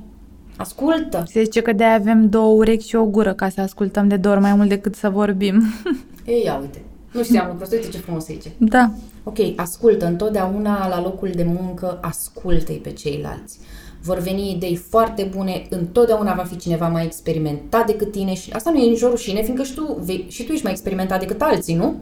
Ascultă. 0.56 1.22
Se 1.26 1.42
zice 1.42 1.60
că 1.60 1.72
de-aia 1.72 1.94
avem 1.94 2.28
două 2.28 2.54
urechi 2.54 2.88
și 2.88 2.96
o 2.96 3.04
gură 3.04 3.32
ca 3.34 3.48
să 3.48 3.60
ascultăm 3.60 4.08
de 4.08 4.16
două 4.16 4.34
ori 4.34 4.44
mai 4.44 4.54
mult 4.54 4.68
decât 4.68 4.94
să 4.94 5.08
vorbim. 5.08 5.62
Ei, 6.24 6.42
ia 6.44 6.58
uite. 6.60 6.80
Nu 7.10 7.22
știam 7.22 7.46
lucrul 7.46 7.62
ăsta, 7.62 7.76
uite 7.76 7.88
ce 7.88 7.98
frumos 7.98 8.28
e 8.28 8.32
aici. 8.32 8.50
da. 8.58 8.90
Ok, 9.22 9.36
ascultă. 9.56 10.06
Întotdeauna 10.06 10.88
la 10.88 11.02
locul 11.02 11.30
de 11.34 11.42
muncă, 11.60 11.98
ascultă-i 12.02 12.76
pe 12.76 12.90
ceilalți. 12.90 13.58
Vor 14.02 14.18
veni 14.18 14.50
idei 14.50 14.76
foarte 14.76 15.30
bune, 15.36 15.66
întotdeauna 15.70 16.34
va 16.34 16.42
fi 16.42 16.56
cineva 16.56 16.88
mai 16.88 17.04
experimentat 17.04 17.86
decât 17.86 18.12
tine 18.12 18.34
și 18.34 18.50
asta 18.50 18.70
nu 18.70 18.78
e 18.78 18.88
nicio 18.88 19.08
rușine, 19.08 19.42
fiindcă 19.42 19.62
și 19.64 19.74
tu, 19.74 19.98
vei, 20.00 20.26
și 20.28 20.44
tu 20.44 20.52
ești 20.52 20.64
mai 20.64 20.72
experimentat 20.72 21.20
decât 21.20 21.42
alții, 21.42 21.74
nu? 21.74 21.94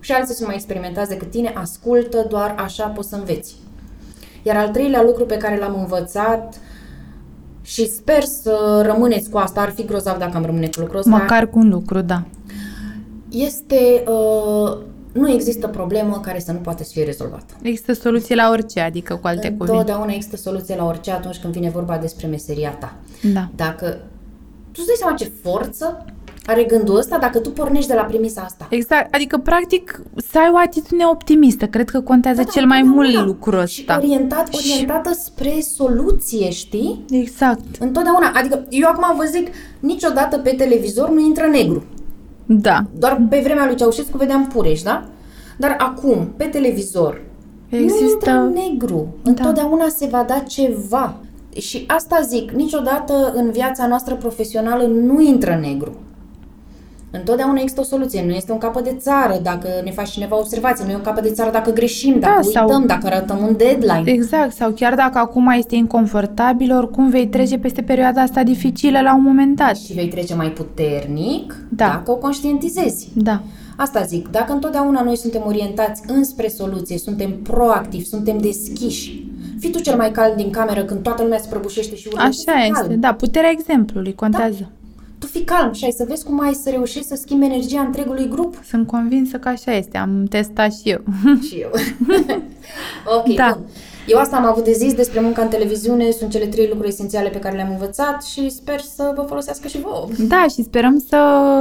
Și 0.00 0.12
alții 0.12 0.34
sunt 0.34 0.46
mai 0.46 0.56
experimentați 0.56 1.08
decât 1.08 1.30
tine, 1.30 1.52
ascultă, 1.54 2.26
doar 2.28 2.54
așa 2.58 2.86
poți 2.86 3.08
să 3.08 3.16
înveți. 3.16 3.54
Iar 4.42 4.56
al 4.56 4.68
treilea 4.68 5.02
lucru 5.02 5.26
pe 5.26 5.36
care 5.36 5.58
l-am 5.58 5.78
învățat 5.78 6.60
și 7.66 7.90
sper 7.90 8.22
să 8.22 8.82
rămâneți 8.84 9.30
cu 9.30 9.38
asta, 9.38 9.60
ar 9.60 9.70
fi 9.70 9.84
grozav 9.84 10.18
dacă 10.18 10.36
am 10.36 10.44
rămâne 10.44 10.66
cu 10.66 10.80
lucrul 10.80 10.98
ăsta, 10.98 11.10
Măcar 11.10 11.50
cu 11.50 11.58
un 11.58 11.68
lucru, 11.68 12.00
da. 12.00 12.22
este 13.30 14.04
uh, 14.06 14.78
nu 15.12 15.30
există 15.30 15.66
problemă 15.66 16.20
care 16.20 16.38
să 16.38 16.52
nu 16.52 16.58
poate 16.58 16.84
să 16.84 16.90
fie 16.92 17.04
rezolvată. 17.04 17.54
Există 17.62 17.92
soluție 17.92 18.34
la 18.34 18.48
orice, 18.50 18.80
adică 18.80 19.14
cu 19.14 19.26
alte 19.26 19.48
cuvinte. 19.48 19.70
Întotdeauna 19.70 20.12
există 20.12 20.36
soluție 20.36 20.76
la 20.76 20.86
orice 20.86 21.10
atunci 21.10 21.36
când 21.36 21.52
vine 21.52 21.70
vorba 21.70 21.98
despre 21.98 22.26
meseria 22.26 22.70
ta. 22.70 22.96
Da. 23.32 23.48
Dacă 23.56 23.86
tu 24.72 24.78
îți 24.78 24.86
dai 24.86 24.96
seama 24.96 25.16
ce 25.16 25.32
forță 25.42 26.04
are 26.46 26.64
gândul 26.64 26.96
ăsta 26.96 27.18
dacă 27.18 27.38
tu 27.38 27.50
pornești 27.50 27.88
de 27.88 27.94
la 27.94 28.02
premisa 28.02 28.40
asta. 28.44 28.66
Exact, 28.70 29.14
adică 29.14 29.38
practic 29.38 30.00
să 30.30 30.38
ai 30.38 30.50
o 30.52 30.56
atitudine 30.56 31.04
optimistă, 31.10 31.66
cred 31.66 31.90
că 31.90 32.00
contează 32.00 32.36
Da, 32.40 32.44
da, 32.44 32.50
cel 32.50 32.66
mai 32.66 32.80
întotdeauna. 32.80 33.16
mult 33.18 33.26
lucrul 33.26 33.66
Și 33.66 33.80
ăsta. 33.88 34.00
orientat, 34.02 34.48
orientată 34.54 35.12
spre 35.14 35.60
soluție, 35.60 36.50
știi? 36.50 37.04
Exact, 37.10 37.60
Întotdeauna. 37.80 38.32
Adică 38.34 38.64
eu 38.68 38.88
acum 38.88 39.16
vă 39.16 39.24
zic, 39.30 39.46
niciodată 39.80 40.38
pe 40.38 40.50
televizor 40.50 41.10
nu 41.10 41.20
intră 41.20 41.46
negru. 41.46 41.84
da. 42.46 42.84
Doar 42.98 43.22
pe 43.30 43.40
vremea 43.44 43.66
lui 43.66 43.76
Ceaușescu 43.76 44.16
vedeam 44.16 44.46
Pureș, 44.46 44.82
da? 44.82 45.04
Dar 45.58 45.74
acum, 45.78 46.32
pe 46.36 46.44
televizor, 46.44 47.22
nu 47.68 47.78
Există- 47.78 48.04
intră 48.12 48.52
negru. 48.54 49.14
Întotdeauna 49.22 49.88
se 49.88 50.06
va 50.10 50.24
da 50.28 50.38
ceva. 50.38 51.16
Și 51.58 51.84
asta 51.86 52.20
zic, 52.20 52.50
niciodată 52.50 53.32
în 53.34 53.50
viața 53.50 53.86
noastră 53.86 54.14
profesională 54.14 54.86
nu 54.86 55.20
intră 55.20 55.58
negru. 55.60 55.94
Întotdeauna 57.18 57.60
există 57.60 57.80
o 57.80 57.84
soluție. 57.84 58.24
Nu 58.26 58.32
este 58.32 58.52
un 58.52 58.58
capăt 58.58 58.84
de 58.84 58.96
țară 58.98 59.38
dacă 59.42 59.68
ne 59.84 59.90
face 59.90 60.10
cineva 60.12 60.38
observație. 60.38 60.84
Nu 60.84 60.90
e 60.90 60.94
un 60.94 61.00
capăt 61.02 61.22
de 61.22 61.30
țară 61.30 61.50
dacă 61.50 61.70
greșim, 61.72 62.18
dacă 62.18 62.34
Da, 62.42 62.50
sau- 62.50 62.64
uităm, 62.66 62.86
dacă 62.86 63.08
ratăm 63.08 63.38
un 63.48 63.56
deadline. 63.56 64.02
Exact, 64.04 64.52
sau 64.52 64.70
chiar 64.70 64.94
dacă 64.94 65.18
acum 65.18 65.48
este 65.56 65.74
inconfortabil, 65.74 66.76
oricum 66.76 67.08
vei 67.08 67.26
trece 67.26 67.58
peste 67.58 67.82
perioada 67.82 68.20
asta 68.22 68.42
dificilă 68.42 69.00
la 69.00 69.14
un 69.14 69.22
moment 69.22 69.56
dat. 69.56 69.76
Și 69.76 69.92
vei 69.92 70.08
trece 70.08 70.34
mai 70.34 70.48
puternic 70.50 71.56
Da. 71.68 71.86
dacă 71.86 72.10
o 72.10 72.16
conștientizezi. 72.16 73.08
Da, 73.14 73.42
Asta 73.78 74.02
zic, 74.02 74.28
dacă 74.28 74.52
întotdeauna 74.52 75.02
noi 75.02 75.16
suntem 75.16 75.42
orientați 75.46 76.02
înspre 76.06 76.48
soluție, 76.48 76.98
suntem 76.98 77.30
proactivi, 77.42 78.04
suntem 78.04 78.38
deschiși, 78.38 79.26
fii 79.60 79.70
tu 79.70 79.80
cel 79.80 79.96
mai 79.96 80.10
cald 80.10 80.34
din 80.36 80.50
cameră 80.50 80.82
când 80.84 81.02
toată 81.02 81.22
lumea 81.22 81.38
se 81.38 81.46
prăbușește 81.50 81.96
și 81.96 82.06
urlă, 82.06 82.20
așa 82.22 82.52
fii 82.52 82.68
este. 82.70 82.72
calm. 82.86 83.00
Da, 83.00 83.14
puterea 83.14 83.50
exemplului 83.50 84.14
contează. 84.14 84.58
Tu 84.58 84.68
tu 85.26 85.32
fii 85.32 85.44
calm 85.44 85.72
și 85.72 85.84
ai 85.84 85.90
să 85.90 86.04
vezi 86.08 86.24
cum 86.24 86.40
ai 86.40 86.54
să 86.54 86.70
reușești 86.70 87.06
să 87.06 87.14
schimbi 87.14 87.44
energia 87.44 87.80
întregului 87.80 88.28
grup. 88.28 88.60
Sunt 88.68 88.86
convinsă 88.86 89.36
că 89.36 89.48
așa 89.48 89.72
este, 89.72 89.98
am 89.98 90.24
testat 90.24 90.74
și 90.74 90.90
eu. 90.90 91.00
Și 91.48 91.56
eu. 91.56 91.70
ok, 93.18 93.34
da. 93.34 93.52
bun. 93.54 93.66
Eu 94.06 94.18
asta 94.18 94.36
am 94.36 94.44
avut 94.44 94.64
de 94.64 94.72
zis 94.72 94.94
despre 94.94 95.20
munca 95.20 95.42
în 95.42 95.48
televiziune, 95.48 96.10
sunt 96.10 96.30
cele 96.30 96.46
trei 96.46 96.66
lucruri 96.66 96.88
esențiale 96.88 97.28
pe 97.28 97.38
care 97.38 97.56
le-am 97.56 97.70
învățat 97.70 98.24
și 98.24 98.50
sper 98.50 98.80
să 98.80 99.12
vă 99.16 99.22
folosească 99.22 99.68
și 99.68 99.80
vouă. 99.80 100.06
Da, 100.18 100.46
și 100.54 100.62
sperăm 100.62 101.04
să 101.08 101.16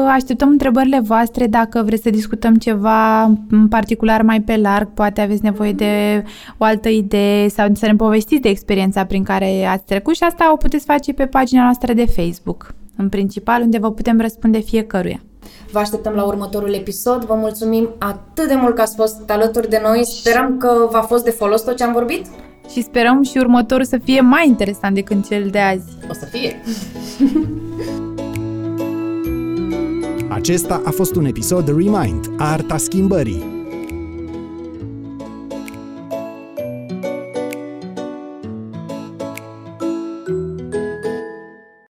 așteptăm 0.10 0.50
întrebările 0.50 1.00
voastre 1.00 1.48
dacă 1.48 1.84
vreți 1.86 2.04
să 2.04 2.10
discutăm 2.10 2.56
ceva 2.56 3.24
în 3.50 3.68
particular 3.70 4.22
mai 4.22 4.42
pe 4.42 4.58
larg, 4.58 4.90
poate 4.94 5.22
aveți 5.22 5.44
nevoie 5.44 5.72
de 5.72 6.24
o 6.58 6.64
altă 6.64 6.90
idee 6.90 7.48
sau 7.48 7.68
să 7.74 7.86
ne 7.86 7.96
povestiți 7.96 8.42
de 8.42 8.50
experiența 8.50 9.06
prin 9.06 9.24
care 9.24 9.66
ați 9.66 9.84
trecut 9.86 10.16
și 10.16 10.24
asta 10.24 10.52
o 10.54 10.56
puteți 10.56 10.86
face 10.86 11.14
pe 11.14 11.26
pagina 11.26 11.64
noastră 11.64 11.94
de 11.94 12.06
Facebook, 12.06 12.74
în 12.96 13.10
principal, 13.10 13.62
unde 13.62 13.78
vă 13.78 13.92
putem 13.92 14.20
răspunde 14.20 14.60
fiecăruia. 14.60 15.22
Vă 15.72 15.80
așteptăm 15.80 16.14
la 16.14 16.24
următorul 16.24 16.74
episod. 16.74 17.26
Vă 17.26 17.34
mulțumim 17.34 17.90
atât 17.98 18.48
de 18.48 18.56
mult 18.56 18.76
că 18.76 18.82
ați 18.82 18.96
fost 18.96 19.30
alături 19.30 19.70
de 19.70 19.80
noi. 19.84 20.06
Sperăm 20.06 20.58
că 20.58 20.88
v-a 20.92 21.02
fost 21.02 21.24
de 21.24 21.30
folos 21.30 21.62
tot 21.62 21.76
ce 21.76 21.84
am 21.84 21.94
vorbit. 21.94 22.26
Și 22.72 22.82
sperăm 22.82 23.24
și 23.24 23.38
următorul 23.38 23.86
să 23.86 23.98
fie 24.04 24.22
mai 24.22 24.48
interesant 24.48 24.96
decât 24.96 25.28
cel 25.28 25.48
de 25.52 25.60
azi. 25.60 25.84
O 26.10 26.14
să 26.14 26.26
fie. 26.26 26.62
Acesta 30.30 30.82
a 30.86 30.90
fost 30.90 31.16
un 31.16 31.26
episod 31.26 31.68
Remind, 31.68 32.32
Arta 32.38 32.78
Schimbării 32.78 33.55